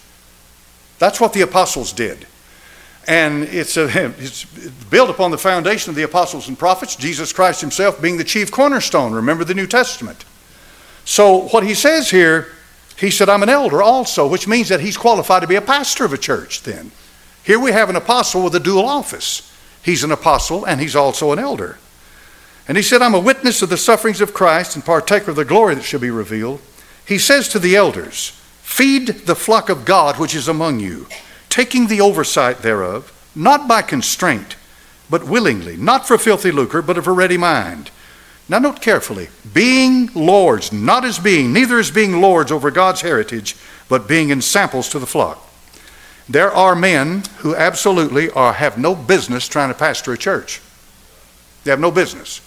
That's 1.00 1.20
what 1.20 1.34
the 1.34 1.42
apostles 1.42 1.94
did. 1.94 2.26
And 3.08 3.44
it's, 3.44 3.78
a, 3.78 3.88
it's 4.18 4.46
built 4.90 5.10
upon 5.10 5.32
the 5.32 5.38
foundation 5.38 5.90
of 5.90 5.96
the 5.96 6.04
apostles 6.04 6.48
and 6.48 6.58
prophets, 6.58 6.96
Jesus 6.96 7.34
Christ 7.34 7.62
himself 7.62 8.02
being 8.02 8.18
the 8.18 8.24
chief 8.24 8.52
cornerstone. 8.52 9.14
Remember 9.14 9.44
the 9.44 9.54
New 9.54 9.68
Testament. 9.68 10.26
So, 11.04 11.48
what 11.50 11.64
he 11.64 11.76
says 11.76 12.10
here 12.10 12.48
he 12.98 13.12
said, 13.12 13.28
I'm 13.28 13.44
an 13.44 13.50
elder 13.50 13.82
also, 13.82 14.28
which 14.28 14.48
means 14.48 14.70
that 14.70 14.80
he's 14.80 14.98
qualified 14.98 15.42
to 15.42 15.48
be 15.48 15.56
a 15.56 15.62
pastor 15.62 16.06
of 16.06 16.14
a 16.14 16.18
church 16.18 16.64
then. 16.64 16.92
Here 17.44 17.60
we 17.60 17.72
have 17.72 17.90
an 17.90 17.96
apostle 17.96 18.44
with 18.44 18.56
a 18.56 18.60
dual 18.60 18.86
office. 18.86 19.52
He's 19.84 20.04
an 20.04 20.12
apostle 20.12 20.66
and 20.66 20.80
he's 20.80 20.96
also 20.96 21.32
an 21.32 21.40
elder. 21.40 21.78
And 22.68 22.78
he 22.78 22.84
said, 22.84 23.02
I'm 23.02 23.14
a 23.14 23.20
witness 23.20 23.62
of 23.62 23.70
the 23.70 23.78
sufferings 23.78 24.22
of 24.22 24.34
Christ 24.34 24.76
and 24.76 24.84
partaker 24.84 25.32
of 25.32 25.36
the 25.36 25.46
glory 25.46 25.76
that 25.76 25.84
shall 25.84 26.00
be 26.00 26.10
revealed. 26.10 26.62
He 27.08 27.18
says 27.18 27.48
to 27.50 27.60
the 27.60 27.76
elders, 27.76 28.30
Feed 28.62 29.08
the 29.08 29.36
flock 29.36 29.70
of 29.70 29.86
God 29.86 30.20
which 30.20 30.36
is 30.36 30.48
among 30.48 30.80
you, 30.80 31.08
taking 31.50 31.88
the 31.88 32.02
oversight 32.02 32.60
thereof, 32.60 33.12
not 33.36 33.68
by 33.68 33.82
constraint, 33.82 34.56
but 35.10 35.26
willingly, 35.26 35.78
not 35.78 36.08
for 36.08 36.18
filthy 36.18 36.52
lucre, 36.52 36.82
but 36.82 36.98
of 36.98 37.08
a 37.08 37.12
ready 37.12 37.38
mind 37.38 37.92
now, 38.48 38.60
note 38.60 38.82
carefully 38.82 39.30
being 39.54 40.12
lords, 40.14 40.72
not 40.72 41.04
as 41.04 41.18
being, 41.18 41.52
neither 41.52 41.80
as 41.80 41.90
being 41.90 42.22
lords 42.22 42.52
over 42.52 42.70
God's 42.70 43.02
heritage, 43.02 43.56
but 43.90 44.08
being 44.08 44.30
in 44.30 44.42
samples 44.42 44.90
to 44.90 45.00
the 45.00 45.08
flock. 45.08 45.42
There 46.30 46.52
are 46.52 46.76
men 46.76 47.24
who 47.38 47.56
absolutely 47.56 48.30
are, 48.32 48.54
have 48.54 48.78
no 48.78 48.94
business 48.96 49.48
trying 49.48 49.70
to 49.70 49.78
pastor 49.78 50.14
a 50.14 50.18
church. 50.18 50.62
They 51.64 51.72
have 51.72 51.80
no 51.80 51.92
business. 51.92 52.42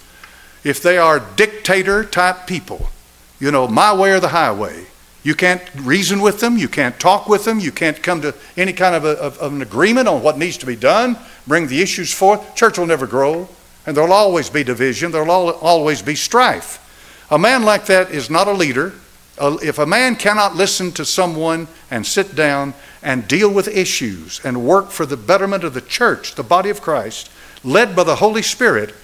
If 0.62 0.82
they 0.82 0.98
are 0.98 1.20
dictator 1.20 2.04
type 2.04 2.46
people, 2.46 2.90
you 3.38 3.50
know, 3.50 3.68
my 3.68 3.94
way 3.94 4.12
or 4.12 4.20
the 4.20 4.28
highway, 4.28 4.86
you 5.22 5.34
can't 5.34 5.62
reason 5.74 6.20
with 6.20 6.40
them, 6.40 6.56
you 6.56 6.68
can't 6.68 6.98
talk 6.98 7.28
with 7.28 7.44
them, 7.44 7.60
you 7.60 7.72
can't 7.72 8.02
come 8.02 8.20
to 8.22 8.34
any 8.56 8.72
kind 8.72 8.94
of, 8.94 9.04
a, 9.04 9.18
of, 9.18 9.38
of 9.38 9.52
an 9.52 9.62
agreement 9.62 10.08
on 10.08 10.22
what 10.22 10.38
needs 10.38 10.56
to 10.58 10.66
be 10.66 10.76
done, 10.76 11.18
bring 11.46 11.66
the 11.66 11.82
issues 11.82 12.12
forth. 12.12 12.54
Church 12.54 12.78
will 12.78 12.86
never 12.86 13.06
grow. 13.06 13.48
And 13.86 13.96
there'll 13.96 14.12
always 14.12 14.50
be 14.50 14.64
division, 14.64 15.12
there'll 15.12 15.30
always 15.30 16.02
be 16.02 16.14
strife. 16.14 16.84
A 17.30 17.38
man 17.38 17.62
like 17.64 17.86
that 17.86 18.10
is 18.10 18.30
not 18.30 18.48
a 18.48 18.52
leader. 18.52 18.92
If 19.40 19.78
a 19.78 19.86
man 19.86 20.16
cannot 20.16 20.56
listen 20.56 20.92
to 20.92 21.04
someone 21.04 21.68
and 21.90 22.06
sit 22.06 22.34
down 22.34 22.74
and 23.02 23.26
deal 23.28 23.52
with 23.52 23.68
issues 23.68 24.40
and 24.44 24.66
work 24.66 24.90
for 24.90 25.06
the 25.06 25.16
betterment 25.16 25.64
of 25.64 25.74
the 25.74 25.80
church, 25.80 26.34
the 26.34 26.42
body 26.42 26.70
of 26.70 26.82
Christ, 26.82 27.30
led 27.64 27.94
by 27.94 28.04
the 28.04 28.16
Holy 28.16 28.42
Spirit, 28.42 28.94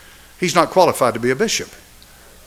he's 0.40 0.55
not 0.55 0.70
qualified 0.70 1.14
to 1.14 1.20
be 1.20 1.31
a 1.31 1.37
bishop. 1.37 1.68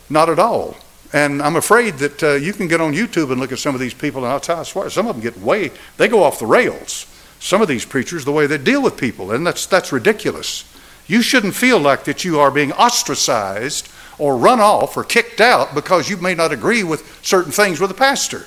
Not 0.10 0.30
at 0.30 0.40
all. 0.40 0.78
And 1.14 1.42
I'm 1.42 1.56
afraid 1.56 1.96
that 2.00 2.24
uh, 2.24 2.34
you 2.34 2.54
can 2.54 2.68
get 2.68 2.82
on 2.82 2.94
YouTube 2.94 3.32
and 3.32 3.40
look 3.40 3.52
at 3.52 3.60
some 3.60 3.74
of 3.74 3.82
these 3.82 3.94
people, 3.94 4.24
and 4.24 4.32
I'll 4.32 4.40
tell 4.40 4.58
you, 4.58 4.62
I 4.62 4.64
swear, 4.66 4.90
some 4.90 5.08
of 5.08 5.16
them 5.16 5.24
get 5.24 5.38
way, 5.40 5.72
they 5.98 6.08
go 6.08 6.24
off 6.24 6.40
the 6.40 6.46
rails. 6.46 7.06
Some 7.40 7.62
of 7.62 7.68
these 7.68 7.86
preachers, 7.86 8.26
the 8.26 8.32
way 8.32 8.48
they 8.48 8.58
deal 8.58 8.82
with 8.82 8.98
people, 8.98 9.32
and 9.32 9.46
that's, 9.46 9.66
that's 9.68 9.92
ridiculous. 9.92 10.66
You 11.08 11.22
shouldn't 11.22 11.56
feel 11.56 11.80
like 11.80 12.04
that 12.06 12.26
you 12.26 12.40
are 12.40 12.52
being 12.52 12.74
ostracized 12.74 13.90
or 14.18 14.36
run 14.36 14.60
off 14.60 14.98
or 14.98 15.04
kicked 15.04 15.40
out 15.40 15.74
because 15.74 16.10
you 16.10 16.18
may 16.18 16.34
not 16.34 16.52
agree 16.52 16.84
with 16.84 17.24
certain 17.24 17.52
things 17.52 17.80
with 17.80 17.92
a 17.92 17.96
pastor. 17.96 18.46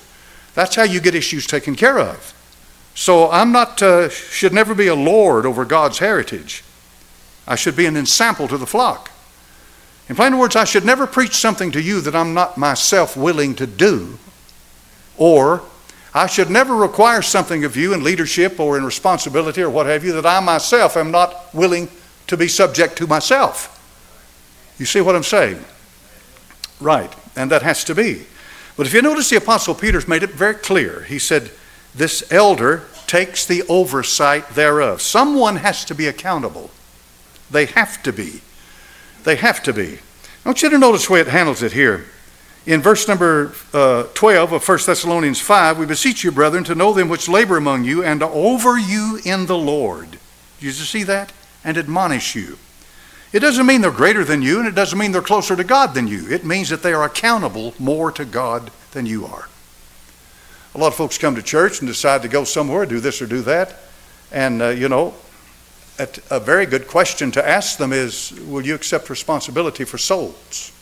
That's 0.54 0.74
how 0.74 0.82
you 0.82 1.00
get 1.00 1.14
issues 1.14 1.46
taken 1.46 1.76
care 1.76 1.98
of. 1.98 2.34
So 2.94 3.30
I'm 3.30 3.52
not, 3.52 3.80
uh, 3.82 4.08
should 4.10 4.52
never 4.52 4.74
be 4.74 4.88
a 4.88 4.94
lord 4.94 5.46
over 5.46 5.64
God's 5.64 6.00
heritage. 6.00 6.64
I 7.46 7.54
should 7.54 7.76
be 7.76 7.86
an 7.86 7.96
ensample 7.96 8.48
to 8.48 8.58
the 8.58 8.66
flock. 8.66 9.10
In 10.10 10.16
plain 10.16 10.36
words, 10.38 10.56
I 10.56 10.64
should 10.64 10.84
never 10.84 11.06
preach 11.06 11.36
something 11.36 11.70
to 11.70 11.80
you 11.80 12.00
that 12.00 12.16
I'm 12.16 12.34
not 12.34 12.58
myself 12.58 13.16
willing 13.16 13.54
to 13.54 13.66
do. 13.66 14.18
Or 15.16 15.62
I 16.12 16.26
should 16.26 16.50
never 16.50 16.74
require 16.74 17.22
something 17.22 17.64
of 17.64 17.76
you 17.76 17.94
in 17.94 18.02
leadership 18.02 18.58
or 18.58 18.76
in 18.76 18.84
responsibility 18.84 19.62
or 19.62 19.70
what 19.70 19.86
have 19.86 20.02
you 20.04 20.12
that 20.14 20.26
I 20.26 20.40
myself 20.40 20.96
am 20.96 21.12
not 21.12 21.54
willing 21.54 21.88
to 22.26 22.36
be 22.36 22.48
subject 22.48 22.98
to 22.98 23.06
myself. 23.06 23.76
You 24.80 24.86
see 24.86 25.00
what 25.00 25.14
I'm 25.14 25.22
saying? 25.22 25.64
Right, 26.80 27.14
and 27.36 27.48
that 27.52 27.62
has 27.62 27.84
to 27.84 27.94
be. 27.94 28.26
But 28.76 28.88
if 28.88 28.94
you 28.94 29.02
notice, 29.02 29.30
the 29.30 29.36
Apostle 29.36 29.76
Peter's 29.76 30.08
made 30.08 30.24
it 30.24 30.30
very 30.30 30.54
clear. 30.54 31.04
He 31.04 31.20
said, 31.20 31.52
This 31.94 32.32
elder 32.32 32.82
takes 33.06 33.46
the 33.46 33.62
oversight 33.68 34.48
thereof. 34.56 35.02
Someone 35.02 35.56
has 35.56 35.84
to 35.84 35.94
be 35.94 36.08
accountable. 36.08 36.72
They 37.48 37.66
have 37.66 38.02
to 38.02 38.12
be. 38.12 38.40
They 39.24 39.36
have 39.36 39.62
to 39.64 39.72
be. 39.72 39.98
I 40.44 40.48
want 40.48 40.62
you 40.62 40.70
to 40.70 40.78
notice 40.78 41.06
the 41.06 41.12
way 41.12 41.20
it 41.20 41.28
handles 41.28 41.62
it 41.62 41.72
here. 41.72 42.06
In 42.66 42.82
verse 42.82 43.08
number 43.08 43.54
uh, 43.72 44.04
12 44.14 44.52
of 44.52 44.68
1 44.68 44.78
Thessalonians 44.86 45.40
5, 45.40 45.78
we 45.78 45.86
beseech 45.86 46.24
you, 46.24 46.30
brethren, 46.30 46.64
to 46.64 46.74
know 46.74 46.92
them 46.92 47.08
which 47.08 47.28
labor 47.28 47.56
among 47.56 47.84
you 47.84 48.04
and 48.04 48.22
over 48.22 48.78
you 48.78 49.18
in 49.24 49.46
the 49.46 49.56
Lord. 49.56 50.18
You 50.58 50.70
see 50.72 51.02
that? 51.04 51.32
And 51.64 51.76
admonish 51.76 52.34
you. 52.34 52.58
It 53.32 53.40
doesn't 53.40 53.66
mean 53.66 53.80
they're 53.80 53.90
greater 53.90 54.24
than 54.24 54.42
you, 54.42 54.58
and 54.58 54.68
it 54.68 54.74
doesn't 54.74 54.98
mean 54.98 55.12
they're 55.12 55.22
closer 55.22 55.54
to 55.56 55.64
God 55.64 55.94
than 55.94 56.08
you. 56.08 56.28
It 56.30 56.44
means 56.44 56.68
that 56.70 56.82
they 56.82 56.92
are 56.92 57.04
accountable 57.04 57.74
more 57.78 58.10
to 58.12 58.24
God 58.24 58.70
than 58.92 59.06
you 59.06 59.24
are. 59.24 59.48
A 60.74 60.78
lot 60.78 60.88
of 60.88 60.94
folks 60.94 61.18
come 61.18 61.34
to 61.36 61.42
church 61.42 61.80
and 61.80 61.88
decide 61.88 62.22
to 62.22 62.28
go 62.28 62.44
somewhere, 62.44 62.86
do 62.86 63.00
this 63.00 63.22
or 63.22 63.26
do 63.26 63.42
that. 63.42 63.76
And, 64.32 64.62
uh, 64.62 64.68
you 64.68 64.88
know, 64.88 65.14
a 66.30 66.40
very 66.40 66.66
good 66.66 66.88
question 66.88 67.30
to 67.32 67.46
ask 67.46 67.76
them 67.78 67.92
is 67.92 68.32
Will 68.46 68.64
you 68.64 68.74
accept 68.74 69.10
responsibility 69.10 69.84
for 69.84 69.98
souls? 69.98 70.72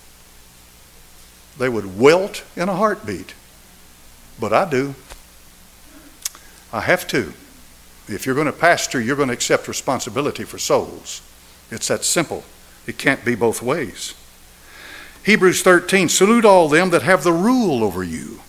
They 1.58 1.68
would 1.68 1.98
wilt 1.98 2.44
in 2.56 2.68
a 2.68 2.76
heartbeat. 2.76 3.34
But 4.40 4.52
I 4.52 4.70
do. 4.70 4.94
I 6.72 6.80
have 6.80 7.06
to. 7.08 7.32
If 8.08 8.24
you're 8.24 8.34
going 8.34 8.46
to 8.46 8.52
pastor, 8.52 9.00
you're 9.00 9.16
going 9.16 9.28
to 9.28 9.34
accept 9.34 9.68
responsibility 9.68 10.44
for 10.44 10.58
souls. 10.58 11.20
It's 11.70 11.88
that 11.88 12.04
simple. 12.04 12.44
It 12.86 12.96
can't 12.96 13.24
be 13.24 13.34
both 13.34 13.60
ways. 13.60 14.14
Hebrews 15.24 15.62
13 15.62 16.08
Salute 16.08 16.44
all 16.44 16.68
them 16.68 16.90
that 16.90 17.02
have 17.02 17.24
the 17.24 17.32
rule 17.32 17.82
over 17.82 18.02
you. 18.02 18.40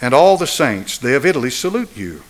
And 0.00 0.12
all 0.12 0.36
the 0.36 0.46
saints, 0.46 0.98
they 0.98 1.14
of 1.14 1.24
Italy, 1.24 1.50
salute 1.50 1.96
you. 1.96 2.22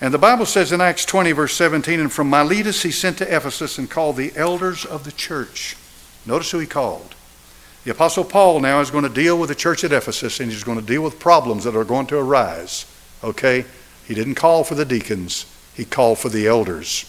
And 0.00 0.14
the 0.14 0.18
Bible 0.18 0.46
says 0.46 0.72
in 0.72 0.80
Acts 0.80 1.04
20, 1.04 1.32
verse 1.32 1.54
17, 1.54 2.00
And 2.00 2.12
from 2.12 2.30
Miletus 2.30 2.82
he 2.82 2.90
sent 2.90 3.18
to 3.18 3.36
Ephesus 3.36 3.76
and 3.76 3.90
called 3.90 4.16
the 4.16 4.32
elders 4.34 4.84
of 4.86 5.04
the 5.04 5.12
church. 5.12 5.76
Notice 6.24 6.50
who 6.50 6.58
he 6.58 6.66
called. 6.66 7.14
The 7.84 7.90
Apostle 7.90 8.24
Paul 8.24 8.60
now 8.60 8.80
is 8.80 8.90
going 8.90 9.04
to 9.04 9.10
deal 9.10 9.38
with 9.38 9.48
the 9.48 9.54
church 9.54 9.84
at 9.84 9.92
Ephesus 9.92 10.40
and 10.40 10.50
he's 10.50 10.64
going 10.64 10.80
to 10.80 10.86
deal 10.86 11.02
with 11.02 11.18
problems 11.18 11.64
that 11.64 11.76
are 11.76 11.84
going 11.84 12.06
to 12.06 12.18
arise. 12.18 12.86
Okay? 13.22 13.64
He 14.06 14.14
didn't 14.14 14.34
call 14.36 14.64
for 14.64 14.74
the 14.74 14.84
deacons, 14.84 15.46
he 15.74 15.84
called 15.84 16.18
for 16.18 16.30
the 16.30 16.46
elders. 16.46 17.04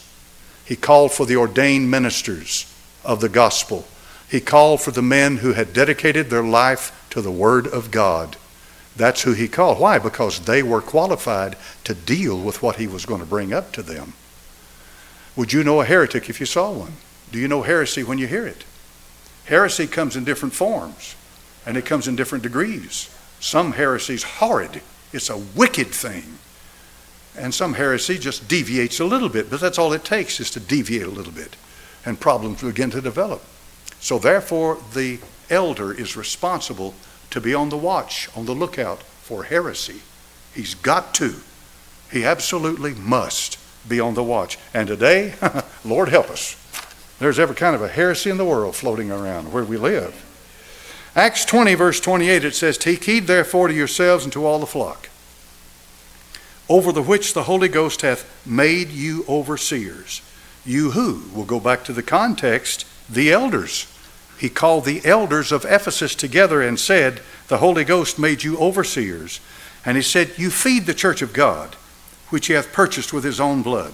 He 0.66 0.76
called 0.76 1.12
for 1.12 1.26
the 1.26 1.36
ordained 1.36 1.90
ministers 1.90 2.74
of 3.04 3.22
the 3.22 3.30
gospel. 3.30 3.86
He 4.30 4.40
called 4.40 4.82
for 4.82 4.92
the 4.92 5.02
men 5.02 5.38
who 5.38 5.54
had 5.54 5.74
dedicated 5.74 6.30
their 6.30 6.44
life 6.44 7.06
to 7.10 7.22
the 7.22 7.32
Word 7.32 7.68
of 7.68 7.92
God. 7.92 8.38
That's 8.96 9.22
who 9.22 9.34
he 9.34 9.48
called. 9.48 9.80
Why? 9.80 10.00
Because 10.00 10.42
they 10.42 10.64
were 10.64 10.82
qualified 10.82 11.56
to 11.86 11.94
deal 11.94 12.40
with 12.40 12.62
what 12.62 12.76
he 12.76 12.88
was 12.88 13.06
going 13.06 13.22
to 13.22 13.26
bring 13.26 13.54
up 13.54 13.72
to 13.74 13.82
them. 13.82 14.14
Would 15.36 15.54
you 15.54 15.64
know 15.64 15.80
a 15.82 15.86
heretic 15.86 16.30
if 16.30 16.40
you 16.40 16.46
saw 16.46 16.72
one? 16.72 16.94
Do 17.32 17.40
you 17.40 17.48
know 17.48 17.62
heresy 17.62 18.04
when 18.04 18.18
you 18.18 18.28
hear 18.28 18.46
it? 18.46 18.66
Heresy 19.46 19.88
comes 19.88 20.16
in 20.16 20.24
different 20.24 20.54
forms 20.54 21.16
and 21.66 21.78
it 21.78 21.86
comes 21.86 22.08
in 22.08 22.16
different 22.16 22.44
degrees. 22.44 23.10
Some 23.40 23.74
heresy 23.74 24.16
is 24.16 24.24
horrid, 24.24 24.82
it's 25.14 25.30
a 25.30 25.38
wicked 25.38 25.88
thing. 25.88 26.38
And 27.38 27.54
some 27.54 27.76
heresy 27.76 28.18
just 28.18 28.48
deviates 28.48 29.00
a 29.00 29.06
little 29.06 29.30
bit, 29.30 29.50
but 29.50 29.62
that's 29.62 29.78
all 29.78 29.94
it 29.94 30.04
takes 30.04 30.40
is 30.40 30.52
to 30.52 30.60
deviate 30.60 31.08
a 31.08 31.12
little 31.12 31.32
bit, 31.32 31.56
and 32.06 32.20
problems 32.20 32.62
begin 32.62 32.92
to 32.92 33.02
develop. 33.02 33.42
So, 34.02 34.20
therefore, 34.20 34.80
the 34.94 35.20
elder 35.50 35.94
is 35.94 36.18
responsible 36.18 36.94
to 37.32 37.41
be 37.41 37.54
on 37.54 37.70
the 37.70 37.78
watch, 37.78 38.30
on 38.36 38.46
the 38.46 38.54
lookout 38.54 39.04
for 39.04 39.44
heresy. 39.44 40.02
He's 40.54 40.76
got 40.76 41.13
to. 41.15 41.36
He 42.12 42.24
absolutely 42.26 42.94
must 42.94 43.58
be 43.88 44.00
on 44.00 44.13
the 44.13 44.24
watch. 44.24 44.58
And 44.74 44.88
today, 44.88 45.34
Lord 45.86 46.10
help 46.10 46.30
us, 46.30 46.58
there's 47.20 47.39
every 47.39 47.56
kind 47.56 47.76
of 47.76 47.82
a 47.82 47.88
heresy 47.88 48.30
in 48.30 48.38
the 48.38 48.46
world 48.46 48.76
floating 48.76 49.12
around 49.12 49.54
where 49.54 49.63
we 49.63 49.78
live. 49.78 50.28
Acts 51.15 51.44
20, 51.46 51.76
verse 51.76 52.00
28, 52.00 52.46
it 52.46 52.56
says, 52.56 52.78
Take 52.78 53.04
heed 53.04 53.28
therefore 53.28 53.67
to 53.67 53.74
yourselves 53.74 54.24
and 54.24 54.32
to 54.34 54.46
all 54.46 54.60
the 54.60 54.65
flock, 54.65 55.10
over 56.70 56.91
the 56.91 57.04
which 57.04 57.34
the 57.34 57.44
Holy 57.44 57.67
Ghost 57.67 58.02
hath 58.02 58.46
made 58.46 58.89
you 58.89 59.26
overseers. 59.28 60.22
You 60.65 60.91
who? 60.91 61.24
We'll 61.34 61.46
go 61.46 61.60
back 61.60 61.84
to 61.86 61.94
the 61.94 62.04
context, 62.04 62.86
the 63.10 63.32
elders. 63.32 63.91
He 64.42 64.50
called 64.50 64.86
the 64.86 65.06
elders 65.06 65.52
of 65.52 65.66
Ephesus 65.66 66.16
together 66.16 66.64
and 66.64 66.80
said, 66.80 67.22
The 67.48 67.60
Holy 67.60 67.84
Ghost 67.84 68.18
made 68.18 68.42
you 68.42 68.58
overseers. 68.58 69.40
And 69.86 69.96
he 69.96 70.02
said, 70.02 70.32
You 70.36 70.50
feed 70.50 70.88
the 70.88 70.96
church 70.96 71.22
of 71.22 71.32
God, 71.32 71.76
which 72.30 72.48
he 72.48 72.54
hath 72.54 72.74
purchased 72.74 73.14
with 73.14 73.24
his 73.24 73.40
own 73.40 73.62
blood. 73.62 73.94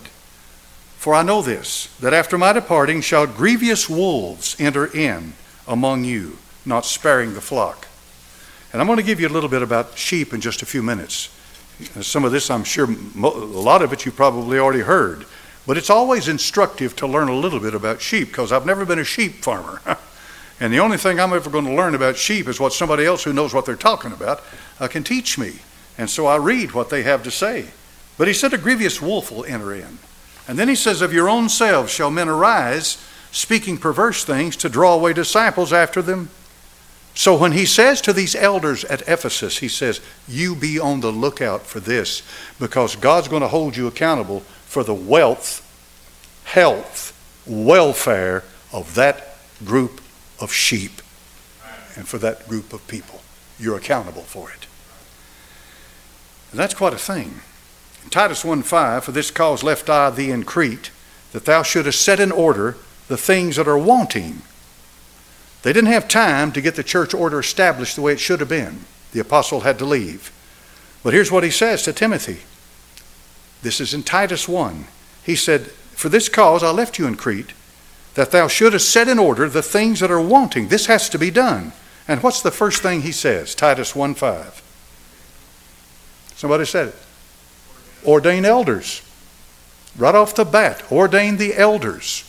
For 0.96 1.14
I 1.14 1.22
know 1.22 1.42
this, 1.42 1.94
that 2.00 2.14
after 2.14 2.38
my 2.38 2.54
departing 2.54 3.02
shall 3.02 3.28
grievous 3.28 3.90
wolves 3.90 4.56
enter 4.58 4.86
in 4.86 5.34
among 5.68 6.06
you, 6.06 6.38
not 6.66 6.86
sparing 6.86 7.34
the 7.34 7.42
flock. 7.42 7.86
And 8.72 8.80
I'm 8.80 8.88
going 8.88 9.00
to 9.00 9.04
give 9.04 9.20
you 9.20 9.28
a 9.28 9.36
little 9.36 9.50
bit 9.50 9.62
about 9.62 9.98
sheep 9.98 10.34
in 10.34 10.40
just 10.40 10.62
a 10.62 10.66
few 10.66 10.82
minutes. 10.82 11.28
Some 12.00 12.24
of 12.24 12.32
this, 12.32 12.50
I'm 12.50 12.64
sure, 12.64 12.88
a 12.90 13.28
lot 13.28 13.82
of 13.82 13.92
it 13.92 14.06
you 14.06 14.14
probably 14.14 14.60
already 14.60 14.80
heard. 14.80 15.26
But 15.66 15.78
it's 15.78 15.90
always 15.90 16.30
instructive 16.30 16.96
to 16.96 17.06
learn 17.06 17.28
a 17.28 17.36
little 17.36 17.60
bit 17.60 17.74
about 17.74 18.00
sheep 18.00 18.30
because 18.30 18.54
I've 18.54 18.66
never 18.66 18.86
been 18.86 19.00
a 19.00 19.04
sheep 19.04 19.44
farmer. 19.44 19.82
and 20.60 20.74
the 20.74 20.80
only 20.80 20.98
thing 20.98 21.20
I'm 21.20 21.34
ever 21.34 21.50
going 21.50 21.66
to 21.66 21.74
learn 21.74 21.94
about 21.94 22.18
sheep 22.18 22.48
is 22.48 22.60
what 22.60 22.74
somebody 22.74 23.06
else 23.06 23.24
who 23.24 23.34
knows 23.34 23.54
what 23.54 23.66
they're 23.66 23.76
talking 23.76 24.12
about 24.12 24.44
uh, 24.80 24.88
can 24.88 25.04
teach 25.04 25.38
me. 25.38 25.60
And 25.98 26.10
so 26.10 26.26
I 26.26 26.38
read 26.38 26.72
what 26.72 26.90
they 26.90 27.04
have 27.04 27.24
to 27.24 27.32
say. 27.32 27.68
But 28.18 28.28
he 28.28 28.34
said, 28.34 28.54
A 28.54 28.58
grievous 28.58 29.02
wolf 29.02 29.32
will 29.32 29.46
enter 29.46 29.74
in. 29.74 30.00
And 30.48 30.58
then 30.58 30.68
he 30.68 30.76
says, 30.76 31.02
Of 31.02 31.14
your 31.14 31.30
own 31.30 31.50
selves 31.50 31.92
shall 31.92 32.10
men 32.10 32.28
arise, 32.28 33.04
speaking 33.32 33.78
perverse 33.78 34.24
things 34.24 34.56
to 34.58 34.70
draw 34.70 34.96
away 34.96 35.14
disciples 35.14 35.72
after 35.72 36.02
them. 36.02 36.30
So 37.14 37.36
when 37.36 37.52
he 37.52 37.66
says 37.66 38.02
to 38.02 38.14
these 38.14 38.36
elders 38.36 38.84
at 38.86 39.08
Ephesus, 39.08 39.60
he 39.60 39.68
says, 39.68 40.02
You 40.28 40.56
be 40.56 40.80
on 40.80 41.02
the 41.02 41.12
lookout 41.12 41.64
for 41.64 41.80
this, 41.80 42.24
because 42.60 42.96
God's 42.96 43.28
going 43.28 43.42
to 43.42 43.48
hold 43.48 43.76
you 43.76 43.88
accountable 43.88 44.42
for 44.66 44.84
the 44.84 44.94
wealth, 44.94 45.64
health, 46.46 47.14
welfare 47.46 48.44
of 48.72 48.96
that 48.96 49.38
group 49.66 50.02
of 50.40 50.54
sheep 50.54 51.02
and 51.96 52.08
for 52.08 52.18
that 52.20 52.48
group 52.48 52.74
of 52.74 52.88
people. 52.88 53.22
You're 53.60 53.78
accountable 53.78 54.22
for 54.22 54.52
it. 54.52 54.68
And 56.52 56.60
that's 56.60 56.74
quite 56.74 56.94
a 56.94 56.98
thing. 56.98 57.42
In 58.04 58.10
Titus 58.10 58.44
1:5, 58.44 59.04
for 59.04 59.12
this 59.12 59.32
cause 59.32 59.64
left 59.64 59.90
I 59.90 60.10
thee 60.10 60.32
in 60.32 60.44
Crete, 60.44 60.92
that 61.34 61.46
thou 61.46 61.64
shouldest 61.64 62.02
set 62.02 62.20
in 62.20 62.32
order 62.32 62.78
the 63.08 63.18
things 63.18 63.56
that 63.56 63.68
are 63.68 63.78
wanting. 63.78 64.42
They 65.64 65.74
didn't 65.74 65.92
have 65.92 66.08
time 66.08 66.52
to 66.54 66.62
get 66.62 66.76
the 66.76 66.84
church 66.84 67.14
order 67.14 67.40
established 67.40 67.96
the 67.96 68.02
way 68.02 68.14
it 68.14 68.20
should 68.20 68.40
have 68.40 68.50
been. 68.50 68.86
The 69.12 69.20
apostle 69.20 69.62
had 69.62 69.80
to 69.80 69.86
leave. 69.86 70.32
But 71.04 71.14
here's 71.14 71.32
what 71.32 71.44
he 71.44 71.52
says 71.52 71.84
to 71.84 71.94
Timothy. 71.94 72.44
This 73.62 73.82
is 73.82 73.94
in 73.94 74.04
Titus 74.04 74.48
1. 74.48 74.86
He 75.24 75.36
said, 75.36 75.68
For 75.96 76.10
this 76.10 76.30
cause 76.30 76.64
I 76.64 76.72
left 76.72 77.00
you 77.00 77.08
in 77.08 77.16
Crete, 77.16 77.54
that 78.18 78.32
thou 78.32 78.48
shouldest 78.48 78.90
set 78.90 79.08
in 79.08 79.20
order 79.20 79.48
the 79.48 79.62
things 79.62 80.00
that 80.00 80.10
are 80.10 80.20
wanting. 80.20 80.70
This 80.70 80.88
has 80.88 81.08
to 81.10 81.20
be 81.20 81.30
done. 81.30 81.72
And 82.08 82.24
what's 82.24 82.42
the 82.42 82.50
first 82.50 82.82
thing 82.82 83.04
he 83.04 83.12
says? 83.12 83.54
Titus 83.54 83.96
1 83.96 84.16
5. 84.16 84.64
Somebody 86.36 86.66
said 86.66 86.88
it 86.90 86.96
ordain 88.04 88.44
elders. 88.44 89.04
Right 89.96 90.16
off 90.16 90.34
the 90.34 90.46
bat, 90.46 90.92
ordain 90.92 91.38
the 91.38 91.56
elders. 91.56 92.24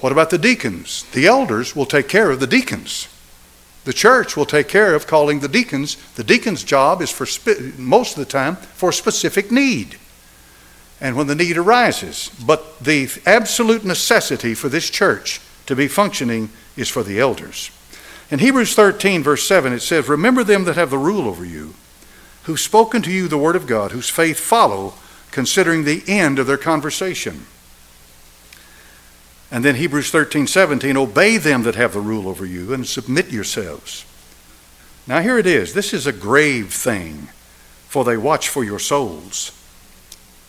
What 0.00 0.12
about 0.12 0.28
the 0.28 0.38
deacons? 0.38 1.04
The 1.12 1.26
elders 1.26 1.74
will 1.74 1.86
take 1.86 2.08
care 2.08 2.30
of 2.30 2.38
the 2.38 2.46
deacons. 2.46 3.08
The 3.84 3.94
church 3.94 4.36
will 4.36 4.44
take 4.44 4.68
care 4.68 4.94
of 4.94 5.06
calling 5.06 5.40
the 5.40 5.48
deacons. 5.48 5.96
The 6.16 6.24
deacon's 6.24 6.62
job 6.62 7.00
is 7.00 7.10
for 7.10 7.26
most 7.78 8.18
of 8.18 8.18
the 8.18 8.30
time 8.30 8.56
for 8.56 8.92
specific 8.92 9.50
need. 9.50 9.96
And 11.00 11.16
when 11.16 11.26
the 11.26 11.34
need 11.34 11.56
arises, 11.56 12.30
but 12.44 12.78
the 12.80 13.08
absolute 13.24 13.84
necessity 13.84 14.54
for 14.54 14.68
this 14.68 14.90
church 14.90 15.40
to 15.66 15.74
be 15.74 15.88
functioning 15.88 16.50
is 16.76 16.88
for 16.88 17.02
the 17.02 17.18
elders. 17.18 17.70
In 18.30 18.38
Hebrews 18.38 18.74
13, 18.74 19.22
verse 19.22 19.46
7, 19.46 19.72
it 19.72 19.80
says, 19.80 20.08
Remember 20.08 20.44
them 20.44 20.64
that 20.64 20.76
have 20.76 20.90
the 20.90 20.98
rule 20.98 21.26
over 21.26 21.44
you 21.44 21.74
who've 22.44 22.60
spoken 22.60 23.02
to 23.02 23.10
you 23.10 23.28
the 23.28 23.38
word 23.38 23.56
of 23.56 23.66
God, 23.66 23.92
whose 23.92 24.08
faith 24.08 24.38
follow, 24.40 24.94
considering 25.30 25.84
the 25.84 26.02
end 26.06 26.38
of 26.38 26.46
their 26.46 26.56
conversation. 26.56 27.46
And 29.50 29.64
then 29.64 29.74
Hebrews 29.74 30.10
13, 30.10 30.46
17, 30.46 30.96
obey 30.96 31.36
them 31.36 31.62
that 31.64 31.74
have 31.74 31.92
the 31.92 32.00
rule 32.00 32.28
over 32.28 32.46
you 32.46 32.72
and 32.72 32.86
submit 32.86 33.30
yourselves. 33.30 34.04
Now 35.06 35.20
here 35.22 35.38
it 35.38 35.46
is. 35.46 35.74
This 35.74 35.92
is 35.92 36.06
a 36.06 36.12
grave 36.12 36.72
thing, 36.72 37.28
for 37.88 38.04
they 38.04 38.16
watch 38.16 38.48
for 38.48 38.64
your 38.64 38.78
souls, 38.78 39.50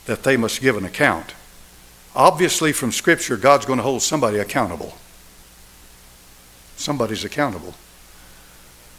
that 0.05 0.23
they 0.23 0.37
must 0.37 0.61
give 0.61 0.77
an 0.77 0.85
account. 0.85 1.33
Obviously, 2.15 2.73
from 2.73 2.91
Scripture, 2.91 3.37
God's 3.37 3.65
going 3.65 3.77
to 3.77 3.83
hold 3.83 4.01
somebody 4.01 4.37
accountable. 4.37 4.93
Somebody's 6.75 7.23
accountable. 7.23 7.75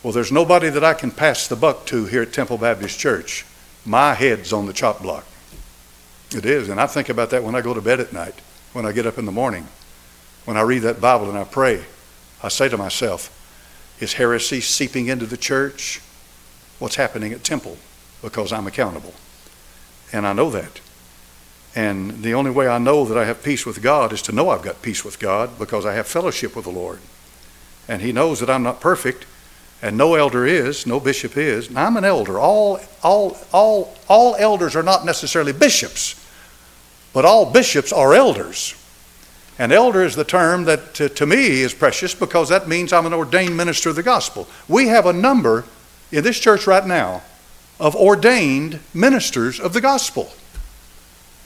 Well, 0.02 0.12
there's 0.12 0.32
nobody 0.32 0.68
that 0.70 0.84
I 0.84 0.94
can 0.94 1.10
pass 1.10 1.46
the 1.46 1.56
buck 1.56 1.86
to 1.86 2.06
here 2.06 2.22
at 2.22 2.32
Temple 2.32 2.58
Baptist 2.58 2.98
Church. 2.98 3.44
My 3.84 4.14
head's 4.14 4.52
on 4.52 4.66
the 4.66 4.72
chop 4.72 5.02
block. 5.02 5.26
It 6.34 6.46
is, 6.46 6.68
and 6.68 6.80
I 6.80 6.86
think 6.86 7.08
about 7.08 7.30
that 7.30 7.44
when 7.44 7.54
I 7.54 7.60
go 7.60 7.74
to 7.74 7.82
bed 7.82 8.00
at 8.00 8.12
night, 8.12 8.34
when 8.72 8.86
I 8.86 8.92
get 8.92 9.06
up 9.06 9.18
in 9.18 9.26
the 9.26 9.32
morning, 9.32 9.68
when 10.44 10.56
I 10.56 10.62
read 10.62 10.82
that 10.82 11.00
Bible 11.00 11.28
and 11.28 11.38
I 11.38 11.44
pray. 11.44 11.84
I 12.42 12.48
say 12.48 12.68
to 12.68 12.76
myself, 12.76 13.38
is 14.00 14.14
heresy 14.14 14.60
seeping 14.60 15.06
into 15.06 15.26
the 15.26 15.36
church? 15.36 16.00
What's 16.78 16.96
happening 16.96 17.32
at 17.32 17.44
Temple? 17.44 17.76
Because 18.20 18.52
I'm 18.52 18.66
accountable. 18.66 19.14
And 20.12 20.26
I 20.26 20.32
know 20.32 20.50
that. 20.50 20.80
And 21.74 22.22
the 22.22 22.34
only 22.34 22.50
way 22.50 22.68
I 22.68 22.78
know 22.78 23.04
that 23.04 23.16
I 23.16 23.24
have 23.24 23.42
peace 23.42 23.64
with 23.64 23.82
God 23.82 24.12
is 24.12 24.22
to 24.22 24.32
know 24.32 24.50
I've 24.50 24.62
got 24.62 24.82
peace 24.82 25.04
with 25.04 25.18
God 25.18 25.58
because 25.58 25.86
I 25.86 25.94
have 25.94 26.06
fellowship 26.06 26.54
with 26.54 26.66
the 26.66 26.70
Lord. 26.70 26.98
And 27.88 28.02
He 28.02 28.12
knows 28.12 28.40
that 28.40 28.50
I'm 28.50 28.62
not 28.62 28.80
perfect, 28.80 29.24
and 29.80 29.96
no 29.96 30.14
elder 30.14 30.46
is, 30.46 30.86
no 30.86 31.00
bishop 31.00 31.36
is. 31.36 31.70
Now, 31.70 31.86
I'm 31.86 31.96
an 31.96 32.04
elder. 32.04 32.38
All, 32.38 32.80
all, 33.02 33.38
all, 33.52 33.96
all 34.08 34.36
elders 34.36 34.76
are 34.76 34.82
not 34.82 35.04
necessarily 35.04 35.52
bishops, 35.52 36.14
but 37.12 37.24
all 37.24 37.50
bishops 37.50 37.92
are 37.92 38.14
elders. 38.14 38.74
And 39.58 39.72
elder 39.72 40.02
is 40.02 40.14
the 40.14 40.24
term 40.24 40.64
that 40.64 40.94
to, 40.94 41.08
to 41.08 41.26
me 41.26 41.62
is 41.62 41.74
precious 41.74 42.14
because 42.14 42.48
that 42.48 42.68
means 42.68 42.92
I'm 42.92 43.06
an 43.06 43.14
ordained 43.14 43.56
minister 43.56 43.90
of 43.90 43.96
the 43.96 44.02
gospel. 44.02 44.46
We 44.68 44.88
have 44.88 45.06
a 45.06 45.12
number 45.12 45.64
in 46.10 46.22
this 46.24 46.38
church 46.38 46.66
right 46.66 46.86
now 46.86 47.22
of 47.80 47.96
ordained 47.96 48.80
ministers 48.94 49.58
of 49.58 49.72
the 49.72 49.80
gospel. 49.80 50.32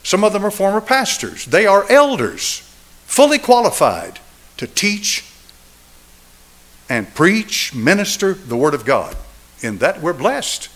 Some 0.07 0.23
of 0.23 0.33
them 0.33 0.47
are 0.47 0.53
former 0.53 0.81
pastors. 0.81 1.47
They 1.47 1.67
are 1.67 1.85
elders, 1.91 2.61
fully 3.07 3.41
qualified 3.41 4.21
to 4.57 4.69
teach 4.69 5.25
and 6.89 7.13
preach, 7.13 7.75
minister 7.75 8.33
the 8.33 8.57
Word 8.57 8.73
of 8.73 8.85
God. 8.85 9.17
In 9.63 9.79
that 9.79 10.01
we're 10.01 10.13
blessed. 10.13 10.69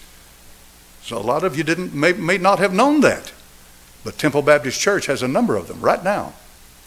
So 1.05 1.17
a 1.17 1.23
lot 1.23 1.45
of 1.45 1.57
you 1.57 1.63
didn't 1.63 1.95
may, 1.95 2.13
may 2.13 2.39
not 2.39 2.59
have 2.59 2.75
known 2.75 3.03
that. 3.03 3.33
But 4.03 4.19
Temple 4.19 4.43
Baptist 4.43 4.81
Church 4.81 5.07
has 5.07 5.23
a 5.23 5.29
number 5.29 5.55
of 5.55 5.69
them 5.69 5.81
right 5.81 6.03
now 6.03 6.33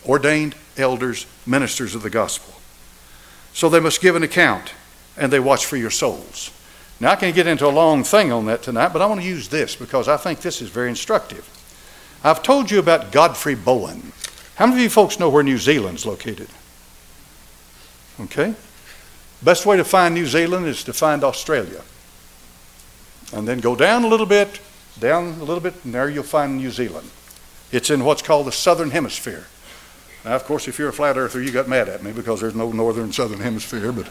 ordained 0.06 0.56
elders, 0.75 1.25
ministers 1.45 1.95
of 1.95 2.03
the 2.03 2.10
gospel. 2.10 2.56
So 3.53 3.69
they 3.69 3.79
must 3.79 4.01
give 4.01 4.17
an 4.17 4.23
account 4.23 4.73
and 5.15 5.32
they 5.32 5.39
watch 5.39 5.65
for 5.65 5.77
your 5.77 5.91
souls. 5.91 6.51
Now, 6.99 7.12
I 7.12 7.15
can 7.15 7.34
get 7.34 7.47
into 7.47 7.65
a 7.65 7.69
long 7.69 8.03
thing 8.03 8.34
on 8.34 8.47
that 8.47 8.63
tonight, 8.63 8.89
but 8.91 9.01
I 9.01 9.06
want 9.06 9.21
to 9.21 9.27
use 9.27 9.47
this 9.47 9.77
because 9.77 10.10
I 10.10 10.17
think 10.17 10.41
this 10.41 10.62
is 10.62 10.67
very 10.67 10.89
instructive. 10.89 11.49
I've 12.24 12.42
told 12.42 12.72
you 12.72 12.80
about 12.80 13.12
Godfrey 13.12 13.56
Bowen. 13.56 14.14
How 14.56 14.66
many 14.66 14.80
of 14.80 14.84
you 14.84 14.90
folks 14.90 15.20
know 15.20 15.30
where 15.30 15.44
New 15.44 15.58
Zealand's 15.58 16.06
located? 16.06 16.48
Okay? 18.20 18.54
Best 19.42 19.66
way 19.66 19.76
to 19.76 19.84
find 19.84 20.16
New 20.16 20.26
Zealand 20.26 20.68
is 20.68 20.84
to 20.86 20.94
find 20.94 21.24
Australia. 21.24 21.82
And 23.34 23.48
then 23.48 23.60
go 23.60 23.76
down 23.76 24.04
a 24.04 24.08
little 24.08 24.26
bit, 24.26 24.62
down 25.00 25.40
a 25.40 25.44
little 25.44 25.60
bit, 25.60 25.74
and 25.84 25.94
there 25.94 26.08
you'll 26.08 26.24
find 26.24 26.58
New 26.58 26.72
Zealand. 26.72 27.10
It's 27.72 27.90
in 27.90 28.06
what's 28.06 28.22
called 28.22 28.48
the 28.48 28.52
southern 28.52 28.92
hemisphere. 28.92 29.48
Now, 30.24 30.36
of 30.36 30.46
course, 30.46 30.68
if 30.70 30.80
you're 30.80 30.90
a 30.90 30.94
flat 30.94 31.18
earther, 31.18 31.42
you 31.42 31.52
got 31.52 31.68
mad 31.68 31.90
at 31.90 32.04
me 32.04 32.14
because 32.14 32.40
there's 32.40 32.56
no 32.56 32.72
northern 32.72 33.12
southern 33.12 33.40
hemisphere, 33.40 33.92
but 33.92 34.10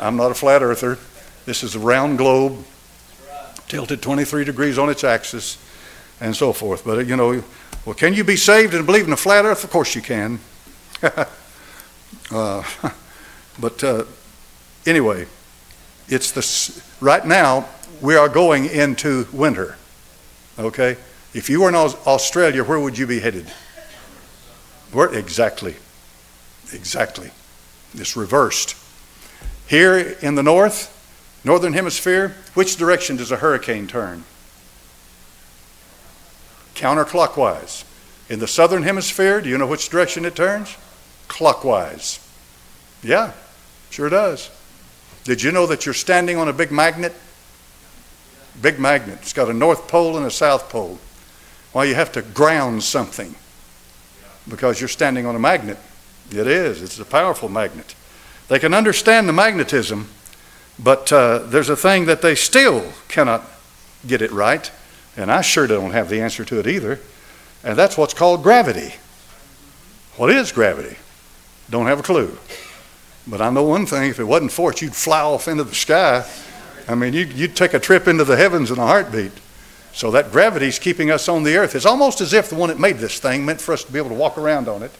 I'm 0.00 0.16
not 0.16 0.32
a 0.32 0.34
flat 0.34 0.62
earther. 0.62 0.98
This 1.44 1.62
is 1.62 1.76
a 1.76 1.78
round 1.78 2.18
globe, 2.18 2.64
tilted 3.68 4.02
23 4.02 4.44
degrees 4.44 4.78
on 4.78 4.88
its 4.88 5.04
axis, 5.04 5.58
and 6.22 6.34
so 6.36 6.52
forth. 6.52 6.84
But, 6.84 7.06
you 7.06 7.16
know, 7.16 7.42
well, 7.84 7.94
can 7.94 8.14
you 8.14 8.22
be 8.22 8.36
saved 8.36 8.74
and 8.74 8.86
believe 8.86 9.06
in 9.06 9.12
a 9.12 9.16
flat 9.16 9.44
earth? 9.44 9.64
Of 9.64 9.70
course 9.70 9.94
you 9.94 10.00
can. 10.00 10.38
uh, 11.02 11.24
but 13.60 13.84
uh, 13.84 14.04
anyway, 14.86 15.26
it's 16.08 16.30
the 16.30 16.82
right 17.00 17.26
now 17.26 17.68
we 18.00 18.14
are 18.14 18.28
going 18.28 18.66
into 18.66 19.26
winter. 19.32 19.76
Okay, 20.58 20.96
if 21.34 21.50
you 21.50 21.62
were 21.62 21.68
in 21.68 21.74
Australia, 21.74 22.62
where 22.62 22.78
would 22.78 22.96
you 22.96 23.06
be 23.06 23.18
headed? 23.18 23.48
Where, 24.92 25.12
exactly. 25.12 25.74
Exactly. 26.72 27.30
It's 27.94 28.16
reversed. 28.16 28.76
Here 29.66 29.98
in 30.22 30.36
the 30.36 30.42
north, 30.42 30.88
northern 31.44 31.72
hemisphere, 31.72 32.36
which 32.54 32.76
direction 32.76 33.16
does 33.16 33.32
a 33.32 33.36
hurricane 33.36 33.86
turn? 33.86 34.24
Counterclockwise. 36.74 37.84
In 38.28 38.38
the 38.38 38.46
southern 38.46 38.82
hemisphere, 38.82 39.40
do 39.40 39.48
you 39.48 39.58
know 39.58 39.66
which 39.66 39.88
direction 39.88 40.24
it 40.24 40.34
turns? 40.34 40.76
Clockwise. 41.28 42.18
Yeah, 43.02 43.32
sure 43.90 44.08
does. 44.08 44.50
Did 45.24 45.42
you 45.42 45.52
know 45.52 45.66
that 45.66 45.86
you're 45.86 45.94
standing 45.94 46.36
on 46.36 46.48
a 46.48 46.52
big 46.52 46.72
magnet? 46.72 47.14
Big 48.60 48.78
magnet. 48.78 49.18
It's 49.22 49.32
got 49.32 49.48
a 49.48 49.52
north 49.52 49.88
pole 49.88 50.16
and 50.16 50.26
a 50.26 50.30
south 50.30 50.68
pole. 50.68 50.98
Well, 51.72 51.84
you 51.84 51.94
have 51.94 52.12
to 52.12 52.22
ground 52.22 52.82
something 52.82 53.34
because 54.48 54.80
you're 54.80 54.88
standing 54.88 55.26
on 55.26 55.36
a 55.36 55.38
magnet. 55.38 55.78
It 56.30 56.46
is, 56.46 56.82
it's 56.82 56.98
a 56.98 57.04
powerful 57.04 57.48
magnet. 57.48 57.94
They 58.48 58.58
can 58.58 58.74
understand 58.74 59.28
the 59.28 59.32
magnetism, 59.32 60.08
but 60.78 61.12
uh, 61.12 61.38
there's 61.38 61.68
a 61.68 61.76
thing 61.76 62.06
that 62.06 62.22
they 62.22 62.34
still 62.34 62.92
cannot 63.08 63.42
get 64.06 64.22
it 64.22 64.32
right, 64.32 64.70
and 65.16 65.30
I 65.30 65.40
sure 65.40 65.66
don't 65.66 65.92
have 65.92 66.08
the 66.08 66.20
answer 66.20 66.44
to 66.44 66.58
it 66.58 66.66
either, 66.66 67.00
and 67.64 67.76
that's 67.76 67.96
what's 67.96 68.14
called 68.14 68.42
gravity. 68.42 68.94
What 70.16 70.30
is 70.30 70.52
gravity? 70.52 70.96
Don't 71.70 71.86
have 71.86 72.00
a 72.00 72.02
clue. 72.02 72.36
But 73.26 73.40
I 73.40 73.50
know 73.50 73.62
one 73.62 73.86
thing 73.86 74.10
if 74.10 74.18
it 74.18 74.24
wasn't 74.24 74.52
for 74.52 74.72
it, 74.72 74.82
you'd 74.82 74.96
fly 74.96 75.20
off 75.20 75.48
into 75.48 75.64
the 75.64 75.74
sky. 75.74 76.28
I 76.88 76.94
mean, 76.94 77.12
you'd, 77.12 77.32
you'd 77.32 77.56
take 77.56 77.74
a 77.74 77.78
trip 77.78 78.08
into 78.08 78.24
the 78.24 78.36
heavens 78.36 78.70
in 78.70 78.78
a 78.78 78.86
heartbeat. 78.86 79.32
So 79.92 80.10
that 80.10 80.32
gravity's 80.32 80.78
keeping 80.78 81.10
us 81.10 81.28
on 81.28 81.42
the 81.42 81.56
earth. 81.56 81.74
It's 81.74 81.86
almost 81.86 82.20
as 82.20 82.32
if 82.32 82.48
the 82.48 82.56
one 82.56 82.70
that 82.70 82.78
made 82.78 82.96
this 82.96 83.18
thing 83.20 83.44
meant 83.44 83.60
for 83.60 83.72
us 83.72 83.84
to 83.84 83.92
be 83.92 83.98
able 83.98 84.08
to 84.08 84.14
walk 84.14 84.38
around 84.38 84.68
on 84.68 84.82
it. 84.82 84.90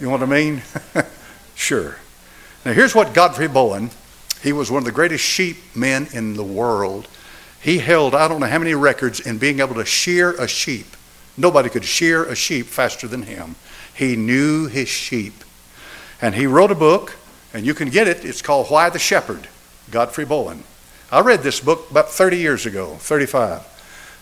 You 0.00 0.06
know 0.06 0.12
what 0.12 0.22
I 0.22 0.26
mean? 0.26 0.62
sure. 1.54 1.96
Now, 2.64 2.72
here's 2.72 2.94
what 2.94 3.14
Godfrey 3.14 3.48
Bowen, 3.48 3.90
he 4.42 4.52
was 4.52 4.70
one 4.70 4.78
of 4.78 4.84
the 4.84 4.92
greatest 4.92 5.24
sheep 5.24 5.56
men 5.74 6.08
in 6.12 6.34
the 6.34 6.44
world. 6.44 7.08
He 7.62 7.78
held, 7.78 8.14
I 8.14 8.26
don't 8.26 8.40
know 8.40 8.46
how 8.46 8.58
many 8.58 8.74
records 8.74 9.20
in 9.20 9.38
being 9.38 9.60
able 9.60 9.76
to 9.76 9.84
shear 9.84 10.32
a 10.32 10.48
sheep. 10.48 10.96
Nobody 11.36 11.68
could 11.68 11.84
shear 11.84 12.24
a 12.24 12.34
sheep 12.34 12.66
faster 12.66 13.06
than 13.06 13.22
him. 13.22 13.54
He 13.94 14.16
knew 14.16 14.66
his 14.66 14.88
sheep. 14.88 15.44
And 16.20 16.34
he 16.34 16.46
wrote 16.46 16.72
a 16.72 16.76
book, 16.76 17.16
and 17.54 17.64
you 17.64 17.72
can 17.72 17.88
get 17.88 18.08
it. 18.08 18.24
It's 18.24 18.42
called 18.42 18.66
Why 18.68 18.90
the 18.90 18.98
Shepherd, 18.98 19.48
Godfrey 19.90 20.24
Bowen. 20.24 20.64
I 21.10 21.20
read 21.20 21.42
this 21.42 21.60
book 21.60 21.88
about 21.90 22.10
30 22.10 22.38
years 22.38 22.66
ago, 22.66 22.96
35. 22.96 23.60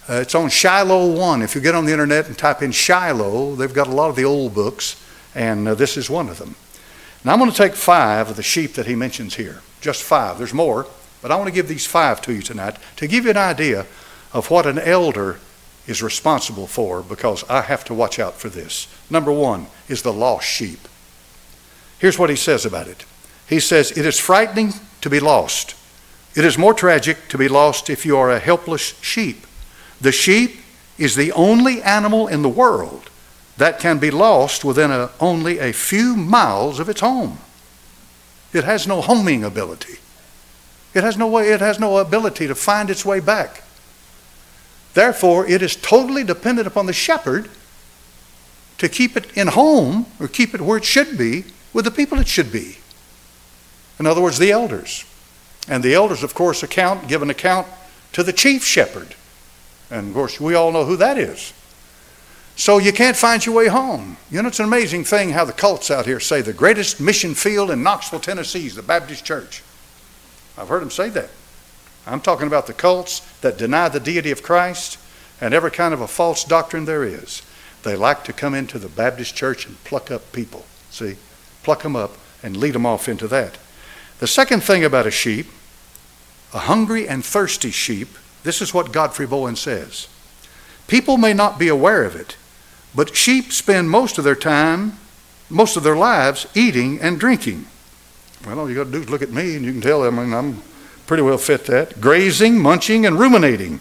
Uh, 0.09 0.15
it's 0.15 0.35
on 0.35 0.51
Shiloh 0.51 1.17
1. 1.17 1.41
If 1.41 1.55
you 1.55 1.63
get 1.63 1.75
on 1.75 1.87
the 1.87 1.93
internet 1.93 2.27
and 2.27 2.37
type 2.37 2.63
in 2.63 2.73
Shiloh, 2.73 3.55
they've 3.55 3.73
got 3.73 3.87
a 3.87 3.93
lot 3.93 4.11
of 4.11 4.17
the 4.17 4.25
old 4.25 4.55
books, 4.55 5.03
and 5.35 5.67
uh, 5.67 5.75
this 5.75 5.97
is 5.97 6.11
one 6.11 6.29
of 6.29 6.39
them. 6.39 6.57
Now 7.25 7.33
I'm 7.33 7.39
going 7.39 7.51
to 7.51 7.57
take 7.57 7.75
five 7.75 8.29
of 8.29 8.37
the 8.37 8.43
sheep 8.43 8.75
that 8.75 8.87
he 8.87 8.95
mentions 8.95 9.37
here. 9.37 9.61
Just 9.81 10.03
five. 10.03 10.37
There's 10.37 10.53
more, 10.53 10.87
but 11.23 11.31
I 11.31 11.37
want 11.37 11.49
to 11.49 11.55
give 11.55 11.69
these 11.69 11.87
five 11.87 12.21
to 12.23 12.33
you 12.33 12.43
tonight 12.43 12.77
to 12.97 13.07
give 13.07 13.25
you 13.25 13.31
an 13.31 13.37
idea 13.37 13.87
of 14.33 14.51
what 14.51 14.67
an 14.67 14.79
elder 14.79 15.39
is 15.87 16.03
responsible 16.03 16.67
for 16.67 17.03
because 17.03 17.49
I 17.49 17.63
have 17.63 17.85
to 17.87 17.95
watch 17.95 18.19
out 18.19 18.35
for 18.35 18.49
this. 18.49 18.87
Number 19.11 19.33
one 19.33 19.67
is 19.89 20.03
the 20.03 20.13
lost 20.13 20.47
sheep. 20.47 20.81
Here's 21.99 22.19
what 22.19 22.31
he 22.31 22.37
says 22.37 22.65
about 22.65 22.89
it. 22.89 23.05
He 23.49 23.61
says, 23.61 23.91
It 23.97 24.07
is 24.07 24.19
frightening 24.19 24.73
to 25.01 25.11
be 25.11 25.21
lost. 25.21 25.75
It 26.35 26.45
is 26.45 26.57
more 26.57 26.75
tragic 26.75 27.29
to 27.29 27.39
be 27.39 27.49
lost 27.49 27.91
if 27.91 28.07
you 28.07 28.17
are 28.17 28.31
a 28.31 28.39
helpless 28.39 28.99
sheep. 29.03 29.47
The 30.01 30.13
sheep 30.13 30.61
is 30.97 31.17
the 31.17 31.33
only 31.33 31.83
animal 31.83 32.29
in 32.29 32.43
the 32.43 32.49
world 32.49 33.11
that 33.57 33.81
can 33.81 33.99
be 33.99 34.11
lost 34.11 34.65
within 34.65 34.91
a, 34.91 35.11
only 35.19 35.59
a 35.59 35.73
few 35.73 36.17
miles 36.17 36.79
of 36.79 36.89
its 36.89 37.01
home. 37.01 37.39
It 38.53 38.65
has 38.65 38.87
no 38.87 39.01
homing 39.01 39.45
ability. 39.45 39.99
It 40.95 41.05
has 41.05 41.17
no 41.17 41.27
way, 41.27 41.51
it 41.51 41.61
has 41.61 41.79
no 41.79 41.99
ability 41.99 42.47
to 42.49 42.55
find 42.55 42.91
its 42.91 43.05
way 43.05 43.21
back. 43.21 43.63
Therefore, 44.95 45.47
it 45.47 45.63
is 45.63 45.77
totally 45.77 46.25
dependent 46.25 46.67
upon 46.67 46.87
the 46.87 46.93
shepherd 46.93 47.49
to 48.79 48.89
keep 48.89 49.17
it 49.17 49.37
in 49.37 49.49
home 49.49 50.07
or 50.19 50.27
keep 50.27 50.55
it 50.55 50.61
where 50.61 50.79
it 50.79 50.85
should 50.85 51.17
be 51.17 51.45
with 51.73 51.85
the 51.85 51.91
people 51.91 52.19
it 52.19 52.27
should 52.27 52.51
be. 52.51 52.79
In 53.99 54.07
other 54.07 54.21
words, 54.21 54.39
the 54.39 54.51
elders. 54.51 55.05
And 55.69 55.85
the 55.85 55.95
elders, 55.95 56.23
of 56.23 56.35
course, 56.35 56.63
account, 56.63 57.07
give 57.07 57.23
an 57.23 57.31
account 57.31 57.69
to 58.13 58.23
the 58.23 58.33
chief 58.33 58.65
shepherd. 58.65 59.15
And 59.91 60.09
of 60.09 60.15
course, 60.15 60.41
we 60.41 60.55
all 60.55 60.73
know 60.73 60.85
who 60.85 60.97
that 60.97 61.19
is. 61.19 61.53
So 62.57 62.79
you 62.79 62.93
can't 62.93 63.17
find 63.17 63.45
your 63.45 63.55
way 63.55 63.69
home. 63.69 64.17
You 64.31 64.43
know, 64.43 64.49
it's 64.49 64.59
an 64.59 64.67
amazing 64.67 65.05
thing 65.05 65.31
how 65.31 65.45
the 65.45 65.53
cults 65.53 65.91
out 65.91 66.07
here 66.07 66.21
say 66.21 66.41
the 66.41 66.53
greatest 66.53 67.01
mission 67.01 67.35
field 67.35 67.71
in 67.71 67.83
Knoxville, 67.83 68.21
Tennessee 68.21 68.67
is 68.67 68.75
the 68.75 68.83
Baptist 68.83 69.25
church. 69.25 69.63
I've 70.61 70.69
heard 70.69 70.83
them 70.83 70.91
say 70.91 71.09
that. 71.11 71.31
I'm 72.07 72.21
talking 72.21 72.47
about 72.47 72.67
the 72.67 72.73
cults 72.73 73.21
that 73.41 73.57
deny 73.57 73.89
the 73.89 74.01
deity 74.01 74.31
of 74.31 74.43
Christ 74.43 74.99
and 75.41 75.55
every 75.55 75.71
kind 75.71 75.95
of 75.95 76.01
a 76.01 76.09
false 76.09 76.45
doctrine 76.45 76.85
there 76.85 77.05
is. 77.05 77.43
They 77.83 77.97
like 77.97 78.25
to 78.25 78.33
come 78.33 78.55
into 78.55 78.79
the 78.79 78.89
Baptist 78.89 79.35
church 79.35 79.67
and 79.67 79.83
pluck 79.85 80.11
up 80.11 80.33
people. 80.33 80.67
See? 80.91 81.17
Pluck 81.63 81.83
them 81.83 81.97
up 81.97 82.13
and 82.43 82.57
lead 82.57 82.75
them 82.75 82.85
off 82.85 83.09
into 83.09 83.27
that. 83.29 83.57
The 84.19 84.27
second 84.27 84.63
thing 84.63 84.85
about 84.85 85.07
a 85.07 85.11
sheep 85.11 85.47
a 86.53 86.59
hungry 86.59 87.09
and 87.09 87.25
thirsty 87.25 87.71
sheep, 87.71 88.09
this 88.43 88.61
is 88.61 88.75
what 88.75 88.93
Godfrey 88.93 89.27
Bowen 89.27 89.57
says. 89.57 90.09
People 90.89 91.17
may 91.17 91.33
not 91.33 91.59
be 91.59 91.69
aware 91.69 92.03
of 92.03 92.17
it, 92.17 92.37
but 92.95 93.15
sheep 93.15 93.53
spend 93.53 93.89
most 93.89 94.19
of 94.19 94.25
their 94.25 94.35
time, 94.35 94.99
most 95.49 95.77
of 95.77 95.85
their 95.85 95.97
lives, 95.97 96.47
eating 96.55 97.01
and 97.01 97.21
drinking. 97.21 97.67
Well, 98.47 98.61
all 98.61 98.71
you 98.71 98.77
got 98.77 98.85
to 98.85 98.91
do 98.91 99.03
is 99.03 99.11
look 99.11 99.23
at 99.23 99.31
me 99.31 99.57
and 99.57 99.65
you 99.65 99.73
can 99.73 99.81
tell 99.81 100.03
I 100.03 100.11
mean, 100.11 100.33
I'm 100.33 100.63
pretty 101.07 101.23
well 101.23 101.39
fit 101.39 101.65
that. 101.65 102.01
Grazing, 102.01 102.59
munching, 102.59 103.05
and 103.05 103.19
ruminating. 103.19 103.81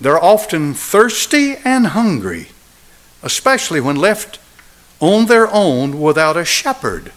They're 0.00 0.22
often 0.22 0.74
thirsty 0.74 1.56
and 1.64 1.88
hungry, 1.88 2.48
especially 3.22 3.80
when 3.80 3.96
left 3.96 4.38
on 5.00 5.26
their 5.26 5.52
own 5.52 6.00
without 6.00 6.36
a 6.36 6.44
shepherd. 6.44 7.12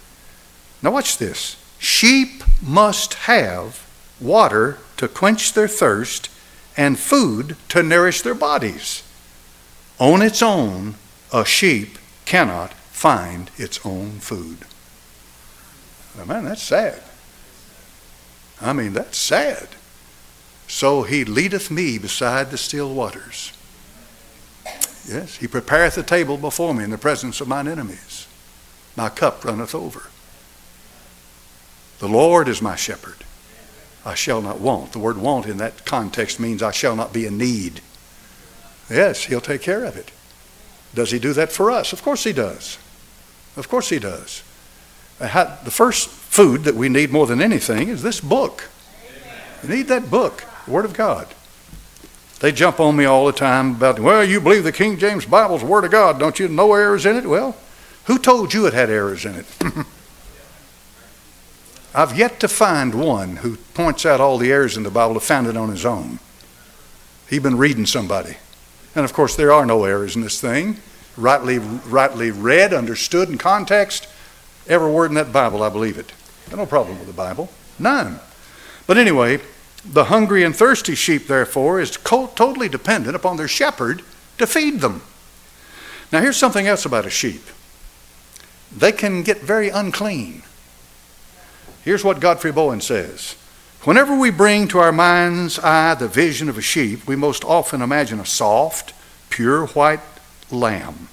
Now, 0.81 0.91
watch 0.91 1.17
this. 1.17 1.57
Sheep 1.77 2.43
must 2.61 3.13
have 3.25 3.87
water 4.19 4.77
to 4.97 5.07
quench 5.07 5.53
their 5.53 5.67
thirst 5.67 6.29
and 6.75 6.97
food 6.97 7.55
to 7.69 7.83
nourish 7.83 8.21
their 8.21 8.33
bodies. 8.33 9.03
On 9.99 10.21
its 10.21 10.41
own, 10.41 10.95
a 11.33 11.45
sheep 11.45 11.97
cannot 12.25 12.73
find 12.73 13.51
its 13.57 13.85
own 13.85 14.19
food. 14.19 14.59
Now, 16.19 16.25
man, 16.25 16.43
that's 16.43 16.61
sad. 16.61 17.01
I 18.61 18.73
mean, 18.73 18.91
that's 18.91 19.17
sad. 19.17 19.69
So 20.67 21.03
he 21.03 21.23
leadeth 21.23 21.71
me 21.71 21.97
beside 21.97 22.51
the 22.51 22.57
still 22.57 22.93
waters. 22.93 23.53
Yes, 25.07 25.37
he 25.37 25.47
prepareth 25.47 25.97
a 25.97 26.03
table 26.03 26.37
before 26.37 26.73
me 26.73 26.83
in 26.83 26.89
the 26.89 26.97
presence 26.97 27.39
of 27.39 27.47
mine 27.47 27.69
enemies. 27.69 28.27
My 28.97 29.07
cup 29.07 29.45
runneth 29.45 29.73
over. 29.73 30.09
The 31.99 32.09
Lord 32.09 32.49
is 32.49 32.61
my 32.61 32.75
shepherd. 32.75 33.23
I 34.05 34.13
shall 34.13 34.41
not 34.41 34.59
want. 34.59 34.91
The 34.91 34.99
word 34.99 35.17
want 35.17 35.45
in 35.45 35.57
that 35.57 35.85
context 35.85 36.37
means 36.39 36.61
I 36.61 36.71
shall 36.71 36.97
not 36.97 37.13
be 37.13 37.25
in 37.25 37.37
need. 37.37 37.79
Yes, 38.89 39.23
he'll 39.23 39.39
take 39.39 39.61
care 39.61 39.85
of 39.85 39.95
it. 39.95 40.11
Does 40.93 41.11
he 41.11 41.19
do 41.19 41.31
that 41.33 41.51
for 41.51 41.71
us? 41.71 41.93
Of 41.93 42.03
course 42.03 42.25
he 42.25 42.33
does. 42.33 42.77
Of 43.55 43.69
course 43.69 43.87
he 43.89 43.99
does. 43.99 44.43
The 45.19 45.71
first 45.71 46.09
food 46.09 46.63
that 46.63 46.75
we 46.75 46.89
need 46.89 47.11
more 47.11 47.27
than 47.27 47.41
anything 47.41 47.89
is 47.89 48.01
this 48.01 48.21
book. 48.21 48.69
You 49.61 49.69
need 49.69 49.87
that 49.87 50.09
book, 50.09 50.45
the 50.65 50.71
Word 50.71 50.85
of 50.85 50.93
God. 50.93 51.27
They 52.39 52.53
jump 52.53 52.79
on 52.79 52.95
me 52.95 53.03
all 53.03 53.25
the 53.25 53.33
time 53.33 53.75
about, 53.75 53.99
well, 53.99 54.23
you 54.23 54.39
believe 54.39 54.63
the 54.63 54.71
King 54.71 54.97
James 54.97 55.25
Bible's 55.25 55.61
the 55.61 55.67
Word 55.67 55.83
of 55.83 55.91
God, 55.91 56.19
don't 56.19 56.39
you? 56.39 56.47
No 56.47 56.73
errors 56.73 57.05
in 57.05 57.17
it? 57.17 57.25
Well, 57.25 57.57
who 58.05 58.17
told 58.17 58.53
you 58.53 58.65
it 58.65 58.73
had 58.73 58.89
errors 58.89 59.25
in 59.25 59.35
it? 59.35 59.45
I've 61.93 62.17
yet 62.17 62.39
to 62.39 62.47
find 62.47 62.95
one 62.95 63.37
who 63.37 63.57
points 63.73 64.05
out 64.05 64.21
all 64.21 64.37
the 64.37 64.51
errors 64.51 64.77
in 64.77 64.83
the 64.83 64.91
Bible 64.91 65.15
to 65.15 65.19
found 65.19 65.47
it 65.47 65.57
on 65.57 65.69
his 65.69 65.85
own. 65.85 66.19
He's 67.29 67.41
been 67.41 67.57
reading 67.57 67.85
somebody. 67.85 68.37
And 68.95 69.03
of 69.03 69.11
course, 69.11 69.35
there 69.35 69.51
are 69.51 69.65
no 69.65 69.83
errors 69.83 70.15
in 70.15 70.21
this 70.21 70.39
thing. 70.39 70.77
Rightly, 71.17 71.59
rightly 71.59 72.31
read, 72.31 72.73
understood 72.73 73.29
in 73.29 73.37
context, 73.37 74.07
every 74.69 74.91
word 74.91 75.11
in 75.11 75.15
that 75.15 75.33
Bible, 75.33 75.63
I 75.63 75.69
believe 75.69 75.97
it. 75.97 76.13
No 76.51 76.65
problem 76.65 76.97
with 76.97 77.07
the 77.07 77.13
Bible. 77.13 77.49
None. 77.77 78.19
But 78.87 78.97
anyway, 78.97 79.39
the 79.85 80.05
hungry 80.05 80.43
and 80.43 80.55
thirsty 80.55 80.95
sheep, 80.95 81.27
therefore, 81.27 81.79
is 81.79 81.91
totally 81.91 82.69
dependent 82.69 83.15
upon 83.15 83.37
their 83.37 83.47
shepherd 83.47 84.01
to 84.37 84.47
feed 84.47 84.81
them. 84.81 85.01
Now, 86.11 86.21
here's 86.21 86.37
something 86.37 86.67
else 86.67 86.85
about 86.85 87.05
a 87.05 87.09
sheep 87.09 87.43
they 88.75 88.91
can 88.91 89.23
get 89.23 89.41
very 89.41 89.69
unclean. 89.69 90.43
Here's 91.83 92.03
what 92.03 92.19
Godfrey 92.19 92.51
Bowen 92.51 92.81
says 92.81 93.35
Whenever 93.83 94.17
we 94.17 94.29
bring 94.29 94.67
to 94.67 94.79
our 94.79 94.91
mind's 94.91 95.57
eye 95.59 95.95
the 95.95 96.07
vision 96.07 96.49
of 96.49 96.57
a 96.57 96.61
sheep, 96.61 97.07
we 97.07 97.15
most 97.15 97.43
often 97.43 97.81
imagine 97.81 98.19
a 98.19 98.25
soft, 98.25 98.93
pure 99.29 99.67
white 99.67 100.01
lamb. 100.51 101.07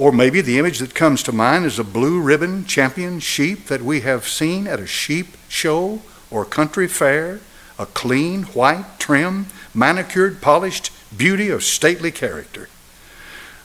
Or 0.00 0.12
maybe 0.12 0.40
the 0.40 0.58
image 0.58 0.78
that 0.78 0.94
comes 0.94 1.22
to 1.24 1.30
mind 1.30 1.66
is 1.66 1.78
a 1.78 1.84
blue 1.84 2.22
ribbon 2.22 2.64
champion 2.64 3.20
sheep 3.20 3.66
that 3.66 3.82
we 3.82 4.00
have 4.00 4.26
seen 4.26 4.66
at 4.66 4.80
a 4.80 4.86
sheep 4.86 5.36
show 5.46 6.00
or 6.30 6.46
country 6.46 6.88
fair, 6.88 7.40
a 7.78 7.84
clean, 7.84 8.44
white, 8.44 8.98
trim, 8.98 9.48
manicured, 9.74 10.40
polished 10.40 10.90
beauty 11.14 11.50
of 11.50 11.62
stately 11.62 12.10
character. 12.10 12.70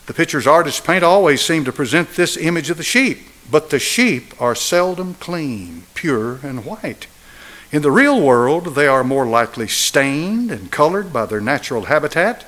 The 0.04 0.12
pictures 0.12 0.46
artists 0.46 0.78
paint 0.78 1.02
always 1.02 1.40
seem 1.40 1.64
to 1.64 1.72
present 1.72 2.10
this 2.16 2.36
image 2.36 2.68
of 2.68 2.76
the 2.76 2.82
sheep, 2.82 3.20
but 3.50 3.70
the 3.70 3.78
sheep 3.78 4.38
are 4.38 4.54
seldom 4.54 5.14
clean, 5.14 5.84
pure, 5.94 6.40
and 6.42 6.66
white. 6.66 7.06
In 7.72 7.80
the 7.80 7.90
real 7.90 8.20
world, 8.20 8.74
they 8.74 8.86
are 8.86 9.02
more 9.02 9.26
likely 9.26 9.68
stained 9.68 10.50
and 10.50 10.70
colored 10.70 11.14
by 11.14 11.24
their 11.24 11.40
natural 11.40 11.86
habitat. 11.86 12.44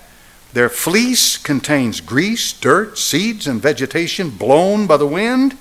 Their 0.59 0.69
fleece 0.69 1.37
contains 1.37 2.01
grease, 2.01 2.53
dirt, 2.53 2.99
seeds, 2.99 3.47
and 3.47 3.63
vegetation 3.63 4.31
blown 4.31 4.89
by 4.89 4.97
the 4.97 5.07
wind 5.07 5.57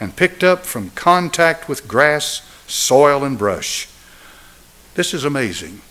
and 0.00 0.16
picked 0.16 0.42
up 0.42 0.66
from 0.66 0.90
contact 0.90 1.68
with 1.68 1.86
grass, 1.86 2.42
soil, 2.66 3.22
and 3.22 3.38
brush. 3.38 3.88
This 4.94 5.14
is 5.14 5.24
amazing. 5.24 5.82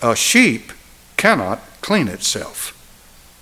A 0.00 0.14
sheep 0.14 0.72
cannot 1.16 1.60
clean 1.80 2.06
itself. 2.06 2.72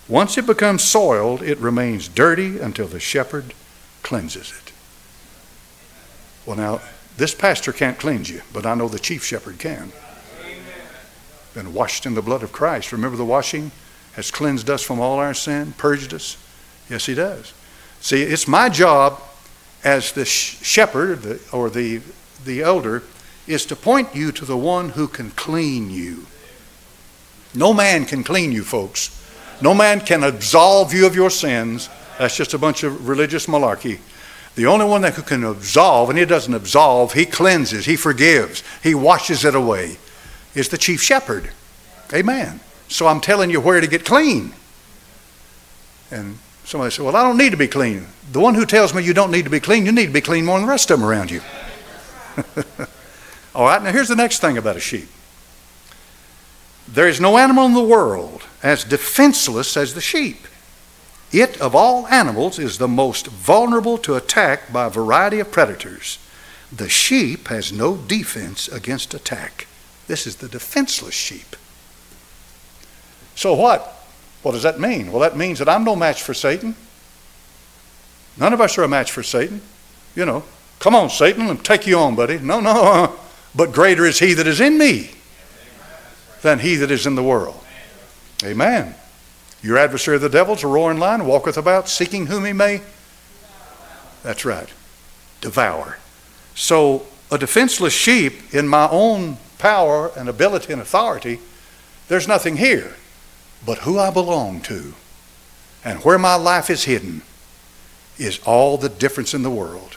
Once 0.08 0.38
it 0.38 0.46
becomes 0.46 0.82
soiled, 0.82 1.42
it 1.42 1.58
remains 1.58 2.08
dirty 2.08 2.58
until 2.58 2.86
the 2.86 3.00
shepherd 3.00 3.52
cleanses 4.02 4.50
it. 4.50 4.72
Well, 6.46 6.56
now, 6.56 6.80
this 7.18 7.34
pastor 7.34 7.74
can't 7.74 7.98
cleanse 7.98 8.30
you, 8.30 8.40
but 8.50 8.64
I 8.64 8.74
know 8.74 8.88
the 8.88 8.98
chief 8.98 9.24
shepherd 9.24 9.58
can. 9.58 9.92
Been 11.52 11.74
washed 11.74 12.06
in 12.06 12.14
the 12.14 12.22
blood 12.22 12.42
of 12.42 12.50
Christ. 12.50 12.92
Remember 12.92 13.18
the 13.18 13.26
washing 13.26 13.70
has 14.16 14.30
cleansed 14.30 14.70
us 14.70 14.82
from 14.82 15.00
all 15.00 15.18
our 15.18 15.34
sin, 15.34 15.72
purged 15.72 16.14
us? 16.14 16.36
Yes, 16.88 17.06
he 17.06 17.14
does. 17.14 17.52
See, 18.00 18.22
it's 18.22 18.46
my 18.46 18.68
job 18.68 19.20
as 19.82 20.12
the 20.12 20.24
shepherd 20.24 21.40
or 21.52 21.70
the, 21.70 22.00
the 22.44 22.62
elder 22.62 23.02
is 23.46 23.66
to 23.66 23.76
point 23.76 24.14
you 24.14 24.32
to 24.32 24.44
the 24.44 24.56
one 24.56 24.90
who 24.90 25.06
can 25.06 25.30
clean 25.30 25.90
you. 25.90 26.26
No 27.54 27.72
man 27.72 28.04
can 28.04 28.24
clean 28.24 28.52
you, 28.52 28.64
folks. 28.64 29.20
No 29.60 29.74
man 29.74 30.00
can 30.00 30.24
absolve 30.24 30.92
you 30.92 31.06
of 31.06 31.14
your 31.14 31.30
sins. 31.30 31.88
That's 32.18 32.36
just 32.36 32.54
a 32.54 32.58
bunch 32.58 32.82
of 32.82 33.08
religious 33.08 33.46
malarkey. 33.46 34.00
The 34.56 34.66
only 34.66 34.86
one 34.86 35.02
that 35.02 35.14
can 35.26 35.44
absolve, 35.44 36.10
and 36.10 36.18
he 36.18 36.24
doesn't 36.24 36.54
absolve, 36.54 37.12
he 37.12 37.26
cleanses, 37.26 37.86
he 37.86 37.96
forgives, 37.96 38.62
he 38.82 38.94
washes 38.94 39.44
it 39.44 39.54
away, 39.54 39.96
is 40.54 40.68
the 40.68 40.78
chief 40.78 41.02
shepherd. 41.02 41.50
Amen. 42.12 42.60
So 42.94 43.08
I'm 43.08 43.20
telling 43.20 43.50
you 43.50 43.60
where 43.60 43.80
to 43.80 43.88
get 43.88 44.04
clean. 44.04 44.52
And 46.12 46.38
somebody 46.62 46.92
said, 46.92 47.04
Well, 47.04 47.16
I 47.16 47.24
don't 47.24 47.36
need 47.36 47.50
to 47.50 47.56
be 47.56 47.66
clean. 47.66 48.06
The 48.30 48.38
one 48.38 48.54
who 48.54 48.64
tells 48.64 48.94
me 48.94 49.02
you 49.02 49.12
don't 49.12 49.32
need 49.32 49.42
to 49.42 49.50
be 49.50 49.58
clean, 49.58 49.84
you 49.84 49.90
need 49.90 50.06
to 50.06 50.12
be 50.12 50.20
clean 50.20 50.44
more 50.44 50.58
than 50.58 50.66
the 50.68 50.70
rest 50.70 50.92
of 50.92 51.00
them 51.00 51.08
around 51.08 51.28
you. 51.28 51.40
All 53.52 53.64
right, 53.64 53.82
now 53.82 53.90
here's 53.90 54.06
the 54.06 54.14
next 54.14 54.38
thing 54.38 54.56
about 54.56 54.76
a 54.76 54.80
sheep 54.80 55.08
there 56.86 57.08
is 57.08 57.20
no 57.20 57.36
animal 57.36 57.66
in 57.66 57.74
the 57.74 57.82
world 57.82 58.44
as 58.62 58.84
defenseless 58.84 59.76
as 59.76 59.94
the 59.94 60.00
sheep. 60.00 60.46
It, 61.32 61.60
of 61.60 61.74
all 61.74 62.06
animals, 62.06 62.60
is 62.60 62.78
the 62.78 62.86
most 62.86 63.26
vulnerable 63.26 63.98
to 63.98 64.14
attack 64.14 64.72
by 64.72 64.86
a 64.86 64.90
variety 64.90 65.40
of 65.40 65.50
predators. 65.50 66.20
The 66.70 66.88
sheep 66.88 67.48
has 67.48 67.72
no 67.72 67.96
defense 67.96 68.68
against 68.68 69.14
attack. 69.14 69.66
This 70.06 70.28
is 70.28 70.36
the 70.36 70.48
defenseless 70.48 71.14
sheep. 71.14 71.56
So 73.34 73.54
what? 73.54 73.94
What 74.42 74.52
does 74.52 74.62
that 74.62 74.78
mean? 74.78 75.10
Well, 75.10 75.20
that 75.20 75.36
means 75.36 75.58
that 75.58 75.68
I'm 75.68 75.84
no 75.84 75.96
match 75.96 76.22
for 76.22 76.34
Satan. 76.34 76.76
None 78.36 78.52
of 78.52 78.60
us 78.60 78.76
are 78.76 78.82
a 78.82 78.88
match 78.88 79.10
for 79.10 79.22
Satan. 79.22 79.62
You 80.14 80.26
know, 80.26 80.44
come 80.80 80.94
on, 80.94 81.08
Satan, 81.10 81.48
me 81.48 81.56
take 81.56 81.86
you 81.86 81.98
on, 81.98 82.14
buddy. 82.14 82.38
No, 82.38 82.60
no, 82.60 83.16
but 83.54 83.72
greater 83.72 84.04
is 84.04 84.18
he 84.18 84.34
that 84.34 84.46
is 84.46 84.60
in 84.60 84.78
me 84.78 85.10
than 86.42 86.58
he 86.58 86.76
that 86.76 86.90
is 86.90 87.06
in 87.06 87.14
the 87.14 87.22
world. 87.22 87.58
Amen. 88.44 88.94
Your 89.62 89.78
adversary, 89.78 90.18
the 90.18 90.28
devil, 90.28 90.54
is 90.54 90.62
a 90.62 90.66
roaring 90.66 90.98
lion, 90.98 91.24
walketh 91.24 91.56
about, 91.56 91.88
seeking 91.88 92.26
whom 92.26 92.44
he 92.44 92.52
may. 92.52 92.82
That's 94.22 94.44
right. 94.44 94.68
Devour. 95.40 95.98
So, 96.54 97.06
a 97.30 97.38
defenseless 97.38 97.94
sheep, 97.94 98.54
in 98.54 98.68
my 98.68 98.88
own 98.90 99.38
power 99.58 100.12
and 100.16 100.28
ability 100.28 100.70
and 100.72 100.82
authority, 100.82 101.38
there's 102.08 102.28
nothing 102.28 102.58
here 102.58 102.94
but 103.64 103.78
who 103.78 103.98
I 103.98 104.10
belong 104.10 104.60
to 104.62 104.94
and 105.84 106.02
where 106.04 106.18
my 106.18 106.34
life 106.34 106.70
is 106.70 106.84
hidden 106.84 107.22
is 108.18 108.40
all 108.40 108.78
the 108.78 108.88
difference 108.88 109.34
in 109.34 109.42
the 109.42 109.50
world. 109.50 109.96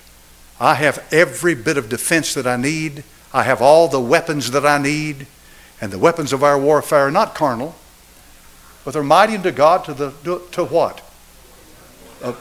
I 0.59 0.75
have 0.75 1.05
every 1.11 1.55
bit 1.55 1.77
of 1.77 1.89
defense 1.89 2.33
that 2.33 2.47
I 2.47 2.57
need. 2.57 3.03
I 3.33 3.43
have 3.43 3.61
all 3.61 3.87
the 3.87 4.01
weapons 4.01 4.51
that 4.51 4.65
I 4.65 4.77
need. 4.77 5.27
And 5.79 5.91
the 5.91 5.99
weapons 5.99 6.33
of 6.33 6.43
our 6.43 6.59
warfare 6.59 7.07
are 7.07 7.11
not 7.11 7.35
carnal, 7.35 7.75
but 8.83 8.93
they're 8.93 9.03
mighty 9.03 9.35
unto 9.35 9.51
God 9.51 9.85
to, 9.85 9.93
the, 9.93 10.41
to, 10.51 10.65
what? 10.65 11.07
Uh, 12.23 12.33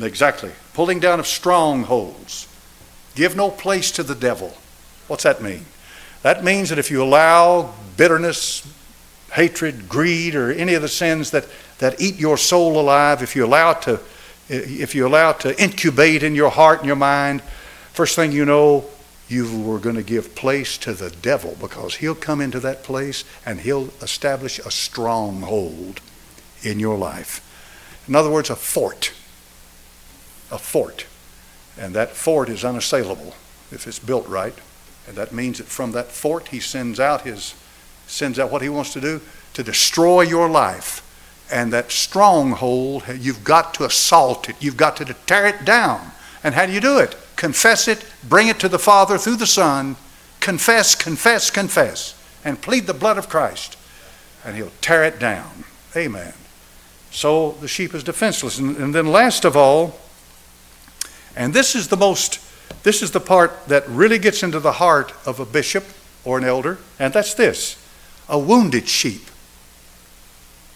exactly. 0.00 0.50
Pulling 0.74 1.00
down 1.00 1.18
of 1.18 1.26
strongholds. 1.26 2.46
Give 3.14 3.34
no 3.34 3.50
place 3.50 3.90
to 3.92 4.02
the 4.02 4.14
devil. 4.14 4.54
What's 5.08 5.22
that 5.22 5.42
mean? 5.42 5.64
That 6.22 6.44
means 6.44 6.68
that 6.68 6.78
if 6.78 6.90
you 6.90 7.02
allow 7.02 7.72
bitterness, 7.96 8.62
hatred, 9.32 9.88
greed, 9.88 10.34
or 10.34 10.50
any 10.50 10.74
of 10.74 10.82
the 10.82 10.88
sins 10.88 11.30
that, 11.30 11.46
that 11.78 12.00
eat 12.00 12.16
your 12.16 12.36
soul 12.36 12.78
alive, 12.78 13.22
if 13.22 13.34
you 13.34 13.44
allow 13.44 13.72
it 13.72 13.82
to 13.82 14.00
if 14.48 14.94
you 14.94 15.06
allow 15.06 15.30
it 15.30 15.40
to 15.40 15.62
incubate 15.62 16.22
in 16.22 16.34
your 16.34 16.50
heart 16.50 16.80
and 16.80 16.86
your 16.86 16.96
mind, 16.96 17.40
first 17.92 18.16
thing 18.16 18.32
you 18.32 18.44
know, 18.44 18.84
you 19.28 19.62
were 19.62 19.78
going 19.78 19.96
to 19.96 20.02
give 20.02 20.34
place 20.34 20.76
to 20.78 20.92
the 20.92 21.10
devil 21.10 21.56
because 21.58 21.96
he'll 21.96 22.14
come 22.14 22.40
into 22.40 22.60
that 22.60 22.82
place 22.82 23.24
and 23.46 23.60
he'll 23.60 23.88
establish 24.02 24.58
a 24.58 24.70
stronghold 24.70 26.00
in 26.62 26.78
your 26.78 26.98
life. 26.98 27.40
In 28.06 28.14
other 28.14 28.30
words, 28.30 28.50
a 28.50 28.56
fort. 28.56 29.12
A 30.50 30.58
fort. 30.58 31.06
And 31.78 31.94
that 31.94 32.10
fort 32.10 32.50
is 32.50 32.64
unassailable 32.64 33.34
if 33.70 33.86
it's 33.86 33.98
built 33.98 34.28
right. 34.28 34.54
And 35.08 35.16
that 35.16 35.32
means 35.32 35.58
that 35.58 35.66
from 35.66 35.92
that 35.92 36.08
fort 36.08 36.48
he 36.48 36.60
sends 36.60 37.00
out 37.00 37.22
his 37.22 37.54
sends 38.12 38.38
out 38.38 38.50
what 38.50 38.62
he 38.62 38.68
wants 38.68 38.92
to 38.92 39.00
do 39.00 39.20
to 39.54 39.62
destroy 39.62 40.22
your 40.22 40.48
life. 40.48 41.00
And 41.50 41.72
that 41.72 41.90
stronghold, 41.90 43.04
you've 43.18 43.44
got 43.44 43.74
to 43.74 43.84
assault 43.84 44.48
it. 44.48 44.56
You've 44.60 44.76
got 44.76 44.96
to 44.96 45.04
tear 45.26 45.46
it 45.46 45.64
down. 45.64 46.12
And 46.42 46.54
how 46.54 46.66
do 46.66 46.72
you 46.72 46.80
do 46.80 46.98
it? 46.98 47.14
confess 47.42 47.88
it, 47.88 48.06
bring 48.28 48.46
it 48.46 48.60
to 48.60 48.68
the 48.68 48.78
Father 48.78 49.18
through 49.18 49.34
the 49.34 49.48
Son, 49.48 49.96
confess, 50.38 50.94
confess, 50.94 51.50
confess, 51.50 52.14
and 52.44 52.62
plead 52.62 52.86
the 52.86 52.94
blood 52.94 53.18
of 53.18 53.28
Christ, 53.28 53.76
and 54.44 54.54
He'll 54.54 54.70
tear 54.80 55.02
it 55.02 55.18
down. 55.18 55.64
Amen. 55.96 56.34
So 57.10 57.56
the 57.60 57.66
sheep 57.66 57.94
is 57.94 58.04
defenseless. 58.04 58.60
And, 58.60 58.76
and 58.76 58.94
then, 58.94 59.08
last 59.08 59.44
of 59.44 59.56
all, 59.56 59.98
and 61.34 61.52
this 61.52 61.74
is 61.74 61.88
the 61.88 61.96
most, 61.96 62.38
this 62.84 63.02
is 63.02 63.10
the 63.10 63.18
part 63.18 63.66
that 63.66 63.88
really 63.88 64.20
gets 64.20 64.44
into 64.44 64.60
the 64.60 64.74
heart 64.74 65.12
of 65.26 65.40
a 65.40 65.44
bishop 65.44 65.82
or 66.24 66.38
an 66.38 66.44
elder, 66.44 66.78
and 67.00 67.12
that's 67.12 67.34
this 67.34 67.76
a 68.28 68.38
wounded 68.38 68.88
sheep. 68.88 69.26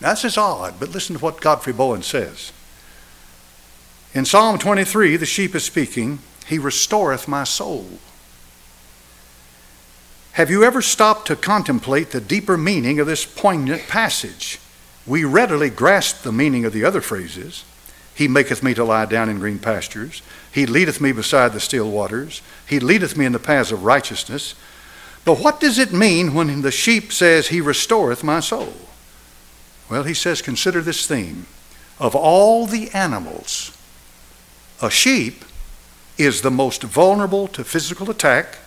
Now, 0.01 0.11
this 0.11 0.25
is 0.25 0.37
odd, 0.37 0.75
but 0.79 0.91
listen 0.91 1.17
to 1.17 1.23
what 1.23 1.41
Godfrey 1.41 1.73
Bowen 1.73 2.03
says. 2.03 2.53
In 4.13 4.25
Psalm 4.25 4.59
23, 4.59 5.17
the 5.17 5.27
sheep 5.27 5.55
is 5.55 5.65
speaking. 5.65 6.21
He 6.47 6.59
restoreth 6.59 7.29
my 7.29 7.45
soul. 7.45 7.87
Have 10.33 10.51
you 10.51 10.65
ever 10.65 10.83
stopped 10.83 11.27
to 11.29 11.37
contemplate 11.37 12.11
the 12.11 12.21
deeper 12.21 12.59
meaning 12.59 13.01
of 13.01 13.07
this 13.07 13.25
poignant 13.25 13.89
passage? 13.89 14.59
We 15.07 15.25
readily 15.25 15.71
grasp 15.71 16.23
the 16.23 16.33
meaning 16.33 16.67
of 16.67 16.75
the 16.75 16.85
other 16.85 17.01
phrases. 17.01 17.65
He 18.15 18.29
maketh 18.29 18.63
me 18.63 18.75
to 18.75 18.85
lie 18.85 19.07
down 19.07 19.29
in 19.29 19.39
green 19.39 19.59
pastures. 19.59 20.23
He 20.53 20.67
leadeth 20.67 21.01
me 21.01 21.13
beside 21.13 21.53
the 21.53 21.61
still 21.61 21.91
waters. 21.91 22.43
He 22.67 22.81
leadeth 22.81 23.17
me 23.17 23.25
in 23.25 23.33
the 23.33 23.39
paths 23.39 23.73
of 23.73 23.85
righteousness. 23.85 24.55
But 25.27 25.41
what 25.41 25.59
does 25.59 25.79
it 25.81 25.93
mean 25.93 26.35
when 26.35 26.63
the 26.63 26.71
sheep 26.71 27.13
says, 27.13 27.49
He 27.49 27.61
restoreth 27.61 28.23
my 28.23 28.39
soul? 28.39 28.73
Well, 29.91 30.05
he 30.05 30.15
says, 30.15 30.41
consider 30.41 30.81
this 30.81 31.05
theme. 31.05 31.47
Of 31.99 32.15
all 32.15 32.67
the 32.67 32.91
animals, 32.91 33.77
a 34.81 34.89
sheep 34.89 35.45
is 36.17 36.43
the 36.43 36.51
most 36.51 36.85
vulnerable 36.85 37.49
to 37.49 37.65
physical 37.65 38.09
attack 38.09 38.59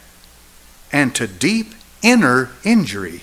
and 0.91 1.15
to 1.15 1.27
deep 1.27 1.75
inner 2.01 2.49
injury. 2.65 3.21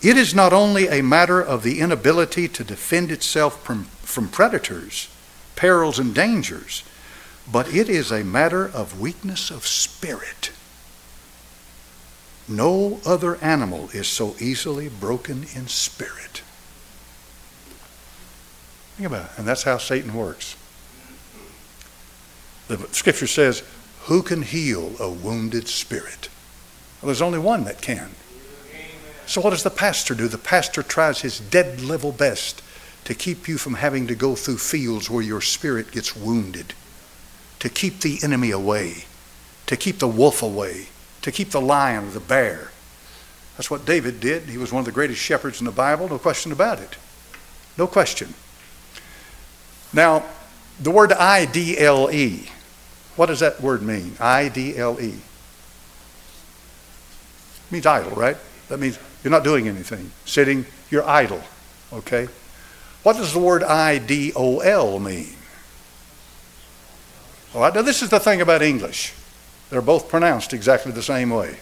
It 0.00 0.16
is 0.16 0.34
not 0.34 0.54
only 0.54 0.88
a 0.88 1.02
matter 1.02 1.40
of 1.40 1.62
the 1.62 1.80
inability 1.80 2.48
to 2.48 2.64
defend 2.64 3.12
itself 3.12 3.62
from, 3.62 3.84
from 3.84 4.28
predators, 4.28 5.08
perils, 5.54 5.98
and 5.98 6.14
dangers, 6.14 6.82
but 7.50 7.74
it 7.74 7.90
is 7.90 8.10
a 8.10 8.24
matter 8.24 8.66
of 8.66 8.98
weakness 8.98 9.50
of 9.50 9.66
spirit. 9.66 10.50
No 12.48 13.00
other 13.06 13.36
animal 13.36 13.88
is 13.92 14.08
so 14.08 14.34
easily 14.40 14.88
broken 14.88 15.46
in 15.54 15.68
spirit. 15.68 16.42
Think 18.96 19.06
about 19.06 19.26
it. 19.26 19.38
And 19.38 19.46
that's 19.46 19.62
how 19.62 19.78
Satan 19.78 20.12
works. 20.14 20.56
The 22.68 22.78
scripture 22.92 23.26
says, 23.26 23.62
Who 24.02 24.22
can 24.22 24.42
heal 24.42 24.94
a 24.98 25.10
wounded 25.10 25.68
spirit? 25.68 26.28
Well, 27.00 27.08
there's 27.08 27.22
only 27.22 27.38
one 27.38 27.64
that 27.64 27.80
can. 27.80 28.10
So, 29.26 29.40
what 29.40 29.50
does 29.50 29.62
the 29.62 29.70
pastor 29.70 30.14
do? 30.14 30.28
The 30.28 30.38
pastor 30.38 30.82
tries 30.82 31.20
his 31.20 31.40
dead 31.40 31.80
level 31.80 32.12
best 32.12 32.62
to 33.04 33.14
keep 33.14 33.48
you 33.48 33.58
from 33.58 33.74
having 33.74 34.06
to 34.06 34.14
go 34.14 34.34
through 34.34 34.58
fields 34.58 35.10
where 35.10 35.22
your 35.22 35.40
spirit 35.40 35.90
gets 35.90 36.16
wounded, 36.16 36.74
to 37.58 37.68
keep 37.68 38.00
the 38.00 38.18
enemy 38.22 38.50
away, 38.50 39.04
to 39.66 39.76
keep 39.76 39.98
the 39.98 40.08
wolf 40.08 40.42
away, 40.42 40.86
to 41.22 41.32
keep 41.32 41.50
the 41.50 41.60
lion 41.60 42.12
the 42.12 42.20
bear. 42.20 42.70
That's 43.56 43.70
what 43.70 43.84
David 43.84 44.20
did. 44.20 44.44
He 44.44 44.58
was 44.58 44.72
one 44.72 44.80
of 44.80 44.86
the 44.86 44.92
greatest 44.92 45.20
shepherds 45.20 45.60
in 45.60 45.66
the 45.66 45.72
Bible, 45.72 46.08
no 46.08 46.18
question 46.18 46.52
about 46.52 46.80
it. 46.80 46.96
No 47.78 47.86
question. 47.86 48.34
Now, 49.92 50.24
the 50.80 50.90
word 50.90 51.12
I 51.12 51.44
D 51.44 51.78
L 51.78 52.10
E, 52.10 52.48
what 53.16 53.26
does 53.26 53.40
that 53.40 53.60
word 53.60 53.82
mean? 53.82 54.16
I 54.18 54.48
D 54.48 54.76
L 54.76 55.00
E. 55.00 55.14
Means 57.70 57.86
idle, 57.86 58.12
right? 58.12 58.36
That 58.68 58.78
means 58.80 58.98
you're 59.22 59.30
not 59.30 59.44
doing 59.44 59.68
anything. 59.68 60.10
Sitting, 60.24 60.66
you're 60.90 61.06
idle. 61.06 61.42
Okay? 61.92 62.28
What 63.02 63.16
does 63.16 63.32
the 63.32 63.38
word 63.38 63.62
I 63.62 63.98
D 63.98 64.32
O 64.34 64.60
L 64.60 64.98
mean? 64.98 65.34
All 67.54 67.60
right, 67.60 67.74
now 67.74 67.82
this 67.82 68.02
is 68.02 68.08
the 68.08 68.18
thing 68.18 68.40
about 68.40 68.62
English. 68.62 69.12
They're 69.72 69.80
both 69.80 70.10
pronounced 70.10 70.52
exactly 70.52 70.92
the 70.92 71.02
same 71.02 71.30
way. 71.30 71.56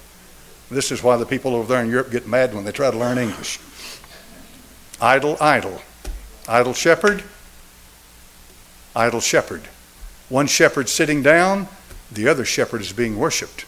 This 0.69 0.91
is 0.91 1.01
why 1.01 1.17
the 1.17 1.25
people 1.25 1.55
over 1.55 1.73
there 1.73 1.81
in 1.81 1.89
Europe 1.89 2.11
get 2.11 2.27
mad 2.27 2.53
when 2.53 2.65
they 2.65 2.73
try 2.73 2.91
to 2.91 2.99
learn 2.99 3.19
English. 3.19 3.61
Idle, 5.01 5.37
idle. 5.41 5.81
Idle 6.49 6.75
shepherd, 6.75 7.23
idle 8.97 9.21
shepherd. 9.21 9.63
One 10.29 10.49
shepherd 10.49 10.89
sitting 10.89 11.23
down, 11.23 11.69
the 12.11 12.27
other 12.27 12.45
shepherd 12.45 12.81
is 12.81 12.93
being 12.93 13.17
worshiped. 13.17 13.65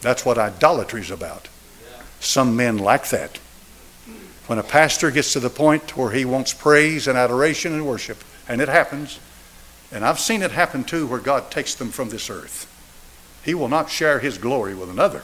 That's 0.00 0.24
what 0.24 0.36
idolatry 0.36 1.02
is 1.02 1.12
about. 1.12 1.46
Some 2.18 2.56
men 2.56 2.76
like 2.76 3.08
that. 3.10 3.38
When 4.48 4.58
a 4.58 4.64
pastor 4.64 5.12
gets 5.12 5.32
to 5.34 5.38
the 5.38 5.48
point 5.48 5.96
where 5.96 6.10
he 6.10 6.24
wants 6.24 6.52
praise 6.52 7.06
and 7.06 7.16
adoration 7.16 7.72
and 7.72 7.86
worship, 7.86 8.24
and 8.48 8.60
it 8.60 8.68
happens, 8.68 9.20
and 9.92 10.04
I've 10.04 10.18
seen 10.18 10.42
it 10.42 10.50
happen 10.50 10.82
too 10.82 11.06
where 11.06 11.20
God 11.20 11.52
takes 11.52 11.76
them 11.76 11.90
from 11.90 12.08
this 12.08 12.30
earth. 12.30 12.74
He 13.48 13.54
will 13.54 13.70
not 13.70 13.88
share 13.88 14.18
his 14.18 14.36
glory 14.36 14.74
with 14.74 14.90
another. 14.90 15.22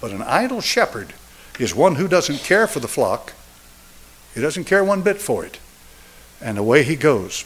But 0.00 0.10
an 0.10 0.22
idle 0.22 0.60
shepherd 0.60 1.14
is 1.56 1.72
one 1.72 1.94
who 1.94 2.08
doesn't 2.08 2.38
care 2.38 2.66
for 2.66 2.80
the 2.80 2.88
flock, 2.88 3.34
he 4.34 4.40
doesn't 4.40 4.64
care 4.64 4.82
one 4.82 5.02
bit 5.02 5.18
for 5.18 5.44
it. 5.44 5.60
And 6.40 6.58
away 6.58 6.82
he 6.82 6.96
goes. 6.96 7.44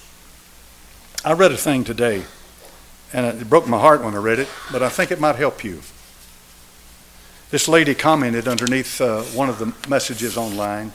I 1.27 1.35
read 1.35 1.53
a 1.53 1.59
thing 1.59 1.85
today, 1.85 2.25
and 3.13 3.27
it 3.27 3.51
broke 3.51 3.69
my 3.69 3.79
heart 3.79 4.03
when 4.03 4.15
I 4.15 4.17
read 4.17 4.39
it, 4.39 4.49
but 4.73 4.83
I 4.83 4.89
think 4.89 5.11
it 5.11 5.21
might 5.21 5.37
help 5.37 5.63
you. 5.63 5.83
This 7.51 7.69
lady 7.69 7.95
commented 7.95 8.49
underneath 8.49 8.99
uh, 8.99 9.25
one 9.25 9.51
of 9.51 9.59
the 9.59 9.75
messages 9.91 10.39
online, 10.39 10.91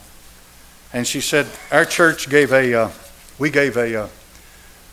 and 0.92 1.06
she 1.06 1.20
said, 1.20 1.46
"Our 1.70 1.84
church 1.84 2.28
gave 2.28 2.52
a, 2.52 2.74
uh, 2.74 2.90
we 3.38 3.48
gave 3.48 3.76
a, 3.76 3.94
uh, 3.94 4.08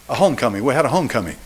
a 0.07 0.13
homecoming. 0.13 0.63
We 0.63 0.75
had 0.75 0.85
a 0.85 0.89
homecoming, 0.89 1.37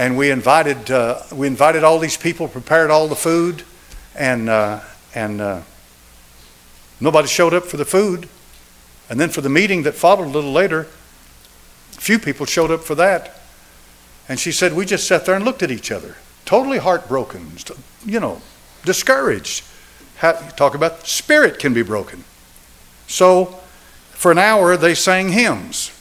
and 0.00 0.16
we 0.16 0.30
invited, 0.30 0.90
uh, 0.90 1.22
we 1.30 1.46
invited 1.46 1.84
all 1.84 1.98
these 1.98 2.16
people, 2.16 2.48
prepared 2.48 2.90
all 2.90 3.06
the 3.06 3.14
food, 3.14 3.62
and 4.16 4.48
uh, 4.48 4.80
and 5.14 5.40
uh, 5.40 5.60
nobody 7.00 7.28
showed 7.28 7.54
up 7.54 7.64
for 7.64 7.76
the 7.76 7.84
food, 7.84 8.28
and 9.08 9.20
then 9.20 9.28
for 9.28 9.42
the 9.42 9.48
meeting 9.48 9.84
that 9.84 9.94
followed 9.94 10.26
a 10.26 10.30
little 10.30 10.52
later." 10.52 10.88
few 12.00 12.18
people 12.18 12.46
showed 12.46 12.70
up 12.70 12.80
for 12.80 12.94
that. 12.94 13.38
And 14.28 14.40
she 14.40 14.52
said, 14.52 14.72
We 14.72 14.86
just 14.86 15.06
sat 15.06 15.26
there 15.26 15.34
and 15.34 15.44
looked 15.44 15.62
at 15.62 15.70
each 15.70 15.92
other, 15.92 16.16
totally 16.44 16.78
heartbroken, 16.78 17.52
you 18.04 18.20
know, 18.20 18.40
discouraged. 18.84 19.64
How, 20.16 20.32
talk 20.32 20.74
about 20.74 21.06
spirit 21.06 21.58
can 21.58 21.74
be 21.74 21.82
broken. 21.82 22.24
So, 23.06 23.46
for 24.12 24.30
an 24.30 24.38
hour, 24.38 24.76
they 24.76 24.94
sang 24.94 25.30
hymns, 25.30 25.92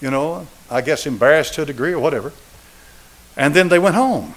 you 0.00 0.10
know, 0.10 0.46
I 0.70 0.80
guess 0.80 1.06
embarrassed 1.06 1.54
to 1.54 1.62
a 1.62 1.66
degree 1.66 1.92
or 1.92 2.00
whatever. 2.00 2.32
And 3.36 3.54
then 3.54 3.68
they 3.68 3.78
went 3.78 3.94
home. 3.94 4.34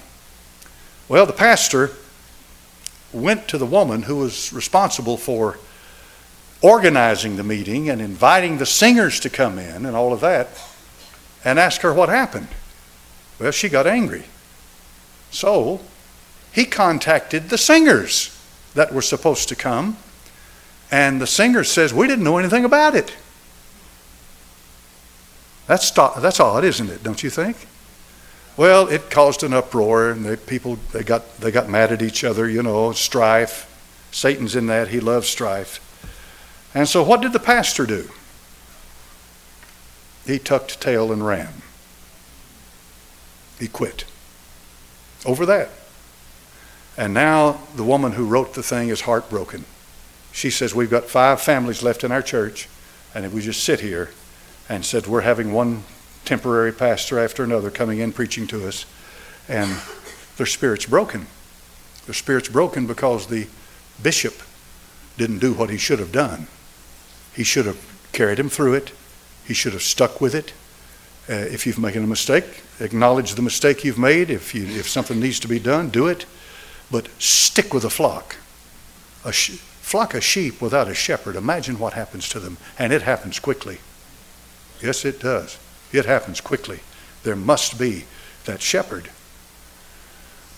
Well, 1.07 1.25
the 1.25 1.33
pastor 1.33 1.91
went 3.11 3.47
to 3.49 3.57
the 3.57 3.65
woman 3.65 4.03
who 4.03 4.17
was 4.17 4.51
responsible 4.53 5.17
for 5.17 5.59
organizing 6.61 7.35
the 7.35 7.43
meeting 7.43 7.89
and 7.89 8.01
inviting 8.01 8.57
the 8.57 8.65
singers 8.65 9.19
to 9.19 9.29
come 9.29 9.59
in 9.59 9.85
and 9.85 9.95
all 9.95 10.13
of 10.13 10.21
that 10.21 10.47
and 11.43 11.59
asked 11.59 11.81
her 11.81 11.93
what 11.93 12.09
happened. 12.09 12.47
Well, 13.39 13.51
she 13.51 13.69
got 13.69 13.85
angry. 13.85 14.23
So 15.29 15.81
he 16.51 16.65
contacted 16.65 17.49
the 17.49 17.57
singers 17.57 18.39
that 18.75 18.93
were 18.93 19.01
supposed 19.01 19.49
to 19.49 19.55
come, 19.55 19.97
and 20.91 21.19
the 21.19 21.27
singer 21.27 21.63
says, 21.63 21.93
We 21.93 22.07
didn't 22.07 22.23
know 22.23 22.37
anything 22.37 22.63
about 22.63 22.95
it. 22.95 23.15
That's, 25.67 25.91
that's 25.91 26.39
odd, 26.39 26.63
isn't 26.63 26.89
it, 26.89 27.03
don't 27.03 27.23
you 27.23 27.29
think? 27.29 27.57
Well, 28.55 28.87
it 28.87 29.09
caused 29.09 29.43
an 29.43 29.53
uproar, 29.53 30.11
and 30.11 30.45
people 30.45 30.77
they 30.91 31.03
got 31.03 31.37
they 31.37 31.51
got 31.51 31.69
mad 31.69 31.91
at 31.91 32.01
each 32.01 32.23
other. 32.23 32.47
You 32.47 32.63
know, 32.63 32.91
strife. 32.91 33.69
Satan's 34.11 34.55
in 34.55 34.67
that; 34.67 34.89
he 34.89 34.99
loves 34.99 35.27
strife. 35.27 35.79
And 36.75 36.87
so, 36.87 37.03
what 37.03 37.21
did 37.21 37.33
the 37.33 37.39
pastor 37.39 37.85
do? 37.85 38.09
He 40.25 40.39
tucked 40.39 40.79
tail 40.79 41.11
and 41.11 41.25
ran. 41.25 41.61
He 43.59 43.67
quit 43.67 44.05
over 45.25 45.45
that. 45.45 45.69
And 46.97 47.13
now 47.13 47.59
the 47.75 47.83
woman 47.83 48.13
who 48.13 48.25
wrote 48.25 48.53
the 48.53 48.63
thing 48.63 48.89
is 48.89 49.01
heartbroken. 49.01 49.65
She 50.31 50.49
says, 50.49 50.75
We've 50.75 50.89
got 50.89 51.05
five 51.05 51.41
families 51.41 51.83
left 51.83 52.03
in 52.03 52.11
our 52.11 52.21
church, 52.21 52.67
and 53.13 53.25
if 53.25 53.33
we 53.33 53.41
just 53.41 53.63
sit 53.63 53.79
here 53.79 54.11
and 54.69 54.85
said, 54.85 55.07
We're 55.07 55.21
having 55.21 55.53
one 55.53 55.83
temporary 56.25 56.71
pastor 56.71 57.19
after 57.19 57.43
another 57.43 57.69
coming 57.69 57.99
in 57.99 58.11
preaching 58.13 58.47
to 58.47 58.67
us, 58.67 58.85
and 59.47 59.77
their 60.37 60.45
spirit's 60.45 60.85
broken. 60.85 61.27
Their 62.05 62.13
spirit's 62.13 62.49
broken 62.49 62.87
because 62.87 63.27
the 63.27 63.47
bishop 64.01 64.41
didn't 65.17 65.39
do 65.39 65.53
what 65.53 65.69
he 65.69 65.77
should 65.77 65.99
have 65.99 66.11
done. 66.11 66.47
He 67.35 67.43
should 67.43 67.65
have 67.65 67.79
carried 68.11 68.39
him 68.39 68.49
through 68.49 68.75
it, 68.75 68.91
he 69.45 69.53
should 69.53 69.73
have 69.73 69.83
stuck 69.83 70.21
with 70.21 70.35
it. 70.35 70.53
Uh, 71.29 71.33
if 71.33 71.65
you've 71.65 71.79
made 71.79 71.95
a 71.95 72.01
mistake, 72.01 72.63
acknowledge 72.81 73.35
the 73.35 73.41
mistake 73.41 73.83
you've 73.83 73.97
made. 73.97 74.29
If, 74.29 74.53
you, 74.53 74.65
if 74.65 74.89
something 74.89 75.19
needs 75.19 75.39
to 75.39 75.47
be 75.47 75.57
done, 75.57 75.89
do 75.89 76.07
it. 76.07 76.25
But 76.91 77.07
stick 77.17 77.73
with 77.73 77.83
the 77.83 77.89
flock. 77.89 78.35
A 79.23 79.31
sh- 79.31 79.51
flock 79.51 80.13
of 80.13 80.23
sheep 80.23 80.61
without 80.61 80.89
a 80.89 80.93
shepherd, 80.93 81.37
imagine 81.37 81.79
what 81.79 81.93
happens 81.93 82.27
to 82.29 82.39
them. 82.41 82.57
And 82.77 82.91
it 82.91 83.03
happens 83.03 83.39
quickly. 83.39 83.77
Yes, 84.81 85.05
it 85.05 85.21
does. 85.21 85.57
It 85.93 86.05
happens 86.05 86.41
quickly. 86.41 86.79
There 87.23 87.35
must 87.35 87.79
be 87.79 88.05
that 88.45 88.61
shepherd. 88.61 89.09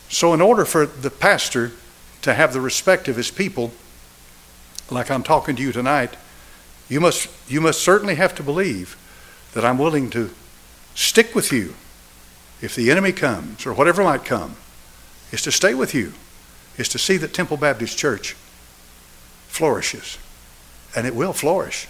So, 0.10 0.34
in 0.34 0.42
order 0.42 0.66
for 0.66 0.86
the 0.86 1.12
pastor 1.12 1.74
to 2.22 2.34
have 2.34 2.54
the 2.54 2.62
respect 2.62 3.08
of 3.08 3.18
his 3.18 3.30
people, 3.30 3.72
like 4.90 5.12
I'm 5.12 5.24
talking 5.24 5.56
to 5.58 5.62
you 5.62 5.72
tonight, 5.72 6.16
you 6.88 7.02
must, 7.02 7.30
you 7.50 7.60
must 7.60 7.82
certainly 7.82 8.16
have 8.16 8.34
to 8.36 8.44
believe 8.44 8.98
that 9.54 9.66
I'm 9.66 9.78
willing 9.78 10.10
to 10.12 10.32
stick 10.94 11.36
with 11.36 11.52
you 11.52 11.74
if 12.62 12.76
the 12.76 12.90
enemy 12.90 13.12
comes 13.12 13.66
or 13.66 13.74
whatever 13.74 14.04
might 14.04 14.24
come, 14.24 14.56
is 15.32 15.42
to 15.42 15.52
stay 15.52 15.74
with 15.74 15.94
you, 15.94 16.14
is 16.78 16.88
to 16.90 17.00
see 17.00 17.18
that 17.18 17.34
Temple 17.34 17.58
Baptist 17.58 17.98
Church 17.98 18.34
flourishes. 19.48 20.18
And 20.96 21.06
it 21.06 21.16
will 21.16 21.34
flourish. 21.34 21.88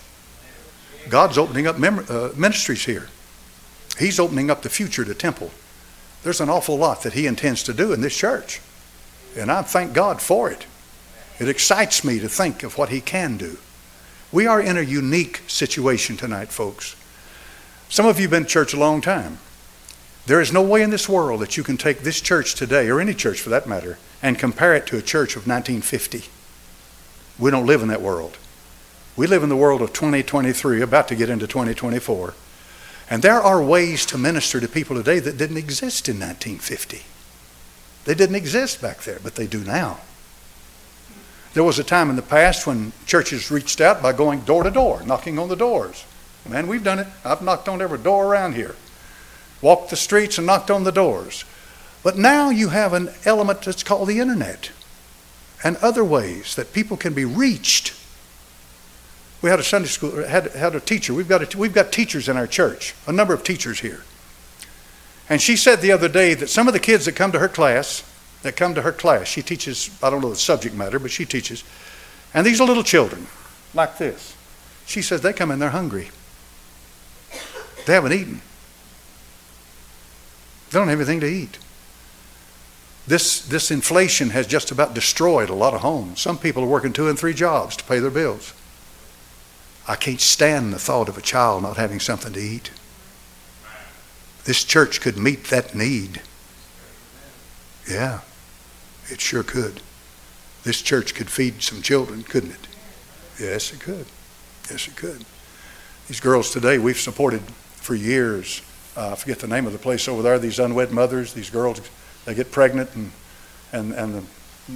God's 1.10 1.38
opening 1.38 1.68
up 1.68 1.78
mem- 1.78 2.06
uh, 2.10 2.30
ministries 2.36 2.86
here. 2.86 3.10
He's 3.98 4.20
opening 4.20 4.50
up 4.50 4.62
the 4.62 4.70
future 4.70 5.06
to 5.06 5.14
Temple. 5.14 5.52
There's 6.24 6.42
an 6.42 6.50
awful 6.50 6.78
lot 6.78 7.04
that 7.04 7.14
He 7.14 7.28
intends 7.28 7.64
to 7.64 7.74
do 7.74 7.94
in 7.94 8.02
this 8.02 8.18
church. 8.18 8.62
And 9.38 9.52
I 9.52 9.62
thank 9.62 9.94
God 9.94 10.22
for 10.22 10.50
it. 10.50 10.66
It 11.40 11.50
excites 11.50 12.04
me 12.04 12.20
to 12.20 12.30
think 12.30 12.64
of 12.64 12.78
what 12.78 12.90
He 12.90 13.02
can 13.02 13.38
do. 13.38 13.58
We 14.32 14.48
are 14.48 14.62
in 14.62 14.78
a 14.78 14.82
unique 14.82 15.44
situation 15.48 16.18
tonight, 16.18 16.50
folks. 16.50 16.96
Some 17.90 18.06
of 18.06 18.18
you 18.18 18.24
have 18.24 18.32
been 18.32 18.44
in 18.44 18.50
church 18.50 18.74
a 18.74 18.80
long 18.80 19.02
time. 19.02 19.38
There 20.26 20.42
is 20.42 20.52
no 20.52 20.62
way 20.62 20.82
in 20.82 20.90
this 20.90 21.08
world 21.08 21.42
that 21.42 21.56
you 21.56 21.64
can 21.64 21.78
take 21.78 22.00
this 22.00 22.20
church 22.20 22.56
today, 22.56 22.90
or 22.90 23.00
any 23.00 23.14
church 23.14 23.40
for 23.40 23.50
that 23.52 23.68
matter, 23.68 24.00
and 24.24 24.40
compare 24.40 24.74
it 24.74 24.88
to 24.88 24.98
a 24.98 25.02
church 25.02 25.36
of 25.36 25.48
1950. 25.48 26.24
We 27.38 27.52
don't 27.52 27.68
live 27.68 27.84
in 27.84 27.90
that 27.90 28.02
world. 28.02 28.38
We 29.16 29.28
live 29.28 29.44
in 29.44 29.50
the 29.50 29.56
world 29.56 29.82
of 29.82 29.94
2023, 29.94 30.82
about 30.82 31.08
to 31.10 31.16
get 31.16 31.30
into 31.30 31.48
2024. 31.48 32.34
And 33.10 33.22
there 33.22 33.42
are 33.42 33.64
ways 33.64 34.06
to 34.08 34.18
minister 34.18 34.60
to 34.60 34.68
people 34.68 34.96
today 34.96 35.20
that 35.20 35.38
didn't 35.38 35.58
exist 35.58 36.10
in 36.10 36.16
1950. 36.16 37.04
They 38.06 38.16
didn't 38.16 38.36
exist 38.36 38.82
back 38.82 39.02
there, 39.02 39.20
but 39.22 39.36
they 39.36 39.48
do 39.48 39.64
now. 39.64 40.00
There 41.54 41.64
was 41.64 41.80
a 41.80 41.84
time 41.84 42.10
in 42.10 42.16
the 42.16 42.22
past 42.22 42.68
when 42.68 42.92
churches 43.06 43.50
reached 43.50 43.80
out 43.80 44.02
by 44.02 44.12
going 44.14 44.42
door 44.42 44.64
to 44.64 44.72
door, 44.72 45.04
knocking 45.06 45.40
on 45.40 45.50
the 45.50 45.56
doors. 45.56 46.06
Man, 46.48 46.68
we've 46.68 46.84
done 46.84 47.00
it. 47.00 47.08
I've 47.24 47.42
knocked 47.42 47.70
on 47.70 47.82
every 47.82 47.98
door 47.98 48.26
around 48.26 48.56
here, 48.56 48.76
walked 49.62 49.90
the 49.90 49.96
streets 49.96 50.38
and 50.38 50.46
knocked 50.46 50.70
on 50.70 50.84
the 50.84 50.92
doors. 50.92 51.46
But 52.04 52.18
now 52.18 52.50
you 52.50 52.70
have 52.70 52.94
an 52.94 53.10
element 53.26 53.64
that's 53.64 53.82
called 53.84 54.10
the 54.10 54.20
internet 54.20 54.72
and 55.64 55.78
other 55.78 56.04
ways 56.04 56.54
that 56.56 56.74
people 56.74 56.98
can 56.98 57.14
be 57.14 57.26
reached. 57.26 57.94
We 59.42 59.50
had 59.50 59.60
a 59.60 59.64
Sunday 59.64 59.88
school, 59.88 60.26
had, 60.26 60.52
had 60.54 60.76
a 60.76 60.80
teacher. 60.80 61.14
We've 61.14 61.28
got, 61.28 61.54
a, 61.54 61.58
we've 61.58 61.74
got 61.74 61.92
teachers 61.92 62.28
in 62.28 62.38
our 62.38 62.48
church, 62.48 62.96
a 63.06 63.12
number 63.12 63.34
of 63.34 63.44
teachers 63.44 63.80
here. 63.80 64.04
And 65.30 65.42
she 65.42 65.56
said 65.56 65.82
the 65.82 65.92
other 65.92 66.08
day 66.08 66.34
that 66.36 66.50
some 66.50 66.68
of 66.68 66.74
the 66.74 66.80
kids 66.80 67.06
that 67.06 67.16
come 67.16 67.32
to 67.32 67.40
her 67.40 67.50
class, 67.50 68.04
that 68.44 68.56
come 68.56 68.76
to 68.76 68.82
her 68.82 68.92
class, 68.92 69.28
she 69.28 69.42
teaches, 69.42 69.90
I 70.02 70.10
don't 70.10 70.22
know 70.22 70.30
the 70.30 70.36
subject 70.36 70.76
matter, 70.76 71.00
but 71.00 71.12
she 71.12 71.26
teaches, 71.26 71.64
and 72.34 72.46
these 72.46 72.62
are 72.62 72.68
little 72.68 72.84
children, 72.84 73.28
like 73.74 73.98
this. 73.98 74.36
She 74.86 75.02
says 75.02 75.22
they 75.22 75.34
come 75.34 75.52
in 75.52 75.60
they're 75.60 75.70
hungry. 75.70 76.10
They 77.86 77.94
haven't 77.94 78.14
eaten. 78.14 78.42
They 80.70 80.80
don't 80.80 80.88
have 80.88 81.00
anything 81.00 81.20
to 81.22 81.28
eat. 81.28 81.58
This, 83.08 83.42
this 83.42 83.70
inflation 83.70 84.32
has 84.32 84.48
just 84.48 84.72
about 84.72 84.94
destroyed 84.94 85.50
a 85.50 85.54
lot 85.54 85.74
of 85.74 85.82
homes. 85.82 86.22
Some 86.22 86.38
people 86.38 86.64
are 86.64 86.68
working 86.68 86.94
two 86.94 87.08
and 87.08 87.18
three 87.18 87.34
jobs 87.34 87.76
to 87.78 87.84
pay 87.84 88.00
their 88.00 88.12
bills. 88.12 88.54
I 89.88 89.96
can't 89.96 90.22
stand 90.22 90.74
the 90.74 90.80
thought 90.80 91.10
of 91.10 91.18
a 91.18 91.22
child 91.22 91.64
not 91.64 91.78
having 91.78 92.00
something 92.00 92.34
to 92.34 92.40
eat. 92.40 92.72
This 94.46 94.64
church 94.64 95.02
could 95.02 95.18
meet 95.18 95.46
that 95.46 95.76
need. 95.76 96.22
Yeah, 97.90 98.22
it 99.10 99.22
sure 99.22 99.44
could. 99.44 99.82
This 100.64 100.82
church 100.82 101.14
could 101.14 101.30
feed 101.30 101.62
some 101.62 101.82
children, 101.82 102.24
couldn't 102.24 102.52
it? 102.52 102.68
Yes, 103.40 103.72
it 103.74 103.80
could. 103.80 104.08
Yes, 104.70 104.88
it 104.88 104.96
could. 104.96 105.26
These 106.08 106.20
girls 106.20 106.52
today, 106.52 106.78
we've 106.78 107.00
supported 107.00 107.42
for 107.42 107.94
years. 107.96 108.62
Uh, 108.98 109.12
I 109.12 109.16
forget 109.16 109.40
the 109.40 109.48
name 109.48 109.68
of 109.68 109.74
the 109.74 109.80
place 109.80 110.08
over 110.08 110.22
there. 110.22 110.40
These 110.40 110.60
unwed 110.60 110.92
mothers, 110.92 111.34
these 111.34 111.50
girls, 111.50 111.82
they 112.26 112.34
get 112.34 112.52
pregnant, 112.52 112.96
and 112.96 113.12
and 113.72 113.94
and 113.94 114.16
the, 114.16 114.24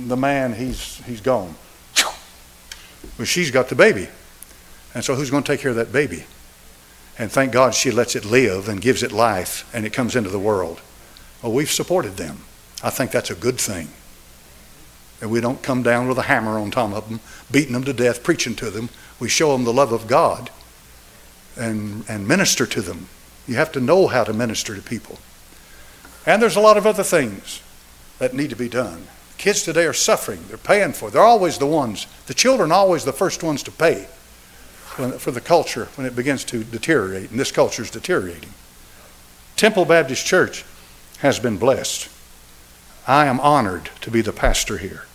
the 0.10 0.18
man, 0.18 0.54
he's 0.54 0.98
he's 1.06 1.22
gone. 1.22 1.56
Well, 3.18 3.26
she's 3.26 3.50
got 3.50 3.70
the 3.70 3.76
baby, 3.76 4.10
and 4.94 5.04
so 5.04 5.16
who's 5.16 5.30
going 5.30 5.44
to 5.44 5.52
take 5.52 5.62
care 5.62 5.72
of 5.72 5.78
that 5.78 5.92
baby? 5.92 6.26
And 7.18 7.32
thank 7.32 7.52
God 7.52 7.76
she 7.76 7.92
lets 7.92 8.16
it 8.16 8.24
live 8.26 8.70
and 8.70 8.82
gives 8.82 9.04
it 9.04 9.12
life, 9.12 9.70
and 9.74 9.86
it 9.86 9.94
comes 9.94 10.16
into 10.16 10.30
the 10.30 10.40
world. 10.40 10.82
Well, 11.44 11.52
we've 11.52 11.70
supported 11.70 12.18
them. 12.18 12.46
I 12.82 12.90
think 12.90 13.12
that's 13.12 13.30
a 13.30 13.36
good 13.36 13.60
thing. 13.60 13.90
And 15.22 15.30
we 15.30 15.42
don't 15.42 15.62
come 15.62 15.84
down 15.84 16.08
with 16.08 16.18
a 16.18 16.24
hammer 16.24 16.58
on 16.58 16.72
top 16.72 16.94
of 16.94 17.10
them, 17.10 17.20
beating 17.52 17.74
them 17.74 17.84
to 17.84 17.94
death, 17.94 18.24
preaching 18.24 18.56
to 18.56 18.70
them. 18.70 18.90
We 19.20 19.28
show 19.28 19.52
them 19.52 19.66
the 19.66 19.74
love 19.74 19.92
of 19.92 20.08
God 20.08 20.50
and, 21.58 22.06
and 22.08 22.26
minister 22.26 22.66
to 22.66 22.82
them. 22.82 23.10
You 23.48 23.56
have 23.56 23.74
to 23.74 23.82
know 23.82 24.08
how 24.08 24.24
to 24.24 24.32
minister 24.32 24.74
to 24.76 24.82
people. 24.82 25.20
And 26.26 26.42
there's 26.42 26.56
a 26.56 26.62
lot 26.62 26.78
of 26.78 26.88
other 26.88 27.04
things 27.04 27.62
that 28.20 28.34
need 28.34 28.50
to 28.52 28.56
be 28.56 28.70
done. 28.70 29.08
Kids 29.38 29.64
today 29.64 29.86
are 29.86 29.94
suffering. 29.94 30.40
They're 30.48 30.58
paying 30.58 30.94
for 30.94 31.10
it. 31.10 31.12
They're 31.12 31.22
always 31.22 31.58
the 31.58 31.66
ones, 31.66 32.08
the 32.28 32.34
children 32.34 32.72
always 32.72 33.04
the 33.04 33.14
first 33.14 33.44
ones 33.44 33.62
to 33.64 33.72
pay 33.72 34.08
for 35.18 35.32
the 35.32 35.42
culture 35.42 35.86
when 35.96 36.06
it 36.06 36.16
begins 36.16 36.44
to 36.46 36.64
deteriorate, 36.64 37.32
and 37.32 37.40
this 37.40 37.52
culture 37.52 37.82
is 37.82 37.92
deteriorating. 37.92 38.50
Temple 39.56 39.86
Baptist 39.86 40.26
Church 40.26 40.66
has 41.20 41.40
been 41.40 41.58
blessed. 41.58 42.10
I 43.08 43.26
am 43.26 43.40
honored 43.40 43.90
to 44.02 44.12
be 44.12 44.22
the 44.22 44.34
pastor 44.34 44.78
here. 44.78 45.06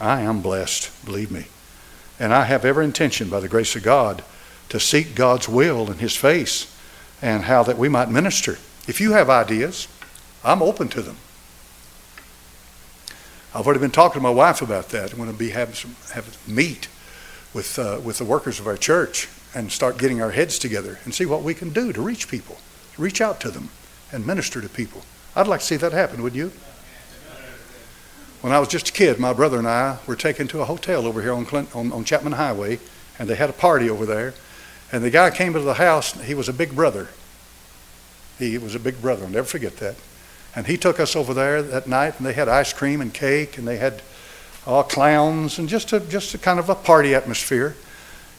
I 0.00 0.20
am 0.20 0.40
blessed, 0.40 1.04
believe 1.04 1.30
me. 1.30 1.46
And 2.18 2.32
I 2.32 2.44
have 2.44 2.64
every 2.64 2.84
intention, 2.84 3.28
by 3.28 3.40
the 3.40 3.48
grace 3.48 3.74
of 3.74 3.82
God, 3.82 4.22
to 4.68 4.78
seek 4.78 5.14
God's 5.14 5.48
will 5.48 5.90
and 5.90 6.00
His 6.00 6.16
face 6.16 6.74
and 7.20 7.44
how 7.44 7.62
that 7.64 7.78
we 7.78 7.88
might 7.88 8.10
minister. 8.10 8.58
If 8.88 9.00
you 9.00 9.12
have 9.12 9.30
ideas, 9.30 9.88
I'm 10.44 10.62
open 10.62 10.88
to 10.88 11.02
them. 11.02 11.16
I've 13.54 13.66
already 13.66 13.80
been 13.80 13.90
talking 13.90 14.20
to 14.20 14.22
my 14.22 14.30
wife 14.30 14.62
about 14.62 14.88
that. 14.90 15.12
I'm 15.12 15.18
going 15.18 15.30
to 15.30 15.36
be 15.36 15.50
having 15.50 15.74
some 15.74 15.96
have 16.14 16.48
meet 16.48 16.88
with 17.54 17.78
uh, 17.78 18.00
with 18.02 18.18
the 18.18 18.24
workers 18.24 18.60
of 18.60 18.66
our 18.66 18.76
church 18.76 19.28
and 19.54 19.70
start 19.70 19.98
getting 19.98 20.22
our 20.22 20.30
heads 20.30 20.58
together 20.58 20.98
and 21.04 21.14
see 21.14 21.26
what 21.26 21.42
we 21.42 21.54
can 21.54 21.70
do 21.70 21.92
to 21.92 22.00
reach 22.00 22.28
people, 22.28 22.56
reach 22.96 23.20
out 23.20 23.40
to 23.40 23.50
them, 23.50 23.68
and 24.10 24.26
minister 24.26 24.60
to 24.60 24.68
people. 24.68 25.02
I'd 25.36 25.46
like 25.46 25.60
to 25.60 25.66
see 25.66 25.76
that 25.76 25.92
happen. 25.92 26.22
Would 26.22 26.34
you? 26.34 26.52
When 28.42 28.52
I 28.52 28.58
was 28.58 28.68
just 28.68 28.88
a 28.88 28.92
kid, 28.92 29.20
my 29.20 29.32
brother 29.32 29.58
and 29.58 29.68
I 29.68 29.98
were 30.04 30.16
taken 30.16 30.48
to 30.48 30.60
a 30.60 30.64
hotel 30.64 31.06
over 31.06 31.22
here 31.22 31.32
on, 31.32 31.44
Clint, 31.44 31.74
on, 31.76 31.92
on 31.92 32.04
Chapman 32.04 32.32
Highway, 32.32 32.80
and 33.16 33.28
they 33.30 33.36
had 33.36 33.48
a 33.48 33.52
party 33.52 33.88
over 33.88 34.04
there. 34.04 34.34
And 34.90 35.04
the 35.04 35.10
guy 35.10 35.30
came 35.30 35.54
into 35.54 35.60
the 35.60 35.74
house, 35.74 36.12
he 36.22 36.34
was 36.34 36.48
a 36.48 36.52
big 36.52 36.74
brother. 36.74 37.08
He 38.40 38.58
was 38.58 38.74
a 38.74 38.80
big 38.80 39.00
brother, 39.00 39.24
I'll 39.24 39.30
never 39.30 39.46
forget 39.46 39.76
that. 39.76 39.94
And 40.56 40.66
he 40.66 40.76
took 40.76 40.98
us 40.98 41.14
over 41.14 41.32
there 41.32 41.62
that 41.62 41.86
night, 41.86 42.18
and 42.18 42.26
they 42.26 42.32
had 42.32 42.48
ice 42.48 42.72
cream 42.72 43.00
and 43.00 43.14
cake, 43.14 43.56
and 43.58 43.66
they 43.66 43.76
had 43.76 44.02
all 44.66 44.84
clowns, 44.84 45.58
and 45.58 45.68
just 45.68 45.92
a, 45.92 46.00
just 46.00 46.34
a 46.34 46.38
kind 46.38 46.58
of 46.58 46.68
a 46.68 46.74
party 46.74 47.14
atmosphere. 47.14 47.76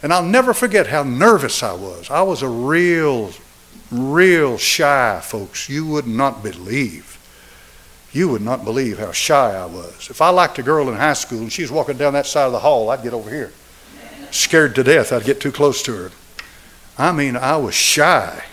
And 0.01 0.13
I'll 0.13 0.23
never 0.23 0.53
forget 0.53 0.87
how 0.87 1.03
nervous 1.03 1.63
I 1.63 1.73
was. 1.73 2.09
I 2.09 2.21
was 2.21 2.41
a 2.41 2.49
real 2.49 3.33
real 3.93 4.57
shy 4.57 5.19
folks. 5.23 5.69
You 5.69 5.85
would 5.87 6.07
not 6.07 6.43
believe. 6.43 7.19
You 8.11 8.29
would 8.29 8.41
not 8.41 8.63
believe 8.63 8.99
how 8.99 9.11
shy 9.11 9.55
I 9.55 9.65
was. 9.65 10.09
If 10.09 10.21
I 10.21 10.29
liked 10.29 10.59
a 10.59 10.63
girl 10.63 10.89
in 10.89 10.95
high 10.95 11.13
school 11.13 11.39
and 11.39 11.51
she 11.51 11.61
was 11.61 11.71
walking 11.71 11.97
down 11.97 12.13
that 12.13 12.25
side 12.25 12.45
of 12.45 12.51
the 12.51 12.59
hall, 12.59 12.89
I'd 12.89 13.03
get 13.03 13.13
over 13.13 13.29
here. 13.29 13.51
Scared 14.31 14.75
to 14.75 14.83
death, 14.83 15.11
I'd 15.11 15.25
get 15.25 15.39
too 15.39 15.51
close 15.51 15.83
to 15.83 15.93
her. 15.93 16.11
I 16.97 17.11
mean, 17.11 17.35
I 17.35 17.57
was 17.57 17.75
shy. 17.75 18.43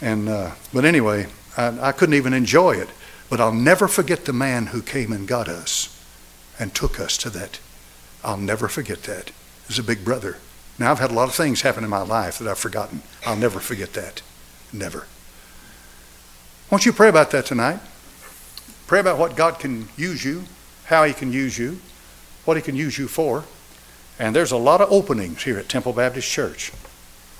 And, 0.00 0.28
uh, 0.28 0.52
but 0.72 0.84
anyway, 0.84 1.26
I, 1.56 1.88
I 1.88 1.92
couldn't 1.92 2.14
even 2.14 2.32
enjoy 2.32 2.72
it. 2.72 2.88
But 3.30 3.40
I'll 3.40 3.52
never 3.52 3.88
forget 3.88 4.24
the 4.24 4.32
man 4.32 4.66
who 4.66 4.82
came 4.82 5.12
and 5.12 5.26
got 5.26 5.48
us 5.48 5.91
and 6.58 6.74
took 6.74 7.00
us 7.00 7.16
to 7.18 7.30
that. 7.30 7.60
I'll 8.24 8.36
never 8.36 8.68
forget 8.68 9.02
that. 9.04 9.32
as 9.68 9.78
a 9.78 9.82
big 9.82 10.04
brother. 10.04 10.36
Now, 10.78 10.90
I've 10.90 10.98
had 10.98 11.10
a 11.10 11.14
lot 11.14 11.28
of 11.28 11.34
things 11.34 11.62
happen 11.62 11.84
in 11.84 11.90
my 11.90 12.02
life 12.02 12.38
that 12.38 12.48
I've 12.48 12.58
forgotten. 12.58 13.02
I'll 13.26 13.36
never 13.36 13.60
forget 13.60 13.92
that. 13.94 14.22
Never. 14.72 15.06
Won't 16.70 16.86
you 16.86 16.92
pray 16.92 17.08
about 17.08 17.30
that 17.32 17.46
tonight? 17.46 17.80
Pray 18.86 19.00
about 19.00 19.18
what 19.18 19.36
God 19.36 19.58
can 19.58 19.88
use 19.96 20.24
you, 20.24 20.44
how 20.84 21.04
He 21.04 21.12
can 21.12 21.32
use 21.32 21.58
you, 21.58 21.80
what 22.44 22.56
He 22.56 22.62
can 22.62 22.76
use 22.76 22.98
you 22.98 23.08
for. 23.08 23.44
And 24.18 24.34
there's 24.34 24.52
a 24.52 24.56
lot 24.56 24.80
of 24.80 24.90
openings 24.90 25.42
here 25.42 25.58
at 25.58 25.68
Temple 25.68 25.92
Baptist 25.92 26.30
Church. 26.30 26.72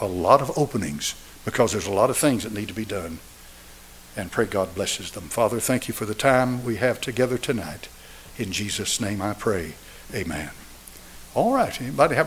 A 0.00 0.06
lot 0.06 0.42
of 0.42 0.56
openings 0.58 1.14
because 1.44 1.72
there's 1.72 1.86
a 1.86 1.92
lot 1.92 2.10
of 2.10 2.16
things 2.16 2.44
that 2.44 2.52
need 2.52 2.68
to 2.68 2.74
be 2.74 2.84
done. 2.84 3.18
And 4.16 4.30
pray 4.30 4.44
God 4.44 4.74
blesses 4.74 5.12
them. 5.12 5.24
Father, 5.24 5.60
thank 5.60 5.88
you 5.88 5.94
for 5.94 6.04
the 6.04 6.14
time 6.14 6.64
we 6.64 6.76
have 6.76 7.00
together 7.00 7.38
tonight. 7.38 7.88
In 8.38 8.52
Jesus' 8.52 9.00
name 9.00 9.20
I 9.20 9.34
pray. 9.34 9.74
Amen. 10.14 10.50
All 11.34 11.54
right. 11.54 11.80
Anybody 11.80 12.14
have 12.14 12.20